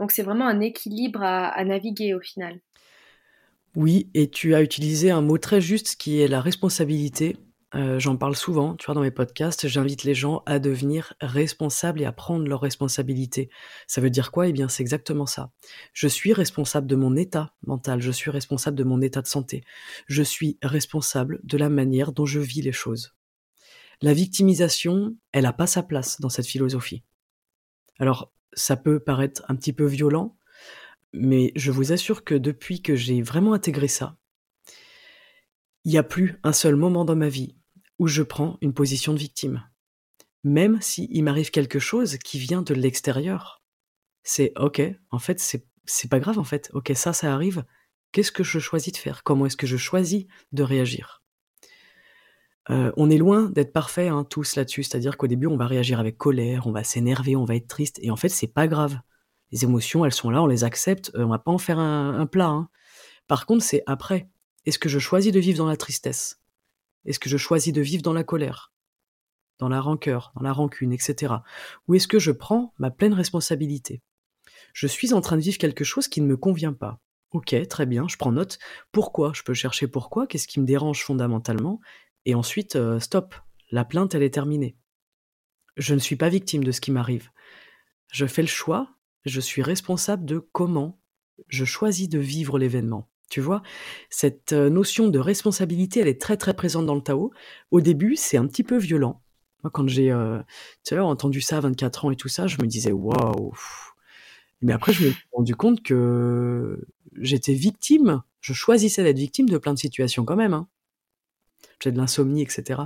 Donc 0.00 0.10
c'est 0.10 0.22
vraiment 0.22 0.46
un 0.46 0.60
équilibre 0.60 1.22
à 1.22 1.64
naviguer 1.64 2.12
au 2.12 2.20
final. 2.20 2.60
Oui, 3.74 4.10
et 4.12 4.28
tu 4.28 4.54
as 4.54 4.60
utilisé 4.62 5.10
un 5.10 5.22
mot 5.22 5.38
très 5.38 5.60
juste 5.60 5.96
qui 5.96 6.20
est 6.20 6.28
la 6.28 6.40
responsabilité. 6.40 7.36
Euh, 7.74 7.98
j'en 7.98 8.16
parle 8.16 8.36
souvent, 8.36 8.76
tu 8.76 8.86
vois, 8.86 8.94
dans 8.94 9.00
mes 9.00 9.10
podcasts, 9.10 9.66
j'invite 9.66 10.04
les 10.04 10.14
gens 10.14 10.42
à 10.44 10.58
devenir 10.58 11.14
responsables 11.20 12.02
et 12.02 12.04
à 12.04 12.12
prendre 12.12 12.46
leurs 12.46 12.60
responsabilités. 12.60 13.48
Ça 13.86 14.00
veut 14.02 14.10
dire 14.10 14.30
quoi? 14.30 14.48
Eh 14.48 14.52
bien, 14.52 14.68
c'est 14.68 14.82
exactement 14.82 15.24
ça. 15.24 15.52
Je 15.94 16.06
suis 16.06 16.34
responsable 16.34 16.86
de 16.86 16.96
mon 16.96 17.16
état 17.16 17.54
mental, 17.66 18.02
je 18.02 18.10
suis 18.10 18.30
responsable 18.30 18.76
de 18.76 18.84
mon 18.84 19.00
état 19.00 19.22
de 19.22 19.26
santé, 19.26 19.64
je 20.06 20.22
suis 20.22 20.58
responsable 20.62 21.40
de 21.44 21.56
la 21.56 21.70
manière 21.70 22.12
dont 22.12 22.26
je 22.26 22.40
vis 22.40 22.60
les 22.60 22.72
choses. 22.72 23.14
La 24.02 24.12
victimisation, 24.12 25.16
elle 25.32 25.44
n'a 25.44 25.52
pas 25.52 25.66
sa 25.66 25.82
place 25.82 26.20
dans 26.20 26.28
cette 26.28 26.46
philosophie. 26.46 27.04
Alors, 27.98 28.32
ça 28.52 28.76
peut 28.76 29.00
paraître 29.00 29.44
un 29.48 29.56
petit 29.56 29.72
peu 29.72 29.86
violent, 29.86 30.36
mais 31.14 31.52
je 31.56 31.70
vous 31.70 31.92
assure 31.92 32.24
que 32.24 32.34
depuis 32.34 32.82
que 32.82 32.96
j'ai 32.96 33.22
vraiment 33.22 33.54
intégré 33.54 33.88
ça, 33.88 34.18
il 35.84 35.92
n'y 35.92 35.98
a 35.98 36.02
plus 36.02 36.38
un 36.42 36.52
seul 36.52 36.76
moment 36.76 37.04
dans 37.04 37.16
ma 37.16 37.28
vie 37.28 37.56
où 37.98 38.06
je 38.06 38.22
prends 38.22 38.58
une 38.60 38.74
position 38.74 39.12
de 39.12 39.18
victime. 39.18 39.68
Même 40.44 40.80
s'il 40.80 41.22
m'arrive 41.22 41.50
quelque 41.50 41.78
chose 41.78 42.18
qui 42.18 42.38
vient 42.38 42.62
de 42.62 42.74
l'extérieur. 42.74 43.62
C'est 44.24 44.52
ok, 44.56 44.82
en 45.10 45.18
fait, 45.18 45.40
c'est, 45.40 45.66
c'est 45.84 46.10
pas 46.10 46.20
grave, 46.20 46.38
en 46.38 46.44
fait. 46.44 46.70
Ok, 46.72 46.92
ça, 46.94 47.12
ça 47.12 47.32
arrive. 47.32 47.64
Qu'est-ce 48.12 48.32
que 48.32 48.44
je 48.44 48.58
choisis 48.58 48.92
de 48.92 48.98
faire? 48.98 49.22
Comment 49.22 49.46
est-ce 49.46 49.56
que 49.56 49.66
je 49.66 49.76
choisis 49.76 50.26
de 50.52 50.62
réagir? 50.62 51.22
Euh, 52.70 52.92
On 52.96 53.10
est 53.10 53.18
loin 53.18 53.50
d'être 53.50 53.72
parfait, 53.72 54.08
hein, 54.08 54.24
tous 54.24 54.56
là-dessus. 54.56 54.82
C'est-à-dire 54.82 55.16
qu'au 55.16 55.26
début, 55.26 55.46
on 55.46 55.56
va 55.56 55.66
réagir 55.66 55.98
avec 55.98 56.18
colère, 56.18 56.66
on 56.66 56.72
va 56.72 56.84
s'énerver, 56.84 57.36
on 57.36 57.44
va 57.44 57.56
être 57.56 57.68
triste. 57.68 57.98
Et 58.02 58.10
en 58.10 58.16
fait, 58.16 58.28
c'est 58.28 58.52
pas 58.52 58.68
grave. 58.68 59.00
Les 59.50 59.64
émotions, 59.64 60.04
elles 60.04 60.12
sont 60.12 60.30
là, 60.30 60.42
on 60.42 60.46
les 60.46 60.64
accepte. 60.64 61.10
Euh, 61.14 61.24
on 61.24 61.28
va 61.28 61.38
pas 61.38 61.52
en 61.52 61.58
faire 61.58 61.78
un, 61.78 62.26
plat. 62.26 62.48
Hein. 62.48 62.68
Par 63.28 63.46
contre, 63.46 63.64
c'est 63.64 63.82
après. 63.86 64.28
Est-ce 64.66 64.78
que 64.78 64.88
je 64.88 64.98
choisis 64.98 65.32
de 65.32 65.40
vivre 65.40 65.58
dans 65.58 65.66
la 65.66 65.76
tristesse? 65.76 66.41
Est-ce 67.04 67.18
que 67.18 67.28
je 67.28 67.36
choisis 67.36 67.72
de 67.72 67.80
vivre 67.80 68.02
dans 68.02 68.12
la 68.12 68.24
colère, 68.24 68.72
dans 69.58 69.68
la 69.68 69.80
rancœur, 69.80 70.32
dans 70.36 70.42
la 70.42 70.52
rancune, 70.52 70.92
etc. 70.92 71.34
Ou 71.88 71.94
est-ce 71.94 72.08
que 72.08 72.18
je 72.18 72.32
prends 72.32 72.72
ma 72.78 72.90
pleine 72.90 73.14
responsabilité? 73.14 74.02
Je 74.72 74.86
suis 74.86 75.12
en 75.12 75.20
train 75.20 75.36
de 75.36 75.42
vivre 75.42 75.58
quelque 75.58 75.84
chose 75.84 76.08
qui 76.08 76.20
ne 76.20 76.26
me 76.26 76.36
convient 76.36 76.72
pas. 76.72 77.00
Ok, 77.30 77.54
très 77.68 77.86
bien, 77.86 78.06
je 78.08 78.16
prends 78.16 78.32
note. 78.32 78.58
Pourquoi? 78.90 79.32
Je 79.34 79.42
peux 79.42 79.54
chercher 79.54 79.86
pourquoi, 79.86 80.26
qu'est-ce 80.26 80.46
qui 80.46 80.60
me 80.60 80.66
dérange 80.66 81.02
fondamentalement, 81.02 81.80
et 82.24 82.34
ensuite, 82.34 82.76
euh, 82.76 83.00
stop, 83.00 83.34
la 83.70 83.84
plainte, 83.84 84.14
elle 84.14 84.22
est 84.22 84.34
terminée. 84.34 84.76
Je 85.76 85.94
ne 85.94 85.98
suis 85.98 86.16
pas 86.16 86.28
victime 86.28 86.62
de 86.62 86.72
ce 86.72 86.80
qui 86.80 86.90
m'arrive. 86.90 87.30
Je 88.12 88.26
fais 88.26 88.42
le 88.42 88.48
choix, 88.48 88.94
je 89.24 89.40
suis 89.40 89.62
responsable 89.62 90.26
de 90.26 90.38
comment 90.38 91.00
je 91.48 91.64
choisis 91.64 92.08
de 92.08 92.18
vivre 92.18 92.58
l'événement. 92.58 93.10
Tu 93.32 93.40
vois, 93.40 93.62
cette 94.10 94.52
euh, 94.52 94.68
notion 94.68 95.08
de 95.08 95.18
responsabilité, 95.18 96.00
elle 96.00 96.06
est 96.06 96.20
très 96.20 96.36
très 96.36 96.52
présente 96.52 96.84
dans 96.84 96.94
le 96.94 97.00
Tao. 97.00 97.32
Au 97.70 97.80
début, 97.80 98.14
c'est 98.14 98.36
un 98.36 98.46
petit 98.46 98.62
peu 98.62 98.76
violent. 98.76 99.22
Moi, 99.62 99.70
quand 99.72 99.88
j'ai 99.88 100.12
euh, 100.12 100.42
entendu 100.90 101.40
ça 101.40 101.56
à 101.56 101.60
24 101.60 102.04
ans 102.04 102.10
et 102.10 102.16
tout 102.16 102.28
ça, 102.28 102.46
je 102.46 102.58
me 102.60 102.66
disais 102.66 102.92
waouh. 102.92 103.54
Mais 104.60 104.74
après, 104.74 104.92
je 104.92 105.06
me 105.06 105.12
suis 105.12 105.24
rendu 105.32 105.56
compte 105.56 105.82
que 105.82 106.86
j'étais 107.16 107.54
victime. 107.54 108.20
Je 108.42 108.52
choisissais 108.52 109.02
d'être 109.02 109.16
victime 109.16 109.48
de 109.48 109.56
plein 109.56 109.72
de 109.72 109.78
situations 109.78 110.26
quand 110.26 110.36
même. 110.36 110.52
Hein. 110.52 110.68
j'ai 111.82 111.90
de 111.90 111.96
l'insomnie, 111.96 112.42
etc. 112.42 112.82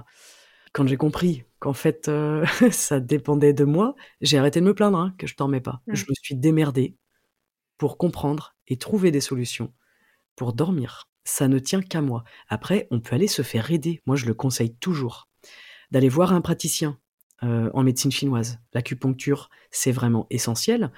Quand 0.73 0.87
j'ai 0.87 0.97
compris 0.97 1.43
qu'en 1.59 1.75
fait, 1.75 2.07
euh, 2.07 2.47
ça 2.71 3.01
dépendait 3.01 3.53
de 3.53 3.65
moi, 3.65 3.97
j'ai 4.21 4.39
arrêté 4.39 4.61
de 4.61 4.67
me 4.67 4.75
plaindre 4.75 4.99
hein, 4.99 5.13
que 5.19 5.27
je 5.27 5.35
dormais 5.35 5.61
pas. 5.61 5.83
Mmh. 5.89 5.95
Je 5.97 6.05
me 6.09 6.15
suis 6.23 6.37
démerdé 6.37 6.95
pour 7.79 7.99
comprendre 7.99 8.55
et 8.69 8.77
trouver 8.77 9.11
des 9.11 9.21
solutions 9.21 9.73
pour 10.37 10.53
dormir. 10.53 11.09
Ça 11.25 11.49
ne 11.49 11.59
tient 11.59 11.83
qu'à 11.83 12.01
moi. 12.01 12.23
Après, 12.49 12.87
on 12.91 13.01
peut 13.01 13.17
aller 13.17 13.27
se 13.27 13.43
faire 13.43 13.71
aider. 13.73 14.01
Moi, 14.07 14.17
je 14.17 14.27
le 14.27 14.35
conseille 14.35 14.77
toujours. 14.77 15.29
D'aller 15.91 16.09
voir 16.09 16.33
un 16.33 16.41
praticien 16.41 16.99
euh, 17.43 17.69
en 17.75 17.83
médecine 17.83 18.11
chinoise. 18.11 18.61
L'acupuncture, 18.73 19.51
c'est 19.71 19.93
vraiment 19.93 20.27
essentiel. 20.31 20.91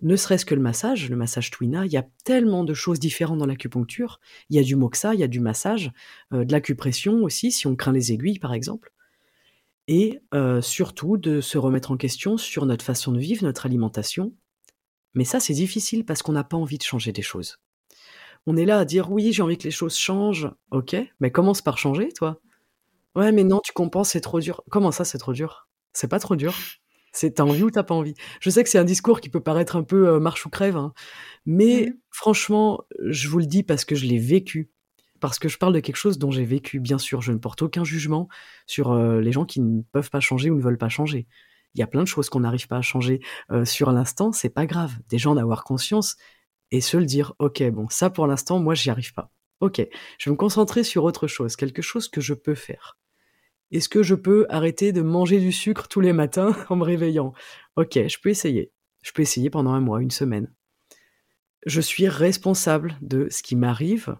Ne 0.00 0.16
serait-ce 0.16 0.46
que 0.46 0.54
le 0.54 0.62
massage, 0.62 1.10
le 1.10 1.16
massage 1.16 1.50
Twina, 1.50 1.84
il 1.84 1.92
y 1.92 1.98
a 1.98 2.06
tellement 2.24 2.64
de 2.64 2.72
choses 2.72 2.98
différentes 2.98 3.38
dans 3.38 3.46
l'acupuncture. 3.46 4.18
Il 4.48 4.56
y 4.56 4.58
a 4.58 4.62
du 4.62 4.74
moxa, 4.74 5.12
il 5.12 5.20
y 5.20 5.24
a 5.24 5.28
du 5.28 5.40
massage, 5.40 5.90
euh, 6.32 6.44
de 6.44 6.52
l'acupression 6.52 7.22
aussi, 7.22 7.52
si 7.52 7.66
on 7.66 7.76
craint 7.76 7.92
les 7.92 8.12
aiguilles 8.12 8.38
par 8.38 8.54
exemple. 8.54 8.92
Et 9.86 10.20
euh, 10.32 10.62
surtout 10.62 11.18
de 11.18 11.40
se 11.40 11.58
remettre 11.58 11.90
en 11.90 11.96
question 11.98 12.38
sur 12.38 12.64
notre 12.64 12.84
façon 12.84 13.12
de 13.12 13.18
vivre, 13.18 13.44
notre 13.44 13.66
alimentation. 13.66 14.32
Mais 15.12 15.24
ça, 15.24 15.40
c'est 15.40 15.52
difficile 15.52 16.06
parce 16.06 16.22
qu'on 16.22 16.32
n'a 16.32 16.44
pas 16.44 16.56
envie 16.56 16.78
de 16.78 16.84
changer 16.84 17.12
des 17.12 17.20
choses. 17.20 17.58
On 18.46 18.56
est 18.56 18.64
là 18.64 18.78
à 18.78 18.84
dire 18.84 19.10
oui, 19.10 19.32
j'ai 19.32 19.42
envie 19.42 19.58
que 19.58 19.64
les 19.64 19.70
choses 19.70 19.96
changent. 19.96 20.50
Ok, 20.70 20.96
mais 21.20 21.30
commence 21.30 21.62
par 21.62 21.78
changer, 21.78 22.10
toi. 22.12 22.40
Ouais, 23.14 23.32
mais 23.32 23.44
non, 23.44 23.60
tu 23.62 23.72
compenses, 23.72 24.10
c'est 24.10 24.20
trop 24.20 24.40
dur. 24.40 24.62
Comment 24.70 24.90
ça, 24.92 25.04
c'est 25.04 25.18
trop 25.18 25.32
dur? 25.32 25.68
C'est 25.92 26.08
pas 26.08 26.18
trop 26.18 26.36
dur. 26.36 26.54
C'est 27.12 27.34
t'as 27.34 27.44
envie 27.44 27.62
ou 27.62 27.70
t'as 27.70 27.82
pas 27.82 27.94
envie. 27.94 28.14
Je 28.40 28.48
sais 28.50 28.64
que 28.64 28.70
c'est 28.70 28.78
un 28.78 28.84
discours 28.84 29.20
qui 29.20 29.28
peut 29.28 29.40
paraître 29.42 29.76
un 29.76 29.82
peu 29.82 30.08
euh, 30.08 30.18
marche 30.20 30.46
ou 30.46 30.50
crève, 30.50 30.76
hein. 30.76 30.94
mais 31.46 31.86
Mhm. 31.88 31.98
franchement, 32.10 32.84
je 33.06 33.28
vous 33.28 33.38
le 33.38 33.46
dis 33.46 33.62
parce 33.62 33.84
que 33.84 33.94
je 33.94 34.06
l'ai 34.06 34.18
vécu. 34.18 34.70
Parce 35.20 35.38
que 35.38 35.48
je 35.48 35.58
parle 35.58 35.74
de 35.74 35.80
quelque 35.80 35.96
chose 35.96 36.18
dont 36.18 36.30
j'ai 36.32 36.44
vécu, 36.44 36.80
bien 36.80 36.98
sûr. 36.98 37.22
Je 37.22 37.32
ne 37.32 37.38
porte 37.38 37.62
aucun 37.62 37.84
jugement 37.84 38.28
sur 38.66 38.92
euh, 38.92 39.20
les 39.20 39.30
gens 39.32 39.44
qui 39.44 39.60
ne 39.60 39.82
peuvent 39.92 40.10
pas 40.10 40.20
changer 40.20 40.50
ou 40.50 40.56
ne 40.56 40.62
veulent 40.62 40.78
pas 40.78 40.88
changer. 40.88 41.26
Il 41.74 41.80
y 41.80 41.82
a 41.82 41.86
plein 41.86 42.02
de 42.02 42.08
choses 42.08 42.28
qu'on 42.30 42.40
n'arrive 42.40 42.66
pas 42.68 42.78
à 42.78 42.82
changer 42.82 43.20
euh, 43.52 43.64
sur 43.64 43.92
l'instant, 43.92 44.32
c'est 44.32 44.50
pas 44.50 44.66
grave. 44.66 44.92
Des 45.08 45.18
gens 45.18 45.34
d'avoir 45.34 45.64
conscience 45.64 46.16
et 46.72 46.80
se 46.80 46.96
le 46.96 47.04
dire, 47.04 47.34
ok, 47.38 47.62
bon, 47.70 47.88
ça 47.88 48.10
pour 48.10 48.26
l'instant, 48.26 48.58
moi, 48.58 48.74
j'y 48.74 48.90
arrive 48.90 49.12
pas. 49.12 49.30
Ok, 49.60 49.86
je 50.18 50.28
vais 50.28 50.32
me 50.32 50.36
concentrer 50.36 50.82
sur 50.82 51.04
autre 51.04 51.28
chose, 51.28 51.54
quelque 51.54 51.82
chose 51.82 52.08
que 52.08 52.20
je 52.20 52.34
peux 52.34 52.56
faire. 52.56 52.98
Est-ce 53.70 53.88
que 53.88 54.02
je 54.02 54.14
peux 54.14 54.46
arrêter 54.48 54.92
de 54.92 55.02
manger 55.02 55.38
du 55.38 55.52
sucre 55.52 55.86
tous 55.86 56.00
les 56.00 56.12
matins 56.12 56.56
en 56.70 56.76
me 56.76 56.82
réveillant? 56.82 57.34
Ok, 57.76 57.94
je 57.94 58.18
peux 58.20 58.30
essayer. 58.30 58.72
Je 59.02 59.12
peux 59.12 59.22
essayer 59.22 59.50
pendant 59.50 59.72
un 59.72 59.80
mois, 59.80 60.02
une 60.02 60.10
semaine. 60.10 60.52
Je 61.64 61.80
suis 61.80 62.08
responsable 62.08 62.96
de 63.02 63.28
ce 63.30 63.42
qui 63.42 63.54
m'arrive, 63.54 64.16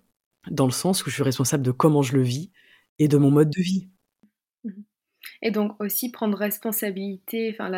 dans 0.50 0.66
le 0.66 0.72
sens 0.72 1.04
où 1.04 1.10
je 1.10 1.14
suis 1.14 1.22
responsable 1.22 1.64
de 1.64 1.72
comment 1.72 2.02
je 2.02 2.14
le 2.14 2.22
vis 2.22 2.52
et 2.98 3.08
de 3.08 3.16
mon 3.16 3.30
mode 3.30 3.50
de 3.50 3.62
vie. 3.62 3.88
Et 5.42 5.50
donc 5.50 5.72
aussi 5.80 6.12
prendre 6.12 6.38
responsabilité, 6.38 7.50
enfin 7.52 7.68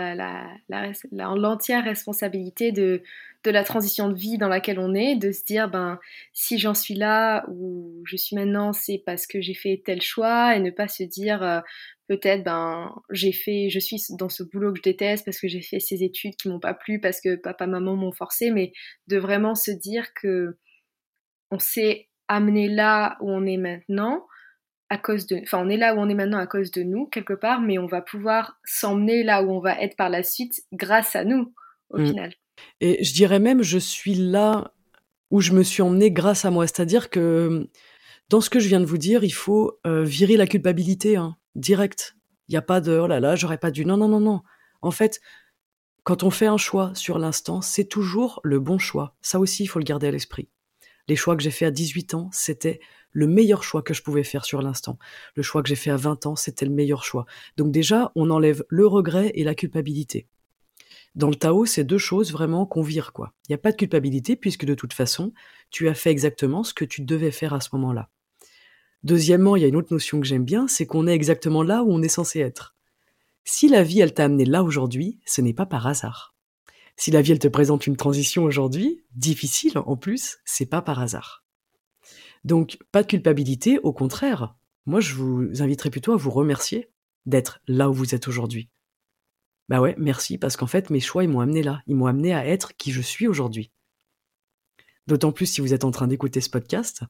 l'entière 1.11 1.83
responsabilité 1.83 2.73
de, 2.73 3.03
de 3.43 3.51
la 3.51 3.65
transition 3.65 4.11
de 4.11 4.15
vie 4.15 4.37
dans 4.37 4.49
laquelle 4.49 4.79
on 4.79 4.95
est, 4.95 5.17
de 5.17 5.33
se 5.33 5.45
dire 5.45 5.71
ben 5.71 5.99
si 6.35 6.59
j'en 6.59 6.75
suis 6.75 6.95
là 6.95 7.47
où 7.49 8.03
je 8.05 8.17
suis 8.17 8.37
maintenant, 8.37 8.75
c'est 8.75 9.03
parce 9.07 9.27
que 9.27 9.41
j'ai 9.41 9.55
fait 9.55 9.83
tel 9.83 10.03
choix 10.03 10.55
et 10.55 10.61
ne 10.61 10.71
pas 10.71 10.89
se 10.89 11.05
dire 11.05 11.43
euh, 11.43 11.61
peut-être 12.07 12.45
ben 12.45 12.95
j'ai 13.11 13.33
fait, 13.33 13.71
je 13.71 13.79
suis 13.79 13.99
dans 14.11 14.29
ce 14.29 14.43
boulot 14.43 14.73
que 14.73 14.79
je 14.79 14.83
déteste 14.83 15.25
parce 15.25 15.41
que 15.41 15.49
j'ai 15.49 15.63
fait 15.63 15.81
ces 15.81 16.05
études 16.05 16.37
qui 16.37 16.51
m'ont 16.51 16.61
pas 16.61 16.75
plu 16.75 17.01
parce 17.01 17.21
que 17.23 17.35
papa 17.37 17.67
maman 17.67 17.97
m'ont 17.97 18.13
forcé, 18.13 18.51
mais 18.51 18.73
de 19.09 19.17
vraiment 19.17 19.55
se 19.55 19.71
dire 19.71 20.13
que 20.13 20.59
on 21.51 21.59
s'est 21.59 22.09
amené 22.29 22.69
là 22.69 23.17
où 23.21 23.31
on 23.31 23.47
est 23.47 23.57
maintenant 23.57 24.27
à 24.95 24.99
cause 24.99 25.27
de, 25.27 25.41
enfin, 25.43 25.59
on 25.65 25.69
est 25.69 25.77
là 25.77 25.95
où 25.95 25.99
on 25.99 26.09
est 26.09 26.15
maintenant 26.15 26.39
à 26.39 26.47
cause 26.47 26.71
de 26.71 26.83
nous 26.83 27.07
quelque 27.07 27.35
part, 27.35 27.61
mais 27.61 27.79
on 27.79 27.87
va 27.87 28.01
pouvoir 28.01 28.59
s'emmener 28.65 29.23
là 29.23 29.43
où 29.43 29.51
on 29.51 29.61
va 29.61 29.81
être 29.81 29.97
par 29.97 30.09
la 30.09 30.23
suite 30.23 30.63
grâce 30.73 31.15
à 31.17 31.25
nous 31.25 31.53
au 31.91 31.99
Mm. 31.99 32.07
final. 32.07 32.35
Et 32.81 33.03
je 33.05 33.13
dirais 33.13 33.41
même, 33.41 33.63
je 33.63 33.79
suis 33.79 34.15
là 34.15 34.73
où 35.31 35.41
je 35.41 35.53
me 35.53 35.63
suis 35.63 35.83
emmenée 35.83 36.11
grâce 36.11 36.45
à 36.45 36.51
moi. 36.51 36.67
C'est-à-dire 36.67 37.11
que 37.11 37.69
dans 38.31 38.41
ce 38.41 38.49
que 38.51 38.61
je 38.61 38.69
viens 38.69 38.81
de 38.81 38.85
vous 38.87 38.99
dire, 38.99 39.25
il 39.25 39.33
faut 39.33 39.79
euh, 39.87 40.05
virer 40.05 40.37
la 40.37 40.47
culpabilité, 40.47 41.17
hein, 41.17 41.37
direct. 41.57 42.17
Il 42.49 42.53
n'y 42.53 42.57
a 42.57 42.63
pas 42.63 42.81
de 42.81 42.93
oh 42.99 43.07
là 43.07 43.21
là, 43.21 43.37
j'aurais 43.37 43.59
pas 43.59 43.71
dû. 43.71 43.85
Non, 43.85 43.97
non, 43.97 44.09
non, 44.09 44.21
non. 44.21 44.43
En 44.83 44.91
fait, 44.91 45.21
quand 46.05 46.23
on 46.23 46.31
fait 46.31 46.47
un 46.47 46.59
choix 46.59 46.93
sur 46.95 47.19
l'instant, 47.19 47.63
c'est 47.63 47.87
toujours 47.87 48.41
le 48.45 48.61
bon 48.61 48.79
choix. 48.79 49.17
Ça 49.23 49.41
aussi, 49.41 49.65
il 49.65 49.67
faut 49.67 49.79
le 49.79 49.85
garder 49.85 50.07
à 50.09 50.11
l'esprit. 50.11 50.49
Les 51.09 51.17
choix 51.17 51.37
que 51.37 51.43
j'ai 51.43 51.51
fait 51.51 51.67
à 51.67 51.71
18 51.71 52.15
ans, 52.15 52.29
c'était 52.33 52.81
le 53.15 53.27
meilleur 53.27 53.63
choix 53.63 53.81
que 53.81 53.95
je 53.95 54.03
pouvais 54.03 54.25
faire 54.25 54.45
sur 54.45 54.61
l'instant. 54.61 54.99
Le 55.35 55.43
choix 55.43 55.63
que 55.63 55.69
j'ai 55.71 55.77
fait 55.77 55.91
à 55.91 55.97
20 55.97 56.27
ans, 56.27 56.37
c'était 56.37 56.67
le 56.67 56.73
meilleur 56.73 57.05
choix. 57.05 57.25
Donc 57.57 57.73
déjà, 57.73 58.13
on 58.15 58.29
enlève 58.29 58.65
le 58.69 58.87
regret 58.87 59.33
et 59.35 59.45
la 59.45 59.55
culpabilité. 59.55 60.27
Dans 61.15 61.29
le 61.29 61.37
Tao, 61.37 61.65
c'est 61.65 61.85
deux 61.85 61.99
choses 61.99 62.33
vraiment 62.33 62.67
qu'on 62.67 62.83
vire, 62.83 63.13
quoi. 63.13 63.33
Il 63.49 63.53
n'y 63.53 63.55
a 63.55 63.59
pas 63.59 63.71
de 63.71 63.77
culpabilité 63.77 64.35
puisque 64.35 64.65
de 64.65 64.75
toute 64.75 64.93
façon, 64.93 65.33
tu 65.71 65.89
as 65.89 65.95
fait 65.95 66.11
exactement 66.11 66.65
ce 66.65 66.75
que 66.75 66.85
tu 66.85 67.03
devais 67.03 67.31
faire 67.31 67.55
à 67.55 67.61
ce 67.61 67.69
moment-là. 67.75 68.11
Deuxièmement, 69.05 69.55
il 69.55 69.63
y 69.63 69.65
a 69.65 69.69
une 69.69 69.77
autre 69.77 69.93
notion 69.93 70.21
que 70.21 70.27
j'aime 70.27 70.45
bien, 70.45 70.67
c'est 70.67 70.87
qu'on 70.87 71.07
est 71.07 71.15
exactement 71.15 71.63
là 71.63 71.85
où 71.85 71.93
on 71.93 72.03
est 72.03 72.09
censé 72.09 72.41
être. 72.41 72.75
Si 73.45 73.69
la 73.69 73.85
vie, 73.85 74.01
elle 74.01 74.15
t'a 74.15 74.25
amené 74.25 74.45
là 74.45 74.65
aujourd'hui, 74.65 75.21
ce 75.25 75.41
n'est 75.41 75.53
pas 75.53 75.67
par 75.67 75.87
hasard. 75.87 76.35
Si 76.97 77.11
la 77.11 77.23
vie, 77.23 77.33
elle 77.33 77.39
te 77.39 77.49
présente 77.49 77.87
une 77.87 77.97
transition 77.97 78.43
aujourd'hui, 78.45 79.05
difficile 79.15 79.79
en 79.79 79.97
plus, 79.97 80.39
c'est 80.45 80.67
pas 80.67 80.83
par 80.83 81.01
hasard. 81.01 81.44
Donc, 82.45 82.79
pas 82.93 83.03
de 83.03 83.09
culpabilité, 83.09 83.79
au 83.79 83.93
contraire. 83.93 84.57
Moi, 84.87 85.01
je 85.01 85.15
vous 85.15 85.63
inviterai 85.63 85.91
plutôt 85.91 86.13
à 86.13 86.17
vous 86.17 86.31
remercier 86.31 86.91
d'être 87.27 87.61
là 87.67 87.89
où 87.89 87.95
vous 87.95 88.15
êtes 88.15 88.29
aujourd'hui. 88.29 88.69
Bah 89.69 89.81
ouais, 89.81 89.95
merci, 89.99 90.37
parce 90.37 90.57
qu'en 90.57 90.67
fait, 90.67 90.91
mes 90.91 91.01
choix, 91.01 91.25
ils 91.25 91.31
m'ont 91.31 91.41
amené 91.41 91.63
là. 91.63 91.83
Ils 91.87 91.97
m'ont 91.97 92.07
amené 92.07 92.35
à 92.35 92.47
être 92.47 92.77
qui 92.77 92.93
je 92.93 93.01
suis 93.01 93.27
aujourd'hui. 93.27 93.71
D'autant 95.07 95.33
plus 95.33 95.47
si 95.47 95.61
vous 95.61 95.73
êtes 95.73 95.85
en 95.85 95.91
train 95.91 96.07
d'écouter 96.07 96.41
ce 96.43 96.51
podcast, 96.51 97.03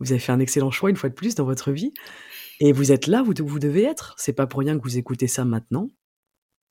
vous 0.00 0.12
avez 0.12 0.20
fait 0.20 0.32
un 0.32 0.40
excellent 0.40 0.70
choix 0.70 0.90
une 0.90 0.96
fois 0.96 1.10
de 1.10 1.14
plus 1.14 1.34
dans 1.34 1.44
votre 1.44 1.70
vie, 1.70 1.92
et 2.60 2.72
vous 2.72 2.92
êtes 2.92 3.06
là 3.06 3.22
où 3.22 3.32
vous 3.38 3.58
devez 3.58 3.84
être. 3.84 4.14
C'est 4.16 4.32
pas 4.32 4.46
pour 4.46 4.60
rien 4.60 4.78
que 4.78 4.82
vous 4.82 4.96
écoutez 4.96 5.26
ça 5.26 5.44
maintenant. 5.44 5.90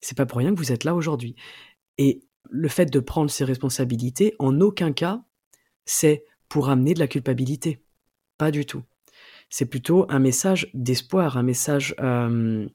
C'est 0.02 0.18
pas 0.18 0.26
pour 0.26 0.40
rien 0.40 0.54
que 0.54 0.60
vous 0.60 0.72
êtes 0.72 0.84
là 0.84 0.96
aujourd'hui. 0.96 1.36
Et 1.98 2.22
le 2.50 2.68
fait 2.68 2.86
de 2.88 3.00
prendre 3.00 3.30
ses 3.30 3.44
responsabilités, 3.44 4.36
en 4.40 4.60
aucun 4.62 4.92
cas, 4.92 5.24
c'est 5.86 6.26
pour 6.50 6.70
amener 6.70 6.94
de 6.94 7.00
la 7.00 7.08
culpabilité. 7.08 7.84
Pas 8.38 8.52
du 8.52 8.65
tout. 8.65 8.84
C'est 9.50 9.65
plutôt 9.65 10.06
un 10.10 10.19
message 10.19 10.69
d'espoir, 10.73 11.38
un 11.38 11.43
message 11.43 11.95
euh, 12.00 12.67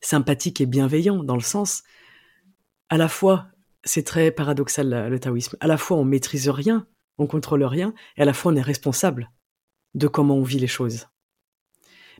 sympathique 0.00 0.60
et 0.60 0.66
bienveillant, 0.66 1.24
dans 1.24 1.34
le 1.34 1.40
sens, 1.40 1.82
à 2.88 2.96
la 2.96 3.08
fois, 3.08 3.46
c'est 3.84 4.04
très 4.04 4.30
paradoxal 4.30 5.08
le 5.08 5.18
taoïsme, 5.18 5.56
à 5.60 5.66
la 5.66 5.78
fois 5.78 5.96
on 5.96 6.04
maîtrise 6.04 6.48
rien, 6.48 6.86
on 7.18 7.26
contrôle 7.26 7.64
rien, 7.64 7.94
et 8.16 8.22
à 8.22 8.24
la 8.24 8.32
fois 8.32 8.52
on 8.52 8.56
est 8.56 8.62
responsable 8.62 9.30
de 9.94 10.06
comment 10.06 10.36
on 10.36 10.42
vit 10.42 10.58
les 10.58 10.66
choses. 10.66 11.06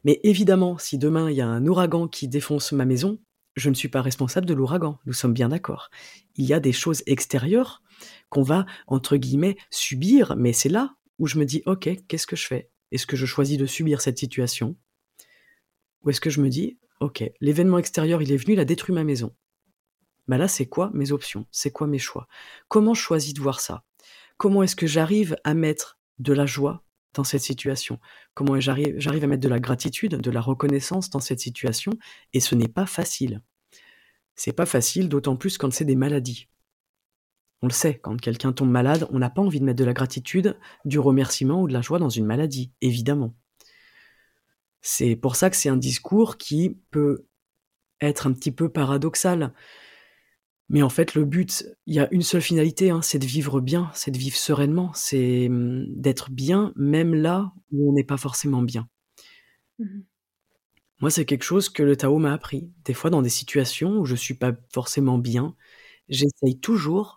Mais 0.05 0.21
évidemment, 0.23 0.79
si 0.79 0.99
demain 0.99 1.31
il 1.31 1.37
y 1.37 1.41
a 1.41 1.47
un 1.47 1.67
ouragan 1.67 2.09
qui 2.09 2.29
défonce 2.29 2.73
ma 2.73 2.85
maison, 2.85 3.21
je 3.57 3.71
ne 3.71 3.75
suis 3.75 3.89
pas 3.89 4.03
responsable 4.03 4.47
de 4.47 4.55
l'ouragan, 4.55 4.99
nous 5.07 5.13
sommes 5.13 5.33
bien 5.33 5.49
d'accord. 5.49 5.91
Il 6.37 6.45
y 6.45 6.53
a 6.53 6.61
des 6.61 6.73
choses 6.73 7.03
extérieures 7.07 7.83
qu'on 8.29 8.43
va, 8.43 8.67
entre 8.87 9.17
guillemets, 9.17 9.57
subir, 9.71 10.37
mais 10.37 10.53
c'est 10.53 10.69
là 10.69 10.95
où 11.19 11.27
je 11.27 11.39
me 11.39 11.45
dis, 11.45 11.63
ok, 11.67 11.89
qu'est-ce 12.09 12.27
que 12.27 12.37
je 12.37 12.47
fais? 12.47 12.71
Est-ce 12.93 13.07
que 13.07 13.17
je 13.17 13.27
choisis 13.27 13.59
de 13.59 13.67
subir 13.67 14.01
cette 14.01 14.19
situation? 14.19 14.77
Ou 16.03 16.11
est-ce 16.11 16.21
que 16.21 16.31
je 16.31 16.41
me 16.41 16.49
dis, 16.49 16.79
ok, 17.01 17.25
l'événement 17.41 17.79
extérieur, 17.79 18.23
il 18.23 18.33
est 18.33 18.37
venu, 18.37 18.55
il 18.55 18.61
a 18.61 18.65
détruit 18.65 18.95
ma 18.95 19.05
maison. 19.05 19.35
Bah 20.29 20.39
là, 20.39 20.49
c'est 20.49 20.67
quoi 20.67 20.91
mes 20.95 21.13
options? 21.13 21.47
C'est 21.51 21.71
quoi 21.71 21.87
mes 21.87 21.99
choix? 21.99 22.27
Comment 22.69 22.95
je 22.95 23.01
choisis 23.01 23.35
de 23.35 23.41
voir 23.41 23.61
ça? 23.61 23.85
Comment 24.37 24.63
est-ce 24.63 24.77
que 24.77 24.87
j'arrive 24.87 25.37
à 25.45 25.55
mettre 25.55 25.99
de 26.19 26.33
la 26.33 26.47
joie 26.47 26.85
dans 27.15 27.25
cette 27.25 27.43
situation? 27.43 28.01
Comment 28.35 28.59
j'arrive, 28.61 28.95
j'arrive 28.99 29.25
à 29.25 29.29
mettre 29.29 29.43
de 29.43 29.49
la 29.49 29.61
gratitude, 29.61 30.17
de 30.17 30.31
la 30.31 30.41
reconnaissance 30.41 31.11
dans 31.11 31.21
cette 31.21 31.41
situation? 31.41 31.93
Et 32.33 32.41
ce 32.41 32.55
n'est 32.55 32.69
pas 32.69 32.87
facile. 32.87 33.41
C'est 34.35 34.53
pas 34.53 34.67
facile, 34.67 35.09
d'autant 35.09 35.37
plus 35.37 35.59
quand 35.59 35.73
c'est 35.73 35.85
des 35.85 35.97
maladies. 35.97 36.49
On 37.63 37.69
le 37.69 37.73
sait, 37.73 37.99
quand 37.99 38.21
quelqu'un 38.21 38.53
tombe 38.53 38.71
malade, 38.71 39.07
on 39.11 39.19
n'a 39.19 39.31
pas 39.31 39.43
envie 39.43 39.61
de 39.61 39.65
mettre 39.65 39.79
de 39.79 39.85
la 39.85 39.95
gratitude, 39.95 40.57
du 40.85 40.99
remerciement 40.99 41.63
ou 41.63 41.69
de 41.69 41.73
la 41.73 41.81
joie 41.83 41.99
dans 41.99 42.11
une 42.11 42.27
maladie, 42.27 42.73
évidemment. 42.81 43.35
C'est 44.83 45.17
pour 45.17 45.37
ça 45.37 45.51
que 45.51 45.57
c'est 45.57 45.69
un 45.69 45.77
discours 45.77 46.37
qui 46.37 46.79
peut 46.91 47.27
être 48.01 48.27
un 48.27 48.33
petit 48.33 48.53
peu 48.53 48.69
paradoxal. 48.71 49.53
Mais 50.69 50.83
en 50.83 50.89
fait, 50.89 51.15
le 51.15 51.25
but, 51.25 51.65
il 51.87 51.95
y 51.95 52.01
a 52.01 52.09
une 52.13 52.23
seule 52.23 52.43
finalité, 52.43 52.91
hein, 52.91 53.01
c'est 53.03 53.19
de 53.21 53.27
vivre 53.27 53.61
bien, 53.61 53.91
c'est 53.95 54.11
de 54.11 54.19
vivre 54.19 54.37
sereinement, 54.37 54.93
c'est 54.95 55.47
hum, 55.49 55.87
d'être 55.89 56.31
bien, 56.31 56.73
même 56.77 57.15
là 57.15 57.53
où 57.73 57.91
on 57.91 57.95
n'est 57.95 58.05
pas 58.05 58.17
forcément 58.17 58.63
bien. 58.63 58.89
Mhm. 59.79 60.05
Moi, 61.01 61.11
c'est 61.11 61.27
quelque 61.27 61.45
chose 61.45 61.69
que 61.69 61.83
le 61.83 61.97
Tao 61.97 62.19
m'a 62.19 62.33
appris. 62.33 62.71
Des 62.85 62.95
fois, 62.95 63.11
dans 63.11 63.23
des 63.23 63.29
situations 63.29 63.99
où 63.99 64.07
je 64.07 64.15
suis 64.17 64.35
pas 64.35 64.53
forcément 64.73 65.19
bien, 65.19 65.55
j'essaye 66.09 66.59
toujours 66.61 67.16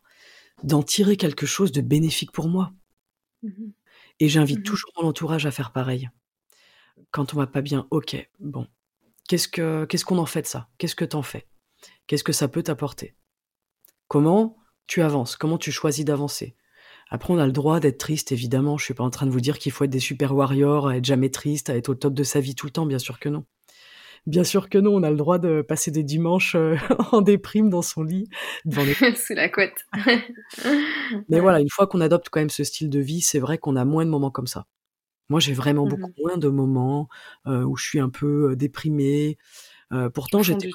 d'en 0.63 0.83
tirer 0.83 1.17
quelque 1.17 1.45
chose 1.45 1.71
de 1.71 1.81
bénéfique 1.81 2.31
pour 2.31 2.47
moi. 2.49 2.71
Mhm. 3.43 3.71
Et 4.19 4.29
j'invite 4.29 4.59
Mhm. 4.59 4.63
toujours 4.63 4.91
mon 5.01 5.07
entourage 5.07 5.45
à 5.45 5.51
faire 5.51 5.71
pareil. 5.71 6.09
quand 7.11 7.33
on 7.33 7.37
va 7.37 7.47
pas 7.47 7.61
bien, 7.61 7.87
ok, 7.91 8.29
bon, 8.39 8.67
qu'est-ce 9.27 9.47
que 9.47 9.85
qu'est-ce 9.85 10.05
qu'on 10.05 10.17
en 10.19 10.25
fait 10.25 10.41
de 10.43 10.47
ça? 10.47 10.67
Qu'est-ce 10.77 10.95
que 10.95 11.05
t'en 11.05 11.21
fais? 11.23 11.47
Qu'est-ce 12.07 12.23
que 12.25 12.33
ça 12.33 12.47
peut 12.49 12.61
t'apporter? 12.63 13.15
Comment 14.07 14.57
tu 14.87 15.01
avances? 15.01 15.35
Comment 15.37 15.57
tu 15.57 15.71
choisis 15.71 16.03
d'avancer? 16.05 16.55
Après, 17.09 17.33
on 17.33 17.37
a 17.39 17.45
le 17.45 17.51
droit 17.53 17.79
d'être 17.79 17.97
triste, 17.99 18.31
évidemment. 18.31 18.77
Je 18.77 18.83
suis 18.85 18.93
pas 18.93 19.03
en 19.03 19.09
train 19.09 19.25
de 19.25 19.31
vous 19.31 19.41
dire 19.41 19.57
qu'il 19.59 19.71
faut 19.71 19.85
être 19.85 19.89
des 19.91 19.99
super 19.99 20.35
warriors, 20.35 20.87
à 20.89 20.97
être 20.97 21.05
jamais 21.05 21.29
triste, 21.31 21.69
à 21.69 21.75
être 21.77 21.89
au 21.89 21.95
top 21.95 22.13
de 22.13 22.23
sa 22.23 22.39
vie 22.41 22.53
tout 22.55 22.65
le 22.67 22.71
temps. 22.71 22.85
Bien 22.85 22.99
sûr 22.99 23.19
que 23.19 23.29
non. 23.29 23.45
Bien 24.25 24.43
sûr 24.43 24.69
que 24.69 24.77
non, 24.77 24.95
on 24.95 25.03
a 25.03 25.09
le 25.09 25.17
droit 25.17 25.39
de 25.39 25.61
passer 25.61 25.91
des 25.91 26.03
dimanches 26.03 26.55
euh, 26.55 26.75
en 27.11 27.21
déprime 27.21 27.69
dans 27.69 27.81
son 27.81 28.03
lit. 28.03 28.29
Devant 28.65 28.83
les... 28.83 28.93
Sous 29.15 29.33
la 29.33 29.49
couette. 29.49 29.85
Mais 31.29 31.39
voilà, 31.39 31.59
une 31.59 31.69
fois 31.69 31.87
qu'on 31.87 32.01
adopte 32.01 32.29
quand 32.29 32.39
même 32.39 32.49
ce 32.49 32.63
style 32.63 32.89
de 32.89 32.99
vie, 32.99 33.21
c'est 33.21 33.39
vrai 33.39 33.57
qu'on 33.57 33.75
a 33.75 33.85
moins 33.85 34.05
de 34.05 34.09
moments 34.09 34.31
comme 34.31 34.47
ça. 34.47 34.65
Moi, 35.29 35.39
j'ai 35.39 35.53
vraiment 35.53 35.85
mmh 35.85 35.89
beaucoup 35.89 36.11
moins 36.17 36.37
de 36.37 36.49
moments 36.49 37.07
euh, 37.47 37.63
où 37.63 37.77
je 37.77 37.85
suis 37.85 37.99
un 37.99 38.09
peu 38.09 38.51
euh, 38.51 38.55
déprimée. 38.55 39.37
Euh, 39.91 40.09
pourtant, 40.09 40.41
j'étais 40.41 40.69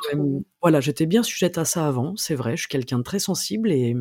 voilà, 0.63 0.81
j'étais 0.81 1.07
bien 1.07 1.23
sujette 1.23 1.59
à 1.59 1.65
ça 1.65 1.87
avant, 1.87 2.17
c'est 2.17 2.35
vrai. 2.35 2.57
Je 2.57 2.63
suis 2.63 2.69
quelqu'un 2.69 2.99
de 2.99 3.03
très 3.05 3.19
sensible 3.19 3.71
et 3.71 3.95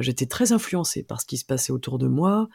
j'étais 0.00 0.26
très 0.26 0.52
influencée 0.52 1.02
par 1.02 1.20
ce 1.20 1.26
qui 1.26 1.36
se 1.36 1.44
passait 1.44 1.72
autour 1.72 1.98
de 1.98 2.08
moi 2.08 2.48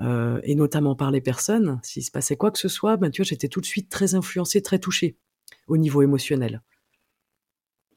et 0.00 0.54
notamment 0.54 0.96
par 0.96 1.10
les 1.10 1.20
personnes. 1.20 1.78
S'il 1.82 2.02
se 2.02 2.10
passait 2.10 2.36
quoi 2.36 2.50
que 2.50 2.58
ce 2.58 2.68
soit, 2.68 2.96
ben 2.96 3.10
tu 3.10 3.20
vois, 3.20 3.28
j'étais 3.28 3.48
tout 3.48 3.60
de 3.60 3.66
suite 3.66 3.90
très 3.90 4.14
influencée, 4.14 4.62
très 4.62 4.78
touchée 4.78 5.18
au 5.66 5.76
niveau 5.76 6.02
émotionnel. 6.02 6.62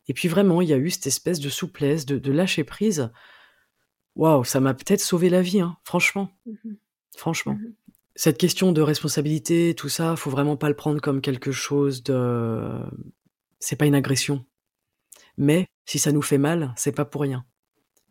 Et 0.08 0.14
puis 0.14 0.28
vraiment, 0.28 0.62
il 0.62 0.70
y 0.70 0.74
a 0.74 0.78
eu 0.78 0.90
cette 0.90 1.08
espèce 1.08 1.40
de 1.40 1.50
souplesse, 1.50 2.06
de, 2.06 2.32
lâcher 2.32 2.64
prise. 2.64 3.12
Waouh, 4.16 4.44
ça 4.44 4.60
m'a 4.60 4.74
peut-être 4.74 5.02
sauvé 5.02 5.30
la 5.30 5.42
vie, 5.42 5.62
hein, 5.62 5.78
franchement. 5.84 6.30
Mmh 6.46 6.74
franchement. 7.16 7.54
Mmh 7.54 7.74
cette 8.16 8.38
question 8.38 8.72
de 8.72 8.82
responsabilité, 8.82 9.74
tout 9.76 9.90
ça, 9.90 10.16
faut 10.16 10.30
vraiment 10.30 10.58
pas 10.58 10.70
le 10.70 10.76
prendre 10.76 11.02
comme 11.02 11.22
quelque 11.22 11.52
chose 11.52 12.04
de. 12.04 12.80
C'est 13.60 13.76
pas 13.76 13.86
une 13.86 13.96
agression. 13.96 14.46
Mais 15.38 15.68
si 15.86 16.00
ça 16.00 16.12
nous 16.12 16.22
fait 16.22 16.38
mal, 16.38 16.74
c'est 16.78 16.92
pas 16.92 17.06
pour 17.06 17.22
rien. 17.22 17.46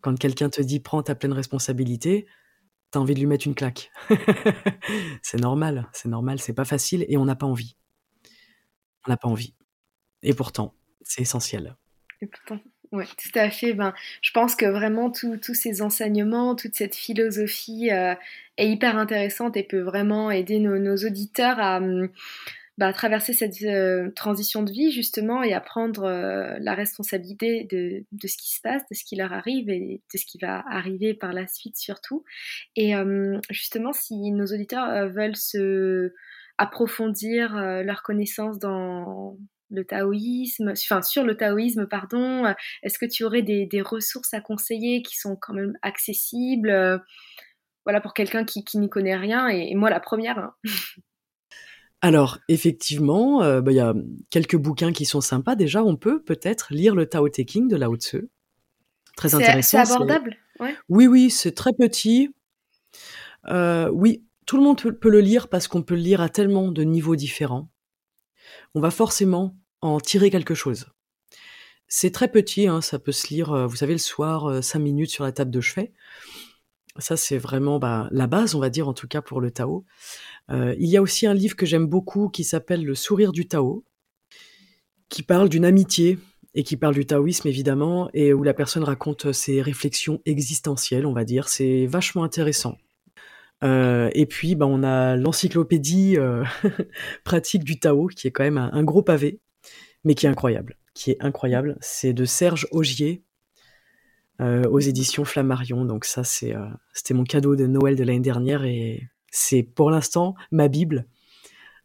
Quand 0.00 0.18
quelqu'un 0.18 0.50
te 0.50 0.60
dit 0.60 0.80
prends 0.80 1.02
ta 1.02 1.14
pleine 1.14 1.32
responsabilité, 1.32 2.26
t'as 2.90 2.98
envie 2.98 3.14
de 3.14 3.20
lui 3.20 3.26
mettre 3.26 3.46
une 3.46 3.54
claque. 3.54 3.92
c'est 5.22 5.40
normal, 5.40 5.88
c'est 5.92 6.08
normal, 6.08 6.40
c'est 6.40 6.54
pas 6.54 6.64
facile 6.64 7.04
et 7.08 7.16
on 7.16 7.24
n'a 7.24 7.36
pas 7.36 7.46
envie. 7.46 7.76
On 9.06 9.10
n'a 9.10 9.16
pas 9.16 9.28
envie. 9.28 9.54
Et 10.22 10.34
pourtant, 10.34 10.74
c'est 11.02 11.22
essentiel. 11.22 11.76
Et 12.20 12.26
pourtant, 12.26 12.60
oui, 12.92 13.06
tout 13.16 13.38
à 13.38 13.50
fait. 13.50 13.72
Ben, 13.72 13.94
je 14.20 14.30
pense 14.32 14.54
que 14.54 14.66
vraiment 14.66 15.10
tous 15.10 15.54
ces 15.54 15.80
enseignements, 15.80 16.54
toute 16.54 16.74
cette 16.74 16.94
philosophie 16.94 17.90
euh, 17.90 18.14
est 18.58 18.68
hyper 18.68 18.98
intéressante 18.98 19.56
et 19.56 19.62
peut 19.62 19.80
vraiment 19.80 20.30
aider 20.30 20.58
nos, 20.58 20.96
auditeurs 20.96 21.58
à, 21.58 21.78
hum, 21.78 22.10
bah, 22.76 22.92
traverser 22.92 23.32
cette 23.32 23.62
euh, 23.62 24.10
transition 24.10 24.62
de 24.62 24.70
vie 24.70 24.92
justement 24.92 25.42
et 25.42 25.54
à 25.54 25.60
prendre 25.60 26.04
euh, 26.04 26.58
la 26.60 26.74
responsabilité 26.74 27.64
de, 27.64 28.28
ce 28.28 28.36
qui 28.36 28.54
se 28.54 28.60
passe, 28.60 28.82
de 28.90 28.94
ce 28.94 29.04
qui 29.04 29.16
leur 29.16 29.32
arrive 29.32 29.70
et 29.70 30.02
de 30.12 30.18
ce 30.18 30.26
qui 30.26 30.36
va 30.38 30.62
arriver 30.68 31.14
par 31.14 31.32
la 31.32 31.46
suite 31.46 31.78
surtout. 31.78 32.24
Et 32.76 32.94
hum, 32.94 33.40
justement, 33.48 33.94
si 33.94 34.30
nos 34.32 34.46
auditeurs 34.46 35.08
veulent 35.08 35.36
se 35.36 36.12
approfondir 36.58 37.54
leur 37.56 38.02
connaissance 38.02 38.58
dans 38.58 39.36
le 39.72 39.84
taoïsme, 39.84 40.72
enfin 40.76 41.02
sur 41.02 41.24
le 41.24 41.36
taoïsme, 41.36 41.86
pardon. 41.86 42.46
Euh, 42.46 42.52
est-ce 42.82 42.98
que 42.98 43.06
tu 43.06 43.24
aurais 43.24 43.42
des, 43.42 43.82
ressources 43.82 44.34
à 44.34 44.40
conseiller 44.40 45.02
qui 45.02 45.16
sont 45.16 45.34
quand 45.34 45.54
même 45.54 45.76
accessibles, 45.82 46.70
euh, 46.70 46.98
voilà, 47.84 48.00
pour 48.00 48.14
quelqu'un 48.14 48.44
qui, 48.44 48.62
n'y 48.74 48.88
connaît 48.88 49.16
rien 49.16 49.48
et, 49.48 49.74
moi 49.74 49.90
la 49.90 50.00
première. 50.00 50.38
Hein. 50.38 50.54
Alors, 52.04 52.38
effectivement, 52.48 53.42
euh, 53.42 53.60
bah, 53.60 53.70
il 53.70 53.76
y 53.76 53.80
a 53.80 53.94
quelques 54.30 54.56
bouquins 54.56 54.92
qui 54.92 55.04
sont 55.04 55.20
sympas. 55.20 55.54
Déjà, 55.54 55.84
on 55.84 55.96
peut 55.96 56.20
peut-être 56.20 56.74
lire 56.74 56.96
le 56.96 57.06
Tao 57.06 57.28
Te 57.28 57.42
King 57.42 57.68
de 57.68 57.76
Lao 57.76 57.96
Tzu. 57.96 58.28
Très 59.16 59.34
intéressant. 59.36 59.84
C'est 59.84 59.92
abordable 59.92 60.36
Oui, 60.88 61.06
oui, 61.06 61.30
c'est 61.30 61.52
très 61.52 61.72
petit. 61.72 62.34
oui, 63.48 64.24
tout 64.52 64.58
le 64.58 64.64
monde 64.64 64.76
peut 64.76 65.08
le 65.08 65.22
lire 65.22 65.48
parce 65.48 65.66
qu'on 65.66 65.82
peut 65.82 65.94
le 65.94 66.02
lire 66.02 66.20
à 66.20 66.28
tellement 66.28 66.70
de 66.70 66.82
niveaux 66.82 67.16
différents. 67.16 67.70
On 68.74 68.82
va 68.82 68.90
forcément 68.90 69.56
en 69.80 69.98
tirer 69.98 70.28
quelque 70.28 70.54
chose. 70.54 70.88
C'est 71.88 72.10
très 72.10 72.30
petit, 72.30 72.66
hein, 72.66 72.82
ça 72.82 72.98
peut 72.98 73.12
se 73.12 73.28
lire, 73.32 73.50
euh, 73.54 73.66
vous 73.66 73.76
savez, 73.76 73.94
le 73.94 73.98
soir, 73.98 74.44
euh, 74.44 74.60
cinq 74.60 74.80
minutes 74.80 75.08
sur 75.08 75.24
la 75.24 75.32
table 75.32 75.50
de 75.50 75.62
chevet. 75.62 75.94
Ça, 76.98 77.16
c'est 77.16 77.38
vraiment 77.38 77.78
bah, 77.78 78.08
la 78.10 78.26
base, 78.26 78.54
on 78.54 78.60
va 78.60 78.68
dire, 78.68 78.88
en 78.88 78.92
tout 78.92 79.08
cas 79.08 79.22
pour 79.22 79.40
le 79.40 79.50
Tao. 79.50 79.86
Euh, 80.50 80.74
il 80.78 80.90
y 80.90 80.98
a 80.98 81.00
aussi 81.00 81.26
un 81.26 81.32
livre 81.32 81.56
que 81.56 81.64
j'aime 81.64 81.86
beaucoup 81.86 82.28
qui 82.28 82.44
s'appelle 82.44 82.84
Le 82.84 82.94
sourire 82.94 83.32
du 83.32 83.48
Tao, 83.48 83.86
qui 85.08 85.22
parle 85.22 85.48
d'une 85.48 85.64
amitié 85.64 86.18
et 86.52 86.62
qui 86.62 86.76
parle 86.76 86.92
du 86.92 87.06
taoïsme 87.06 87.48
évidemment, 87.48 88.10
et 88.12 88.34
où 88.34 88.42
la 88.42 88.52
personne 88.52 88.84
raconte 88.84 89.32
ses 89.32 89.62
réflexions 89.62 90.20
existentielles, 90.26 91.06
on 91.06 91.14
va 91.14 91.24
dire. 91.24 91.48
C'est 91.48 91.86
vachement 91.86 92.22
intéressant. 92.22 92.76
Et 93.62 94.26
puis, 94.26 94.54
bah, 94.54 94.66
on 94.66 94.82
a 94.82 95.16
l'encyclopédie 95.16 96.16
pratique 97.24 97.64
du 97.64 97.78
Tao, 97.78 98.08
qui 98.08 98.26
est 98.26 98.30
quand 98.30 98.44
même 98.44 98.58
un 98.58 98.82
gros 98.82 99.02
pavé, 99.02 99.40
mais 100.04 100.14
qui 100.14 100.26
est 100.26 100.28
incroyable. 100.28 100.76
Qui 100.94 101.12
est 101.12 101.22
incroyable. 101.22 101.78
C'est 101.80 102.12
de 102.12 102.24
Serge 102.24 102.66
Augier 102.70 103.24
euh, 104.40 104.64
aux 104.64 104.80
éditions 104.80 105.24
Flammarion. 105.24 105.84
Donc 105.84 106.04
ça, 106.04 106.24
c'est, 106.24 106.54
euh, 106.54 106.66
c'était 106.92 107.14
mon 107.14 107.22
cadeau 107.22 107.54
de 107.54 107.66
Noël 107.66 107.94
de 107.94 108.02
l'année 108.02 108.20
dernière 108.20 108.64
et 108.64 109.08
c'est 109.30 109.62
pour 109.62 109.90
l'instant 109.90 110.34
ma 110.50 110.68
Bible. 110.68 111.06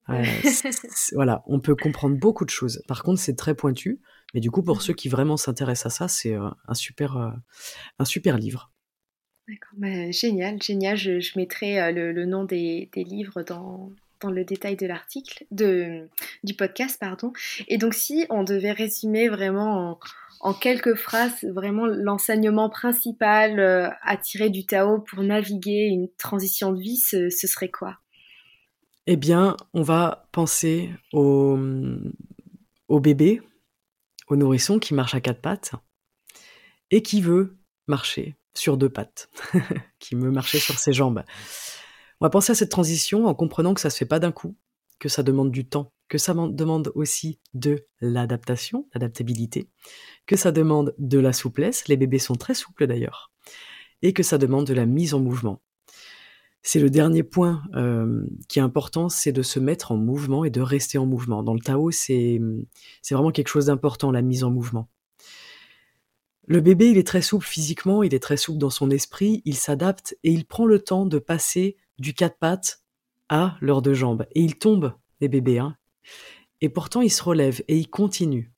Euh, 0.10 0.24
voilà, 1.14 1.44
on 1.46 1.60
peut 1.60 1.76
comprendre 1.76 2.18
beaucoup 2.18 2.46
de 2.46 2.50
choses. 2.50 2.82
Par 2.88 3.04
contre, 3.04 3.20
c'est 3.20 3.36
très 3.36 3.54
pointu. 3.54 4.02
Mais 4.34 4.40
du 4.40 4.50
coup, 4.50 4.64
pour 4.64 4.82
ceux 4.82 4.94
qui 4.94 5.08
vraiment 5.08 5.38
s'intéressent 5.38 5.94
à 5.94 5.98
ça, 5.98 6.08
c'est 6.08 6.34
un 6.34 6.74
super, 6.74 7.34
un 8.00 8.06
super 8.06 8.38
livre. 8.38 8.72
D'accord, 9.48 9.74
bah, 9.78 10.12
génial, 10.12 10.62
génial. 10.62 10.98
Je, 10.98 11.38
mettrai 11.38 11.94
le, 11.94 12.26
nom 12.26 12.44
des, 12.44 12.90
livres 12.96 13.44
dans, 13.44 13.92
le 14.30 14.44
détail 14.44 14.76
de 14.76 14.86
l'article, 14.86 15.46
du 15.52 16.54
podcast, 16.58 17.00
pardon. 17.00 17.32
Et 17.70 17.78
donc, 17.78 17.94
si 17.94 18.26
on 18.30 18.44
devait 18.44 18.74
résumer 18.74 19.30
vraiment 19.30 20.00
en, 20.42 20.54
quelques 20.54 20.96
phrases, 20.96 21.46
vraiment 21.46 21.86
l'enseignement 21.86 22.70
principal 22.70 23.60
euh, 23.60 23.90
à 24.02 24.18
tirer 24.18 24.50
du 24.50 24.66
Tao 24.66 25.00
pour 25.00 25.24
naviguer 25.24 25.86
une 25.86 26.10
transition 26.18 26.74
de 26.74 26.82
vie, 26.82 26.98
ce, 26.98 27.30
serait 27.30 27.72
quoi? 27.72 27.98
Eh 29.06 29.16
bien, 29.16 29.56
on 29.74 29.82
va 29.82 30.28
penser 30.34 30.90
au 31.14 31.58
bébé, 32.90 33.42
au 34.28 34.36
nourrisson 34.36 34.78
qui 34.78 34.94
marche 34.94 35.16
à 35.16 35.22
quatre 35.22 35.42
pattes 35.42 35.72
et 36.92 37.02
qui 37.02 37.22
veut 37.22 37.58
marcher 37.88 38.36
sur 38.58 38.78
deux 38.78 38.90
pattes, 38.90 39.30
qui 40.00 40.16
veut 40.16 40.32
marcher 40.32 40.60
sur 40.60 40.78
ses 40.80 40.94
jambes. 40.94 41.24
On 42.20 42.26
va 42.26 42.30
penser 42.30 42.52
à 42.52 42.56
cette 42.56 42.72
transition 42.72 43.26
en 43.26 43.36
comprenant 43.36 43.74
que 43.74 43.82
ça 43.82 43.90
se 43.90 43.98
fait 43.98 44.06
pas 44.06 44.20
d'un 44.20 44.32
coup, 44.32 44.56
que 45.00 45.10
ça 45.10 45.24
demande 45.24 45.52
du 45.52 45.68
temps, 45.68 45.94
que 46.08 46.18
ça 46.18 46.34
demande 46.34 46.92
aussi 46.96 47.40
de 47.54 47.86
l'adaptation, 48.02 48.88
l'adaptabilité, 48.94 49.70
que 50.26 50.36
ça 50.36 50.52
demande 50.52 50.96
de 50.98 51.20
la 51.20 51.34
souplesse, 51.34 51.88
les 51.88 51.98
bébés 51.98 52.20
sont 52.20 52.36
très 52.36 52.54
souples 52.54 52.88
d'ailleurs, 52.88 53.32
et 54.02 54.14
que 54.14 54.24
ça 54.24 54.38
demande 54.38 54.66
de 54.66 54.74
la 54.74 54.86
mise 54.86 55.14
en 55.14 55.20
mouvement. 55.20 55.62
C'est 56.64 56.80
le 56.80 56.90
dernier 56.90 57.24
point 57.24 57.64
euh, 57.76 58.26
qui 58.50 58.60
est 58.60 58.62
important, 58.62 59.08
c'est 59.10 59.32
de 59.32 59.42
se 59.42 59.60
mettre 59.60 59.92
en 59.92 59.98
mouvement 59.98 60.44
et 60.44 60.50
de 60.50 60.60
rester 60.60 60.98
en 60.98 61.06
mouvement. 61.06 61.44
Dans 61.44 61.54
le 61.54 61.62
Tao, 61.62 61.92
c'est 61.92 62.42
vraiment 63.10 63.32
quelque 63.32 63.48
chose 63.48 63.68
d'important, 63.68 64.12
la 64.12 64.22
mise 64.22 64.44
en 64.44 64.52
mouvement. 64.52 64.90
Le 66.50 66.62
bébé, 66.62 66.90
il 66.90 66.98
est 66.98 67.06
très 67.06 67.22
souple 67.22 67.46
physiquement, 67.46 68.04
il 68.04 68.14
est 68.14 68.24
très 68.24 68.38
souple 68.38 68.58
dans 68.58 68.70
son 68.70 68.90
esprit, 68.90 69.42
il 69.44 69.56
s'adapte 69.56 70.18
et 70.24 70.32
il 70.32 70.46
prend 70.46 70.66
le 70.66 70.80
temps 70.80 71.06
de 71.06 71.20
passer 71.20 71.76
du 72.00 72.14
quatre 72.14 72.38
pattes 72.38 72.84
à 73.28 73.58
leurs 73.60 73.82
deux 73.82 73.94
jambes. 73.94 74.26
Et 74.32 74.42
ils 74.42 74.58
tombent, 74.58 74.94
les 75.20 75.28
bébés. 75.28 75.60
Hein. 75.60 75.76
Et 76.62 76.70
pourtant, 76.70 77.02
ils 77.02 77.12
se 77.12 77.22
relèvent 77.22 77.62
et 77.68 77.76
ils 77.76 77.90
continuent. 77.90 78.50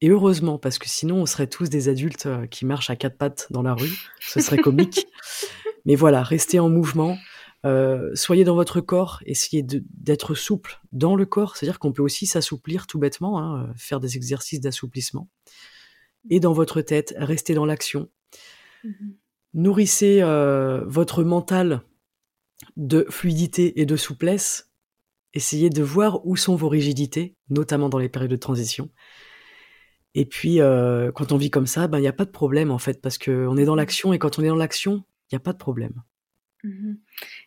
Et 0.00 0.08
heureusement, 0.08 0.58
parce 0.58 0.78
que 0.78 0.88
sinon, 0.88 1.16
on 1.16 1.26
serait 1.26 1.48
tous 1.48 1.68
des 1.68 1.90
adultes 1.90 2.24
euh, 2.24 2.46
qui 2.46 2.64
marchent 2.64 2.88
à 2.88 2.96
quatre 2.96 3.18
pattes 3.18 3.48
dans 3.50 3.62
la 3.62 3.74
rue. 3.74 3.92
Ce 4.20 4.40
serait 4.40 4.56
comique. 4.62 5.06
Mais 5.84 5.96
voilà, 5.96 6.22
restez 6.22 6.60
en 6.60 6.70
mouvement. 6.70 7.18
Euh, 7.66 8.10
soyez 8.14 8.44
dans 8.44 8.54
votre 8.54 8.80
corps, 8.80 9.22
essayez 9.26 9.62
d'être 9.62 10.34
souple 10.34 10.80
dans 10.92 11.14
le 11.14 11.26
corps, 11.26 11.58
c'est-à-dire 11.58 11.78
qu'on 11.78 11.92
peut 11.92 12.02
aussi 12.02 12.26
s'assouplir 12.26 12.86
tout 12.86 12.98
bêtement, 12.98 13.38
hein, 13.38 13.68
euh, 13.68 13.72
faire 13.76 14.00
des 14.00 14.16
exercices 14.16 14.62
d'assouplissement. 14.62 15.28
Et 16.28 16.40
dans 16.40 16.52
votre 16.52 16.82
tête, 16.82 17.14
restez 17.16 17.54
dans 17.54 17.64
l'action. 17.64 18.10
Mm-hmm. 18.84 19.14
Nourrissez 19.54 20.22
votre 20.86 21.24
mental 21.24 21.82
de 22.76 23.06
fluidité 23.08 23.80
et 23.80 23.86
de 23.86 23.96
souplesse, 23.96 24.70
essayez 25.34 25.70
de 25.70 25.82
voir 25.82 26.26
où 26.26 26.36
sont 26.36 26.56
vos 26.56 26.68
rigidités, 26.68 27.36
notamment 27.48 27.88
dans 27.88 27.98
les 27.98 28.08
périodes 28.08 28.30
de 28.30 28.36
transition. 28.36 28.90
Et 30.14 30.26
puis, 30.26 30.60
euh, 30.60 31.12
quand 31.12 31.32
on 31.32 31.36
vit 31.36 31.50
comme 31.50 31.66
ça, 31.66 31.86
ben, 31.86 31.98
il 31.98 32.02
n'y 32.02 32.08
a 32.08 32.12
pas 32.12 32.24
de 32.24 32.30
problème, 32.30 32.70
en 32.70 32.78
fait, 32.78 33.00
parce 33.00 33.16
qu'on 33.16 33.56
est 33.56 33.64
dans 33.64 33.76
l'action, 33.76 34.12
et 34.12 34.18
quand 34.18 34.38
on 34.38 34.42
est 34.42 34.48
dans 34.48 34.56
l'action, 34.56 35.04
il 35.30 35.34
n'y 35.34 35.36
a 35.36 35.40
pas 35.40 35.52
de 35.52 35.58
problème. 35.58 36.02
Mhm. 36.64 36.98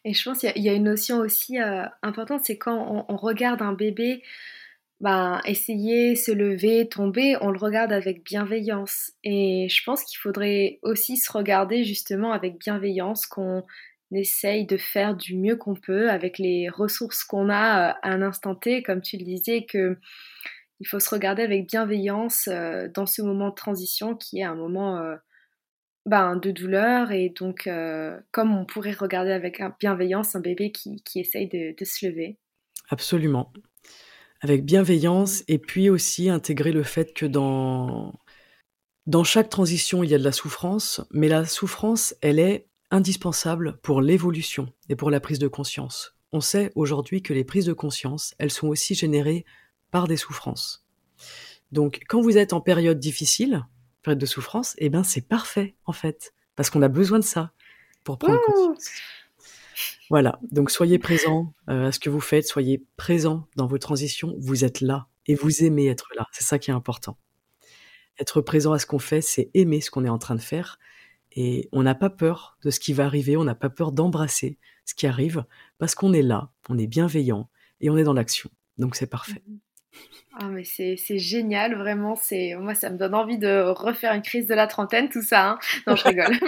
Et 0.05 0.13
je 0.13 0.24
pense 0.24 0.39
qu'il 0.39 0.63
y, 0.63 0.69
a 0.69 0.74
une 0.74 0.86
notion 0.86 1.19
aussi 1.19 1.59
euh, 1.59 1.86
importante, 2.01 2.41
c'est 2.45 2.57
quand 2.57 3.05
on, 3.09 3.17
regarde 3.17 3.61
un 3.61 3.74
bébé 3.74 4.24
ben, 5.00 5.41
essayer, 5.46 6.16
se 6.16 6.32
lever, 6.32 6.88
tomber, 6.88 7.36
on 7.41 7.52
le 7.52 7.58
regarde 7.58 7.91
avec 7.91 8.24
bienveillance. 8.24 9.12
Et 9.24 9.68
je 9.70 9.84
pense 9.84 10.04
qu'il 10.04 10.18
faudrait 10.18 10.80
aussi 10.82 11.18
se 11.18 11.32
regarder 11.32 11.84
justement 11.84 12.32
avec 12.32 12.58
bienveillance, 12.58 13.26
qu'on 13.26 13.64
essaye 14.12 14.66
de 14.66 14.78
faire 14.78 15.16
du 15.16 15.36
mieux 15.38 15.56
qu'on 15.56 15.76
peut 15.76 16.10
avec 16.10 16.38
les 16.38 16.70
ressources 16.70 17.24
qu'on 17.24 17.50
a 17.50 17.91
euh, 17.91 17.94
à 18.02 18.10
un 18.10 18.22
instant 18.22 18.56
T, 18.56 18.84
comme 18.84 19.02
tu 19.02 19.18
le 19.18 19.26
disais, 19.26 19.66
que 19.66 19.98
il 20.80 20.88
faut 20.88 21.00
se 21.00 21.10
regarder 21.10 21.44
avec 21.44 21.68
bienveillance 21.68 22.48
euh, 22.52 22.88
dans 22.94 23.06
ce 23.06 23.22
moment 23.22 23.50
de 23.50 23.56
transition 23.56 24.16
qui 24.16 24.39
est 24.39 24.44
un 24.44 24.56
moment 24.56 25.18
ben, 26.06 26.36
de 26.36 26.52
douleur 26.52 27.12
et 27.12 27.30
donc 27.30 27.68
euh, 27.68 28.20
comme 28.32 28.56
on 28.56 28.66
pourrait 28.66 28.91
regarder 28.91 29.32
avec 29.32 29.62
bienveillance 29.80 30.36
un 30.36 30.41
bébé 30.41 30.72
qui, 30.72 31.02
qui 31.04 31.20
essaye 31.20 31.48
de, 31.48 31.86
se 31.86 32.06
lever. 32.06 32.38
Absolument. 32.89 33.54
Avec 34.44 34.66
bienveillance 34.66 35.46
et 35.48 35.58
puis 35.58 35.89
aussi 35.89 36.30
intégrer 36.30 36.74
le 36.74 36.84
fait 36.84 37.14
que 37.14 37.26
dans, 37.26 38.14
dans 39.08 39.24
chaque 39.24 39.48
transition, 39.48 40.04
il 40.04 40.10
y 40.10 40.14
a 40.14 40.18
de 40.18 40.24
la 40.24 40.34
souffrance, 40.34 41.00
mais 41.12 41.30
la 41.30 41.46
souffrance, 41.46 42.14
elle 42.20 42.39
est 42.39 42.68
indispensable 42.91 43.80
pour 43.82 44.02
l'évolution 44.02 44.68
et 44.89 44.98
pour 44.98 45.10
la 45.10 45.22
prise 45.22 45.39
de 45.39 45.48
conscience. 45.48 46.18
On 46.34 46.41
sait 46.41 46.74
aujourd'hui 46.76 47.22
que 47.22 47.34
les 47.34 47.46
prises 47.46 47.68
de 47.68 47.72
conscience, 47.74 48.36
elles 48.38 48.52
sont 48.52 48.68
aussi 48.68 48.96
générées 48.96 49.46
par 49.91 50.10
des 50.10 50.18
souffrances. 50.18 50.86
Donc 51.72 52.02
quand 52.10 52.20
vous 52.20 52.38
êtes 52.38 52.52
en 52.52 52.60
période 52.60 53.00
difficile, 53.00 53.66
période 54.02 54.20
de 54.20 54.26
souffrance, 54.26 54.76
eh 54.78 54.89
ben 54.89 55.06
c'est 55.06 55.26
parfait 55.26 55.76
en 55.86 55.94
fait, 55.94 56.34
parce 56.58 56.70
qu'on 56.70 56.82
a 56.82 56.89
besoin 56.89 57.20
de 57.20 57.24
ça 57.24 57.54
pour 58.04 58.18
prendre 58.18 58.41
conscience. 58.41 58.91
Voilà, 60.14 60.38
donc 60.51 60.70
soyez 60.70 60.99
présent 60.99 61.55
euh, 61.72 61.88
à 61.88 61.91
ce 61.91 61.99
que 61.99 62.11
vous 62.11 62.20
faites, 62.20 62.45
soyez 62.45 62.86
présent 62.97 63.47
dans 63.55 63.66
vos 63.66 63.80
transitions, 63.80 64.36
vous 64.38 64.64
êtes 64.64 64.80
là 64.80 65.07
et 65.26 65.34
vous 65.34 65.64
aimez 65.64 65.88
être 65.88 66.07
là, 66.16 66.28
c'est 66.32 66.43
ça 66.43 66.59
qui 66.59 66.70
est 66.70 66.74
important. 66.76 67.18
Être 68.20 68.41
présent 68.41 68.74
à 68.74 68.78
ce 68.78 68.86
qu'on 68.86 68.99
fait, 68.99 69.22
c'est 69.22 69.49
aimer 69.55 69.82
ce 69.82 69.89
qu'on 69.89 70.05
est 70.05 70.09
en 70.09 70.20
train 70.20 70.36
de 70.36 70.39
faire 70.39 70.78
et 71.32 71.68
on 71.72 71.82
n'a 71.82 71.95
pas 71.95 72.11
peur 72.11 72.59
de 72.64 72.70
ce 72.70 72.80
qui 72.80 72.93
va 72.93 73.05
arriver, 73.05 73.38
on 73.38 73.43
n'a 73.43 73.55
pas 73.55 73.72
peur 73.72 73.91
d'embrasser 73.91 74.59
ce 74.86 74.93
qui 74.93 75.07
arrive 75.07 75.45
parce 75.80 75.95
qu'on 75.95 76.14
est 76.14 76.22
là, 76.22 76.51
on 76.70 76.78
est 76.78 76.86
bienveillant 76.86 77.49
et 77.82 77.89
on 77.89 77.97
est 77.97 78.03
dans 78.03 78.14
l'action. 78.14 78.51
Donc 78.78 78.95
c'est 78.95 79.09
parfait. 79.09 79.41
Mmh 79.47 79.57
ah 80.39 80.47
mais 80.47 80.64
c'est, 80.64 80.97
génial, 81.20 81.76
vraiment. 81.76 82.16
C'est 82.16 82.55
moi 82.55 82.76
ça 82.76 82.89
me 82.89 82.97
donne 82.97 83.14
envie 83.14 83.38
de 83.38 83.70
refaire 83.70 84.14
une 84.14 84.24
crise 84.24 84.47
de 84.47 84.55
la 84.55 84.66
trentaine, 84.66 85.09
tout 85.09 85.22
ça. 85.22 85.51
Hein. 85.51 85.59
Non, 85.86 85.95
je 85.95 86.03
rigole. 86.03 86.39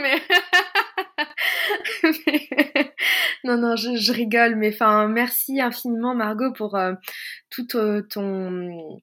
non 3.46 3.58
non, 3.58 3.76
je, 3.76 4.12
rigole. 4.12 4.56
Mais 4.56 4.74
enfin, 4.74 5.08
merci 5.08 5.62
infiniment 5.62 6.16
Margot 6.16 6.52
pour 6.54 6.76
euh, 6.76 6.93
tout 7.50 7.68
euh, 7.76 8.02
ton 8.10 9.00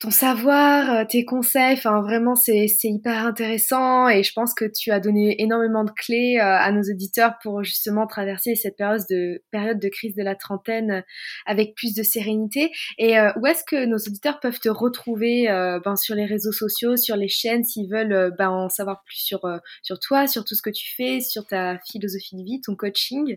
ton 0.00 0.10
savoir, 0.10 0.90
euh, 0.90 1.04
tes 1.06 1.26
conseils, 1.26 1.74
enfin 1.74 2.00
vraiment 2.00 2.34
c'est 2.34 2.66
hyper 2.84 3.26
intéressant 3.26 4.08
et 4.08 4.22
je 4.22 4.32
pense 4.32 4.54
que 4.54 4.64
tu 4.64 4.90
as 4.92 4.98
donné 4.98 5.42
énormément 5.42 5.84
de 5.84 5.90
clés 5.90 6.38
euh, 6.38 6.42
à 6.42 6.72
nos 6.72 6.80
auditeurs 6.80 7.34
pour 7.42 7.62
justement 7.62 8.06
traverser 8.06 8.54
cette 8.54 8.78
période 8.78 9.04
de 9.10 9.88
crise 9.90 10.14
de 10.16 10.22
la 10.22 10.34
trentaine 10.36 10.90
euh, 10.90 11.02
avec 11.44 11.74
plus 11.74 11.94
de 11.94 12.02
sérénité. 12.02 12.70
Et 12.98 13.16
où 13.36 13.46
est-ce 13.46 13.62
que 13.62 13.84
nos 13.84 13.98
auditeurs 13.98 14.40
peuvent 14.40 14.58
te 14.58 14.70
retrouver 14.70 15.46
ben, 15.84 15.96
sur 15.96 16.14
les 16.14 16.24
réseaux 16.24 16.52
sociaux, 16.52 16.96
sur 16.96 17.16
les 17.16 17.28
chaînes 17.28 17.64
s'ils 17.64 17.90
veulent 17.90 18.32
ben, 18.38 18.48
en 18.48 18.68
savoir 18.68 19.02
plus 19.04 19.18
sur 19.18 19.40
sur 19.82 19.98
toi, 19.98 20.26
sur 20.26 20.44
tout 20.44 20.54
ce 20.54 20.62
que 20.62 20.70
tu 20.70 20.94
fais, 20.96 21.20
sur 21.20 21.46
ta 21.46 21.78
philosophie 21.90 22.36
de 22.36 22.42
vie, 22.42 22.60
ton 22.60 22.74
coaching? 22.74 23.36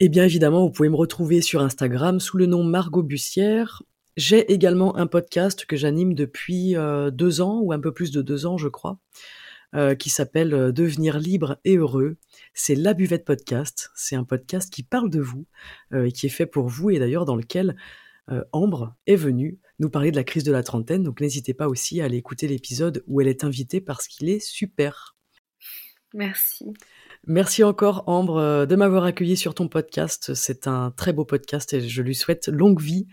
Eh 0.00 0.08
bien 0.08 0.24
évidemment, 0.24 0.66
vous 0.66 0.70
pouvez 0.70 0.88
me 0.88 0.96
retrouver 0.96 1.40
sur 1.40 1.62
Instagram 1.62 2.20
sous 2.20 2.36
le 2.36 2.46
nom 2.46 2.64
Margot 2.64 3.02
Bussière 3.02 3.82
j'ai 4.16 4.50
également 4.52 4.96
un 4.96 5.06
podcast 5.06 5.66
que 5.66 5.76
j'anime 5.76 6.14
depuis 6.14 6.74
euh, 6.76 7.10
deux 7.10 7.40
ans, 7.40 7.60
ou 7.60 7.72
un 7.72 7.80
peu 7.80 7.92
plus 7.92 8.10
de 8.10 8.22
deux 8.22 8.46
ans, 8.46 8.56
je 8.56 8.68
crois, 8.68 8.98
euh, 9.74 9.94
qui 9.94 10.08
s'appelle 10.08 10.54
euh, 10.54 10.72
Devenir 10.72 11.18
libre 11.18 11.58
et 11.64 11.76
heureux. 11.76 12.16
C'est 12.54 12.74
La 12.74 12.94
Buvette 12.94 13.26
Podcast. 13.26 13.90
C'est 13.94 14.16
un 14.16 14.24
podcast 14.24 14.72
qui 14.72 14.82
parle 14.82 15.10
de 15.10 15.20
vous, 15.20 15.46
et 15.94 16.12
qui 16.12 16.26
est 16.26 16.30
fait 16.30 16.46
pour 16.46 16.68
vous, 16.68 16.90
et 16.90 16.98
d'ailleurs 16.98 17.26
dans 17.26 17.36
lequel 17.36 17.76
Ambre 18.50 18.96
est 19.06 19.14
venue 19.14 19.60
nous 19.78 19.88
parler 19.88 20.10
de 20.10 20.16
la 20.16 20.24
crise 20.24 20.42
de 20.42 20.50
la 20.50 20.64
trentaine. 20.64 21.04
Donc 21.04 21.20
n'hésitez 21.20 21.54
pas 21.54 21.68
aussi 21.68 22.00
à 22.00 22.06
aller 22.06 22.16
écouter 22.16 22.48
l'épisode 22.48 23.04
où 23.06 23.20
elle 23.20 23.28
est 23.28 23.44
invitée 23.44 23.80
parce 23.80 24.08
qu'il 24.08 24.28
est 24.28 24.40
super. 24.40 25.16
Merci. 26.12 26.72
Merci 27.28 27.64
encore 27.64 28.04
Ambre 28.06 28.36
euh, 28.36 28.66
de 28.66 28.76
m'avoir 28.76 29.02
accueilli 29.02 29.36
sur 29.36 29.52
ton 29.52 29.66
podcast. 29.66 30.34
C'est 30.34 30.68
un 30.68 30.92
très 30.92 31.12
beau 31.12 31.24
podcast 31.24 31.72
et 31.72 31.80
je 31.80 32.00
lui 32.00 32.14
souhaite 32.14 32.46
longue 32.46 32.80
vie. 32.80 33.08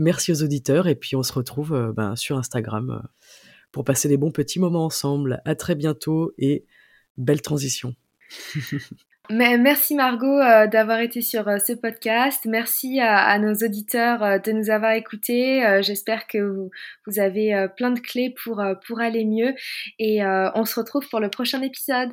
Merci 0.00 0.32
aux 0.32 0.42
auditeurs 0.42 0.88
et 0.88 0.96
puis 0.96 1.14
on 1.14 1.22
se 1.22 1.32
retrouve 1.32 1.72
euh, 1.72 1.92
ben, 1.92 2.16
sur 2.16 2.36
Instagram 2.36 2.90
euh, 2.90 3.08
pour 3.70 3.84
passer 3.84 4.08
des 4.08 4.16
bons 4.16 4.32
petits 4.32 4.58
moments 4.58 4.84
ensemble. 4.84 5.40
À 5.44 5.54
très 5.54 5.76
bientôt 5.76 6.32
et 6.38 6.66
belle 7.16 7.40
transition. 7.40 7.94
merci 9.30 9.94
Margot 9.94 10.40
d'avoir 10.66 10.98
été 10.98 11.22
sur 11.22 11.44
ce 11.64 11.72
podcast. 11.72 12.44
Merci 12.46 12.98
à, 12.98 13.38
nos 13.38 13.54
auditeurs 13.54 14.40
de 14.40 14.50
nous 14.50 14.70
avoir 14.70 14.92
écoutés. 14.92 15.80
J'espère 15.82 16.26
que 16.26 16.38
vous, 16.38 16.70
vous 17.06 17.20
avez 17.20 17.68
plein 17.76 17.92
de 17.92 18.00
clés 18.00 18.34
pour, 18.42 18.60
pour 18.86 19.00
aller 19.00 19.24
mieux. 19.24 19.54
Et 20.00 20.24
on 20.24 20.64
se 20.64 20.80
retrouve 20.80 21.08
pour 21.08 21.20
le 21.20 21.30
prochain 21.30 21.62
épisode. 21.62 22.10